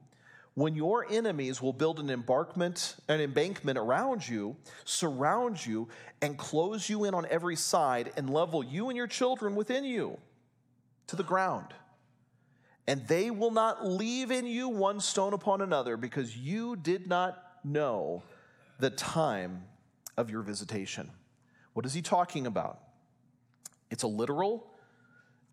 when 0.57 0.74
your 0.74 1.07
enemies 1.11 1.61
will 1.61 1.74
build 1.74 2.00
an 2.00 2.09
embankment, 2.09 2.96
an 3.09 3.20
embankment 3.20 3.78
around 3.78 4.26
you, 4.26 4.57
surround 4.86 5.64
you, 5.64 5.86
and 6.22 6.38
close 6.38 6.88
you 6.88 7.04
in 7.04 7.12
on 7.12 7.26
every 7.28 7.54
side, 7.54 8.11
and 8.16 8.30
level 8.30 8.64
you 8.64 8.88
and 8.88 8.96
your 8.96 9.07
children 9.07 9.54
within 9.54 9.84
you 9.84 10.16
to 11.09 11.14
the 11.14 11.22
ground. 11.22 11.66
And 12.86 13.07
they 13.07 13.30
will 13.30 13.50
not 13.50 13.86
leave 13.86 14.30
in 14.30 14.46
you 14.46 14.70
one 14.70 14.98
stone 14.98 15.34
upon 15.34 15.61
another, 15.61 15.98
because 15.98 16.34
you 16.34 16.74
did 16.74 17.07
not 17.07 17.42
know 17.62 18.22
the 18.80 18.88
time 18.88 19.62
of 20.16 20.30
your 20.30 20.40
visitation. 20.40 21.11
What 21.74 21.84
is 21.84 21.92
he 21.92 22.00
talking 22.00 22.46
about? 22.46 22.80
It's 23.90 24.04
a 24.04 24.09
literal 24.09 24.66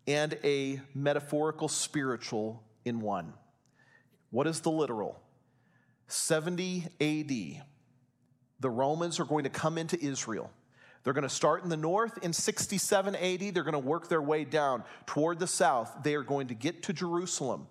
and 0.06 0.38
a 0.42 0.80
metaphorical 0.94 1.68
spiritual 1.68 2.62
in 2.86 3.02
one. 3.02 3.34
What 4.34 4.48
is 4.48 4.58
the 4.58 4.70
literal? 4.70 5.16
70 6.08 6.86
AD, 7.00 7.64
the 8.58 8.68
Romans 8.68 9.20
are 9.20 9.24
going 9.24 9.44
to 9.44 9.48
come 9.48 9.78
into 9.78 9.96
Israel. 10.04 10.50
They're 11.04 11.12
going 11.12 11.22
to 11.22 11.28
start 11.28 11.62
in 11.62 11.68
the 11.68 11.76
north 11.76 12.18
in 12.20 12.32
67 12.32 13.14
AD. 13.14 13.54
They're 13.54 13.62
going 13.62 13.74
to 13.74 13.78
work 13.78 14.08
their 14.08 14.20
way 14.20 14.44
down 14.44 14.82
toward 15.06 15.38
the 15.38 15.46
south. 15.46 15.98
They 16.02 16.16
are 16.16 16.24
going 16.24 16.48
to 16.48 16.54
get 16.54 16.82
to 16.82 16.92
Jerusalem. 16.92 17.68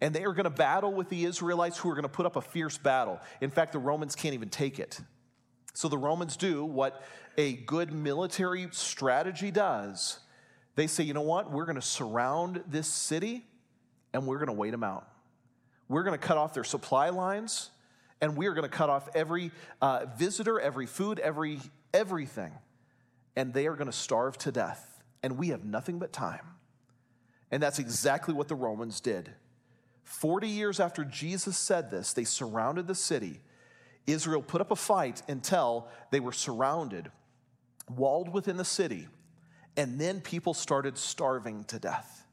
And 0.00 0.14
they 0.14 0.22
are 0.22 0.32
going 0.32 0.44
to 0.44 0.50
battle 0.50 0.92
with 0.92 1.08
the 1.08 1.24
Israelites 1.24 1.78
who 1.78 1.90
are 1.90 1.94
going 1.94 2.04
to 2.04 2.08
put 2.08 2.26
up 2.26 2.36
a 2.36 2.42
fierce 2.42 2.78
battle. 2.78 3.18
In 3.40 3.50
fact, 3.50 3.72
the 3.72 3.80
Romans 3.80 4.14
can't 4.14 4.34
even 4.34 4.50
take 4.50 4.78
it. 4.78 5.00
So 5.72 5.88
the 5.88 5.98
Romans 5.98 6.36
do 6.36 6.64
what 6.64 7.02
a 7.36 7.54
good 7.54 7.92
military 7.92 8.68
strategy 8.70 9.50
does. 9.50 10.20
They 10.76 10.86
say, 10.86 11.02
you 11.02 11.12
know 11.12 11.22
what? 11.22 11.50
We're 11.50 11.66
going 11.66 11.74
to 11.74 11.82
surround 11.82 12.62
this 12.68 12.86
city 12.86 13.44
and 14.12 14.28
we're 14.28 14.38
going 14.38 14.46
to 14.46 14.52
wait 14.52 14.70
them 14.70 14.84
out. 14.84 15.08
We're 15.88 16.02
going 16.02 16.18
to 16.18 16.26
cut 16.26 16.38
off 16.38 16.54
their 16.54 16.64
supply 16.64 17.10
lines, 17.10 17.70
and 18.20 18.36
we 18.36 18.46
are 18.46 18.54
going 18.54 18.68
to 18.68 18.74
cut 18.74 18.90
off 18.90 19.08
every 19.14 19.50
uh, 19.82 20.06
visitor, 20.16 20.58
every 20.58 20.86
food, 20.86 21.18
every 21.18 21.60
everything. 21.92 22.52
And 23.36 23.52
they 23.52 23.66
are 23.66 23.74
going 23.74 23.90
to 23.90 23.96
starve 23.96 24.38
to 24.38 24.52
death. 24.52 25.02
And 25.22 25.38
we 25.38 25.48
have 25.48 25.64
nothing 25.64 25.98
but 25.98 26.12
time. 26.12 26.46
And 27.50 27.62
that's 27.62 27.78
exactly 27.78 28.34
what 28.34 28.48
the 28.48 28.54
Romans 28.54 29.00
did. 29.00 29.30
40 30.02 30.48
years 30.48 30.80
after 30.80 31.04
Jesus 31.04 31.56
said 31.56 31.90
this, 31.90 32.12
they 32.12 32.24
surrounded 32.24 32.86
the 32.86 32.94
city. 32.94 33.40
Israel 34.06 34.42
put 34.42 34.60
up 34.60 34.70
a 34.70 34.76
fight 34.76 35.22
until 35.28 35.88
they 36.10 36.20
were 36.20 36.32
surrounded, 36.32 37.10
walled 37.88 38.32
within 38.32 38.56
the 38.56 38.64
city, 38.64 39.08
and 39.76 39.98
then 39.98 40.20
people 40.20 40.52
started 40.52 40.98
starving 40.98 41.64
to 41.64 41.78
death. 41.78 42.23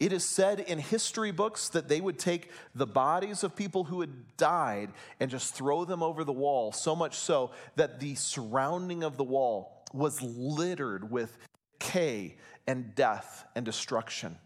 It 0.00 0.12
is 0.12 0.24
said 0.24 0.60
in 0.60 0.78
history 0.78 1.30
books 1.30 1.68
that 1.70 1.88
they 1.88 2.00
would 2.00 2.18
take 2.18 2.50
the 2.74 2.86
bodies 2.86 3.44
of 3.44 3.54
people 3.56 3.84
who 3.84 4.00
had 4.00 4.36
died 4.36 4.90
and 5.20 5.30
just 5.30 5.54
throw 5.54 5.84
them 5.84 6.02
over 6.02 6.24
the 6.24 6.32
wall, 6.32 6.72
so 6.72 6.96
much 6.96 7.14
so 7.14 7.50
that 7.76 8.00
the 8.00 8.14
surrounding 8.14 9.02
of 9.02 9.16
the 9.16 9.24
wall 9.24 9.84
was 9.92 10.20
littered 10.22 11.10
with 11.10 11.36
decay 11.78 12.36
and 12.66 12.94
death 12.94 13.44
and 13.54 13.64
destruction. 13.64 14.36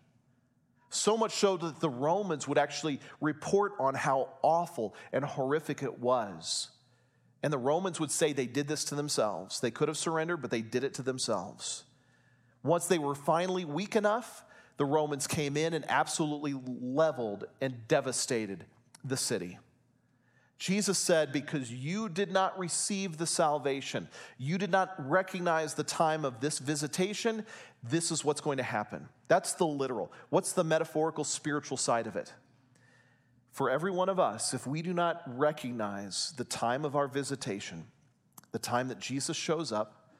So 0.89 1.17
much 1.17 1.35
so 1.35 1.57
that 1.59 1.81
the 1.81 1.91
Romans 1.91 2.49
would 2.49 2.59
actually 2.59 3.01
report 3.21 3.73
on 3.79 3.95
how 3.95 4.31
awful 4.43 4.95
and 5.13 5.25
horrific 5.25 5.83
it 5.83 5.99
was. 5.99 6.71
And 7.43 7.53
the 7.53 7.59
Romans 7.59 8.01
would 8.01 8.11
say 8.11 8.33
they 8.33 8.47
did 8.47 8.67
this 8.67 8.85
to 8.87 8.95
themselves. 8.95 9.61
They 9.61 9.71
could 9.71 9.89
have 9.89 9.99
surrendered, 9.99 10.41
but 10.41 10.51
they 10.51 10.63
did 10.63 10.85
it 10.85 10.95
to 10.95 11.03
themselves. 11.03 11.85
Once 12.63 12.87
they 12.87 12.99
were 12.99 13.15
finally 13.15 13.65
weak 13.65 13.95
enough, 13.95 14.45
the 14.77 14.85
Romans 14.85 15.27
came 15.27 15.57
in 15.57 15.75
and 15.75 15.85
absolutely 15.89 16.55
leveled 16.65 17.45
and 17.61 17.89
devastated 17.89 18.65
the 19.05 19.17
city. 19.17 19.59
Jesus 20.59 20.99
said, 20.99 21.33
Because 21.33 21.71
you 21.71 22.09
did 22.09 22.33
not 22.33 22.59
receive 22.59 23.19
the 23.19 23.27
salvation, 23.27 24.09
you 24.39 24.59
did 24.59 24.71
not 24.71 24.95
recognize 24.99 25.75
the 25.75 25.85
time 25.85 26.25
of 26.25 26.41
this 26.41 26.59
visitation, 26.59 27.45
this 27.83 28.11
is 28.11 28.25
what's 28.25 28.41
going 28.41 28.57
to 28.57 28.63
happen. 28.63 29.09
That's 29.29 29.53
the 29.55 29.67
literal. 29.67 30.13
What's 30.31 30.53
the 30.53 30.65
metaphorical, 30.65 31.25
spiritual 31.25 31.77
side 31.77 32.07
of 32.07 32.17
it? 32.17 32.33
For 33.53 33.71
every 33.71 33.91
one 33.91 34.09
of 34.09 34.21
us, 34.21 34.53
if 34.53 34.67
we 34.67 34.83
do 34.83 34.93
not 34.93 35.23
recognize 35.27 36.33
the 36.37 36.45
time 36.45 36.85
of 36.85 36.95
our 36.97 37.09
visitation, 37.09 37.87
the 38.53 38.59
time 38.59 38.89
that 38.89 38.99
Jesus 38.99 39.37
shows 39.37 39.73
up, 39.73 40.11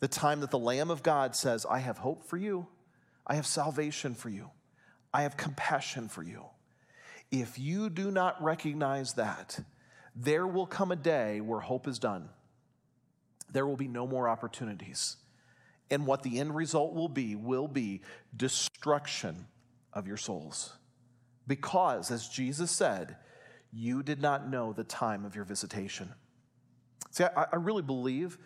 the 0.00 0.08
time 0.08 0.40
that 0.40 0.50
the 0.50 0.58
Lamb 0.58 0.90
of 0.90 1.02
God 1.02 1.34
says, 1.34 1.66
I 1.68 1.80
have 1.80 1.98
hope 1.98 2.24
for 2.24 2.36
you, 2.36 2.66
I 3.28 3.34
have 3.34 3.46
salvation 3.46 4.14
for 4.14 4.28
you. 4.28 4.50
I 5.12 5.22
have 5.22 5.36
compassion 5.36 6.08
for 6.08 6.22
you. 6.22 6.44
If 7.30 7.58
you 7.58 7.90
do 7.90 8.10
not 8.10 8.42
recognize 8.42 9.14
that, 9.14 9.60
there 10.16 10.46
will 10.46 10.66
come 10.66 10.90
a 10.90 10.96
day 10.96 11.40
where 11.40 11.60
hope 11.60 11.86
is 11.86 11.98
done. 11.98 12.30
There 13.52 13.66
will 13.66 13.76
be 13.76 13.88
no 13.88 14.06
more 14.06 14.28
opportunities. 14.28 15.16
And 15.90 16.06
what 16.06 16.22
the 16.22 16.38
end 16.38 16.54
result 16.54 16.94
will 16.94 17.08
be 17.08 17.34
will 17.34 17.68
be 17.68 18.02
destruction 18.36 19.46
of 19.92 20.06
your 20.06 20.16
souls. 20.16 20.72
Because, 21.46 22.10
as 22.10 22.28
Jesus 22.28 22.70
said, 22.70 23.16
you 23.72 24.02
did 24.02 24.20
not 24.20 24.48
know 24.48 24.72
the 24.72 24.84
time 24.84 25.24
of 25.24 25.34
your 25.34 25.44
visitation. 25.44 26.12
See, 27.10 27.24
I, 27.24 27.46
I 27.52 27.56
really 27.56 27.82
believe 27.82 28.38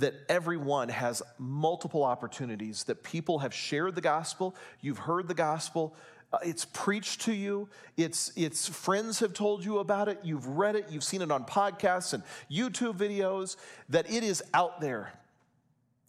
that 0.00 0.14
everyone 0.28 0.88
has 0.88 1.22
multiple 1.38 2.02
opportunities, 2.02 2.84
that 2.84 3.02
people 3.02 3.38
have 3.40 3.54
shared 3.54 3.94
the 3.94 4.00
gospel, 4.00 4.54
you've 4.80 4.98
heard 4.98 5.28
the 5.28 5.34
gospel, 5.34 5.94
uh, 6.32 6.38
it's 6.42 6.64
preached 6.64 7.22
to 7.22 7.32
you, 7.32 7.68
it's, 7.96 8.32
it's 8.36 8.68
friends 8.68 9.18
have 9.20 9.34
told 9.34 9.64
you 9.64 9.78
about 9.78 10.08
it, 10.08 10.18
you've 10.22 10.46
read 10.46 10.76
it, 10.76 10.86
you've 10.90 11.04
seen 11.04 11.22
it 11.22 11.30
on 11.30 11.44
podcasts 11.44 12.14
and 12.14 12.22
YouTube 12.50 12.94
videos, 12.96 13.56
that 13.88 14.10
it 14.10 14.22
is 14.22 14.42
out 14.54 14.80
there. 14.80 15.12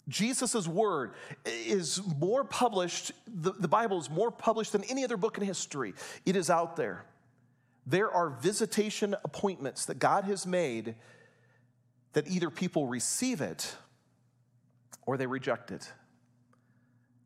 Jesus' 0.08 0.68
word 0.68 1.12
is 1.46 2.02
more 2.20 2.44
published, 2.44 3.12
the, 3.28 3.52
the 3.52 3.68
Bible 3.68 4.00
is 4.00 4.10
more 4.10 4.32
published 4.32 4.72
than 4.72 4.84
any 4.86 5.04
other 5.04 5.18
book 5.18 5.38
in 5.38 5.44
history. 5.44 5.94
It 6.26 6.36
is 6.36 6.50
out 6.50 6.76
there. 6.76 7.06
There 7.86 8.12
are 8.12 8.30
visitation 8.30 9.16
appointments 9.24 9.86
that 9.86 10.00
God 10.00 10.24
has 10.26 10.46
made 10.46 10.96
that 12.14 12.28
either 12.28 12.50
people 12.50 12.88
receive 12.88 13.42
it 13.42 13.76
or 15.06 15.18
they 15.18 15.28
reject 15.28 15.72
it. 15.72 15.92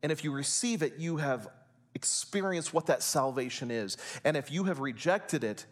And 0.02 0.12
if 0.12 0.24
you 0.24 0.32
receive 0.32 0.82
it, 0.82 0.96
you 0.98 1.16
have 1.16 1.48
experienced 1.94 2.74
what 2.74 2.86
that 2.86 3.02
salvation 3.02 3.70
is. 3.70 3.96
And 4.24 4.36
if 4.36 4.50
you 4.50 4.64
have 4.64 4.80
rejected 4.80 5.42
it, 5.42 5.66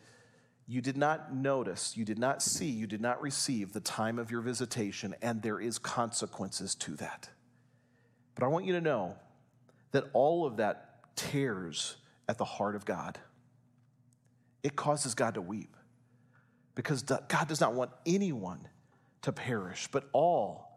you 0.66 0.80
did 0.80 0.96
not 0.96 1.34
notice, 1.34 1.96
you 1.96 2.04
did 2.06 2.18
not 2.18 2.42
see, 2.42 2.70
you 2.70 2.86
did 2.86 3.00
not 3.00 3.20
receive 3.20 3.72
the 3.72 3.80
time 3.80 4.18
of 4.18 4.30
your 4.30 4.40
visitation, 4.40 5.14
and 5.20 5.42
there 5.42 5.60
is 5.60 5.78
consequences 5.78 6.74
to 6.76 6.92
that. 6.96 7.28
But 8.34 8.44
I 8.44 8.46
want 8.46 8.64
you 8.64 8.72
to 8.72 8.80
know 8.80 9.16
that 9.92 10.04
all 10.14 10.46
of 10.46 10.56
that 10.56 11.16
tears 11.16 11.96
at 12.28 12.38
the 12.38 12.44
heart 12.44 12.74
of 12.74 12.84
God. 12.84 13.18
It 14.62 14.74
causes 14.76 15.14
God 15.14 15.34
to 15.34 15.42
weep 15.42 15.76
because 16.74 17.02
God 17.02 17.48
does 17.48 17.60
not 17.60 17.74
want 17.74 17.90
anyone 18.06 18.66
to 19.22 19.32
perish, 19.32 19.88
but 19.92 20.08
all 20.12 20.73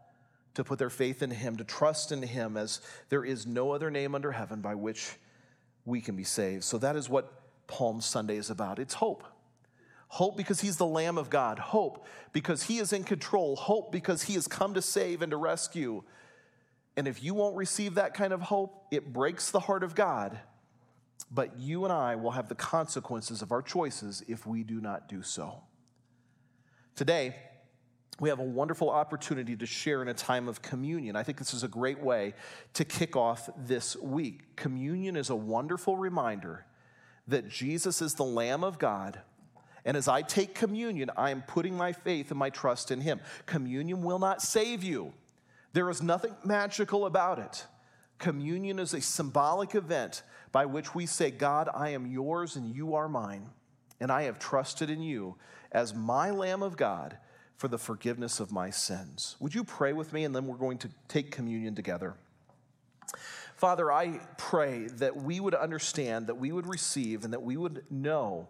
to 0.58 0.64
put 0.64 0.80
their 0.80 0.90
faith 0.90 1.22
in 1.22 1.30
Him, 1.30 1.56
to 1.58 1.64
trust 1.64 2.12
in 2.12 2.24
Him, 2.24 2.58
as 2.58 2.82
there 3.10 3.24
is 3.24 3.46
no 3.46 3.72
other 3.72 3.92
name 3.92 4.16
under 4.16 4.32
heaven 4.32 4.60
by 4.60 4.74
which 4.74 5.12
we 5.86 6.02
can 6.02 6.16
be 6.16 6.24
saved. 6.24 6.64
So 6.64 6.80
that 6.80 6.96
is 6.96 7.08
what 7.08 7.32
Palm 7.68 8.02
Sunday 8.02 8.38
is 8.38 8.50
about 8.50 8.80
it's 8.80 8.96
hope. 8.96 9.24
Hope 10.08 10.36
because 10.36 10.60
He's 10.60 10.78
the 10.78 10.86
Lamb 10.86 11.20
of 11.20 11.30
God. 11.30 11.60
Hope 11.60 12.08
because 12.34 12.64
He 12.64 12.80
is 12.80 12.92
in 12.92 13.04
control. 13.04 13.56
Hope 13.56 13.92
because 13.92 14.24
He 14.24 14.34
has 14.34 14.48
come 14.48 14.74
to 14.74 14.82
save 14.82 15.22
and 15.22 15.30
to 15.30 15.38
rescue. 15.38 16.02
And 16.96 17.08
if 17.08 17.24
you 17.24 17.36
won't 17.36 17.56
receive 17.56 17.94
that 17.94 18.16
kind 18.16 18.34
of 18.34 18.42
hope, 18.42 18.88
it 18.90 19.14
breaks 19.14 19.52
the 19.52 19.60
heart 19.60 19.84
of 19.84 19.94
God. 19.94 20.40
But 21.30 21.60
you 21.60 21.84
and 21.84 21.94
I 21.94 22.16
will 22.16 22.32
have 22.32 22.50
the 22.50 22.56
consequences 22.56 23.44
of 23.44 23.52
our 23.52 23.62
choices 23.62 24.24
if 24.28 24.48
we 24.48 24.64
do 24.64 24.82
not 24.82 25.08
do 25.08 25.22
so. 25.22 25.62
Today, 26.96 27.36
we 28.20 28.30
have 28.30 28.40
a 28.40 28.44
wonderful 28.44 28.90
opportunity 28.90 29.56
to 29.56 29.66
share 29.66 30.02
in 30.02 30.08
a 30.08 30.14
time 30.14 30.48
of 30.48 30.62
communion. 30.62 31.16
I 31.16 31.24
think 31.24 31.38
this 31.38 31.54
is 31.54 31.64
a 31.64 31.68
great 31.68 32.00
way 32.00 32.34
to 32.74 32.84
kick 32.84 33.16
off 33.16 33.50
this 33.56 33.96
week. 33.98 34.56
Communion 34.56 35.16
is 35.16 35.30
a 35.30 35.36
wonderful 35.36 35.98
reminder 35.98 36.66
that 37.28 37.48
Jesus 37.48 38.02
is 38.02 38.16
the 38.16 38.24
Lamb 38.24 38.64
of 38.64 38.80
God. 38.80 39.20
And 39.86 39.96
as 39.96 40.08
I 40.08 40.24
take 40.24 40.56
communion, 40.56 41.12
I 41.16 41.30
am 41.30 41.44
putting 41.44 41.76
my 41.76 41.94
faith 41.94 42.32
and 42.32 42.40
my 42.40 42.50
trust 42.50 42.90
in 42.90 43.02
Him. 43.02 43.20
Communion 43.46 44.02
will 44.02 44.20
not 44.20 44.42
save 44.42 44.84
you, 44.84 45.14
there 45.74 45.90
is 45.90 46.02
nothing 46.02 46.36
magical 46.44 47.06
about 47.06 47.38
it. 47.38 47.66
Communion 48.18 48.80
is 48.80 48.96
a 48.96 49.02
symbolic 49.02 49.76
event 49.76 50.24
by 50.52 50.66
which 50.66 50.96
we 50.96 51.06
say, 51.06 51.30
God, 51.30 51.70
I 51.72 51.90
am 51.90 52.08
yours 52.08 52.56
and 52.56 52.76
you 52.76 52.96
are 52.96 53.08
mine, 53.08 53.48
and 54.00 54.12
I 54.12 54.24
have 54.24 54.40
trusted 54.40 54.90
in 54.90 55.04
you 55.04 55.36
as 55.72 55.94
my 55.94 56.32
Lamb 56.32 56.64
of 56.64 56.78
God 56.78 57.20
for 57.58 57.68
the 57.68 57.78
forgiveness 57.78 58.40
of 58.40 58.52
my 58.52 58.70
sins. 58.70 59.36
Would 59.40 59.56
you 59.56 59.64
pray 59.64 59.92
with 59.92 60.14
me, 60.14 60.24
and 60.24 60.36
then 60.36 60.46
we're 60.46 60.58
going 60.58 60.78
to 60.80 60.90
take 61.08 61.32
communion 61.32 61.76
together? 61.76 62.14
Father, 63.56 63.92
I 63.92 64.20
pray 64.38 64.88
that 64.98 65.18
we 65.18 65.40
would 65.40 65.56
understand, 65.56 66.28
that 66.28 66.36
we 66.36 66.52
would 66.52 66.68
receive, 66.68 67.24
and 67.24 67.34
that 67.34 67.42
we 67.42 67.58
would 67.58 67.84
know 67.90 68.48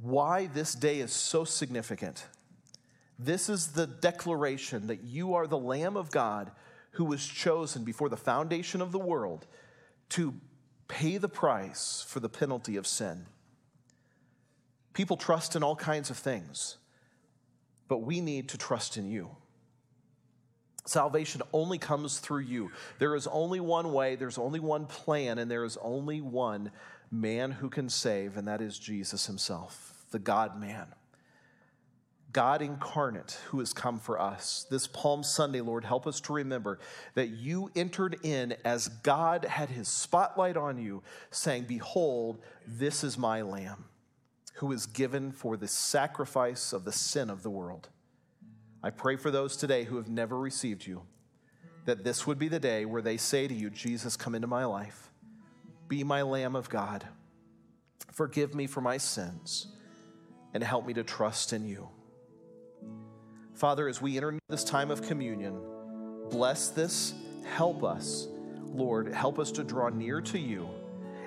why 0.00 0.46
this 0.46 0.74
day 0.74 1.00
is 1.00 1.12
so 1.12 1.44
significant. 1.44 2.26
This 3.18 3.48
is 3.48 3.72
the 3.72 3.88
declaration 3.88 4.86
that 4.86 5.02
you 5.02 5.34
are 5.34 5.48
the 5.48 5.58
Lamb 5.58 5.96
of 5.96 6.12
God 6.12 6.52
who 6.92 7.04
was 7.04 7.26
chosen 7.26 7.82
before 7.82 8.08
the 8.08 8.16
foundation 8.16 8.80
of 8.80 8.92
the 8.92 8.98
world 8.98 9.46
to 10.10 10.34
pay 10.86 11.18
the 11.18 11.28
price 11.28 12.04
for 12.06 12.20
the 12.20 12.28
penalty 12.28 12.76
of 12.76 12.86
sin. 12.86 13.26
People 14.92 15.16
trust 15.16 15.56
in 15.56 15.64
all 15.64 15.76
kinds 15.76 16.10
of 16.10 16.16
things 16.16 16.76
but 17.88 17.98
we 17.98 18.20
need 18.20 18.50
to 18.50 18.58
trust 18.58 18.96
in 18.96 19.10
you. 19.10 19.30
Salvation 20.84 21.42
only 21.52 21.78
comes 21.78 22.18
through 22.18 22.40
you. 22.40 22.70
There 22.98 23.14
is 23.14 23.26
only 23.26 23.60
one 23.60 23.92
way, 23.92 24.16
there's 24.16 24.38
only 24.38 24.60
one 24.60 24.86
plan, 24.86 25.38
and 25.38 25.50
there 25.50 25.64
is 25.64 25.76
only 25.82 26.20
one 26.20 26.70
man 27.10 27.50
who 27.50 27.68
can 27.68 27.88
save, 27.88 28.36
and 28.36 28.48
that 28.48 28.62
is 28.62 28.78
Jesus 28.78 29.26
himself, 29.26 30.04
the 30.12 30.18
God 30.18 30.58
man. 30.58 30.86
God 32.32 32.60
incarnate 32.60 33.38
who 33.46 33.58
has 33.58 33.72
come 33.72 33.98
for 33.98 34.20
us. 34.20 34.66
This 34.70 34.86
Palm 34.86 35.22
Sunday, 35.22 35.62
Lord, 35.62 35.84
help 35.84 36.06
us 36.06 36.20
to 36.22 36.34
remember 36.34 36.78
that 37.14 37.28
you 37.28 37.70
entered 37.74 38.18
in 38.22 38.54
as 38.64 38.88
God 38.88 39.46
had 39.46 39.70
his 39.70 39.88
spotlight 39.88 40.56
on 40.56 40.78
you, 40.78 41.02
saying, 41.30 41.64
Behold, 41.64 42.38
this 42.66 43.02
is 43.02 43.16
my 43.16 43.42
lamb 43.42 43.84
who 44.58 44.72
is 44.72 44.86
given 44.86 45.30
for 45.30 45.56
the 45.56 45.68
sacrifice 45.68 46.72
of 46.72 46.84
the 46.84 46.92
sin 46.92 47.30
of 47.30 47.44
the 47.44 47.50
world. 47.50 47.88
I 48.82 48.90
pray 48.90 49.16
for 49.16 49.30
those 49.30 49.56
today 49.56 49.84
who 49.84 49.96
have 49.96 50.08
never 50.08 50.36
received 50.36 50.84
you, 50.84 51.02
that 51.84 52.02
this 52.02 52.26
would 52.26 52.40
be 52.40 52.48
the 52.48 52.58
day 52.58 52.84
where 52.84 53.02
they 53.02 53.18
say 53.18 53.46
to 53.46 53.54
you, 53.54 53.70
Jesus, 53.70 54.16
come 54.16 54.34
into 54.34 54.48
my 54.48 54.64
life, 54.64 55.10
be 55.86 56.02
my 56.02 56.22
Lamb 56.22 56.56
of 56.56 56.68
God, 56.68 57.06
forgive 58.10 58.52
me 58.52 58.66
for 58.66 58.80
my 58.80 58.96
sins, 58.98 59.68
and 60.52 60.64
help 60.64 60.86
me 60.86 60.94
to 60.94 61.04
trust 61.04 61.52
in 61.52 61.64
you. 61.64 61.88
Father, 63.54 63.88
as 63.88 64.02
we 64.02 64.16
enter 64.16 64.38
this 64.48 64.64
time 64.64 64.90
of 64.90 65.02
communion, 65.02 65.60
bless 66.30 66.68
this, 66.68 67.14
help 67.44 67.84
us. 67.84 68.26
Lord, 68.64 69.14
help 69.14 69.38
us 69.38 69.52
to 69.52 69.62
draw 69.62 69.88
near 69.88 70.20
to 70.20 70.38
you 70.38 70.68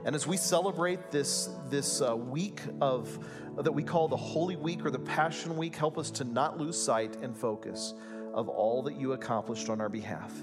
and 0.05 0.15
as 0.15 0.25
we 0.25 0.37
celebrate 0.37 1.11
this, 1.11 1.49
this 1.69 2.01
uh, 2.01 2.15
week 2.15 2.61
of 2.81 3.19
that 3.57 3.71
we 3.71 3.83
call 3.83 4.07
the 4.07 4.17
Holy 4.17 4.55
Week 4.55 4.85
or 4.85 4.89
the 4.89 4.99
Passion 4.99 5.57
Week, 5.57 5.75
help 5.75 5.97
us 5.97 6.09
to 6.11 6.23
not 6.23 6.57
lose 6.57 6.81
sight 6.81 7.17
and 7.17 7.37
focus 7.37 7.93
of 8.33 8.47
all 8.49 8.81
that 8.83 8.95
you 8.95 9.13
accomplished 9.13 9.69
on 9.69 9.81
our 9.81 9.89
behalf. 9.89 10.33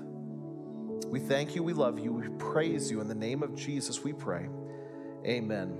We 1.06 1.20
thank 1.20 1.54
you, 1.54 1.62
we 1.62 1.72
love 1.72 1.98
you, 1.98 2.12
we 2.12 2.28
praise 2.38 2.90
you. 2.90 3.00
In 3.00 3.08
the 3.08 3.14
name 3.14 3.42
of 3.42 3.54
Jesus, 3.54 4.04
we 4.04 4.12
pray. 4.12 4.48
Amen. 5.24 5.78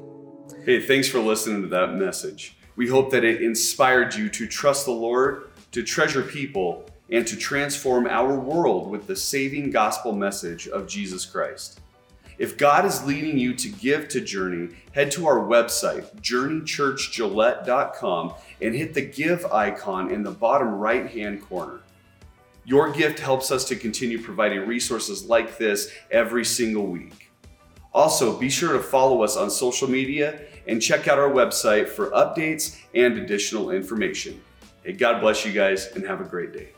Hey, 0.64 0.81
thanks 0.81 1.09
for 1.09 1.20
listening 1.20 1.62
to 1.62 1.68
that 1.68 1.95
message. 1.95 2.57
We 2.76 2.89
hope 2.89 3.11
that 3.11 3.24
it 3.24 3.43
inspired 3.43 4.14
you 4.14 4.29
to 4.31 4.47
trust 4.47 4.87
the 4.87 4.93
Lord, 4.93 5.51
to 5.72 5.83
treasure 5.83 6.22
people, 6.22 6.87
and 7.11 7.26
to 7.26 7.37
transform 7.37 8.07
our 8.07 8.39
world 8.39 8.91
with 8.91 9.07
the 9.07 9.16
saving 9.16 9.70
gospel 9.70 10.12
message 10.12 10.66
of 10.68 10.89
Jesus 10.89 11.24
Christ. 11.26 11.81
If 12.39 12.57
God 12.57 12.86
is 12.86 13.05
leading 13.05 13.36
you 13.36 13.53
to 13.55 13.68
give 13.68 14.07
to 14.09 14.20
Journey, 14.20 14.68
head 14.93 15.11
to 15.12 15.26
our 15.26 15.41
website, 15.41 16.20
journeychurchgillette.com, 16.20 18.34
and 18.62 18.74
hit 18.74 18.95
the 18.95 19.03
give 19.03 19.45
icon 19.47 20.12
in 20.12 20.22
the 20.22 20.30
bottom 20.30 20.68
right 20.68 21.11
hand 21.11 21.43
corner. 21.43 21.80
Your 22.64 22.93
gift 22.93 23.18
helps 23.18 23.51
us 23.51 23.64
to 23.66 23.76
continue 23.76 24.22
providing 24.22 24.66
resources 24.66 25.24
like 25.24 25.59
this 25.59 25.91
every 26.11 26.45
single 26.45 26.86
week. 26.86 27.30
Also, 27.93 28.39
be 28.39 28.51
sure 28.51 28.74
to 28.74 28.82
follow 28.82 29.22
us 29.22 29.36
on 29.36 29.51
social 29.51 29.89
media 29.89 30.43
and 30.68 30.80
check 30.80 31.09
out 31.09 31.18
our 31.18 31.30
website 31.30 31.89
for 31.89 32.11
updates 32.11 32.78
and 32.95 33.18
additional 33.18 33.70
information. 33.70 34.41
Hey, 34.84 34.93
God 34.93 35.20
bless 35.20 35.45
you 35.45 35.53
guys 35.53 35.89
and 35.95 36.07
have 36.07 36.20
a 36.20 36.24
great 36.24 36.53
day. 36.53 36.68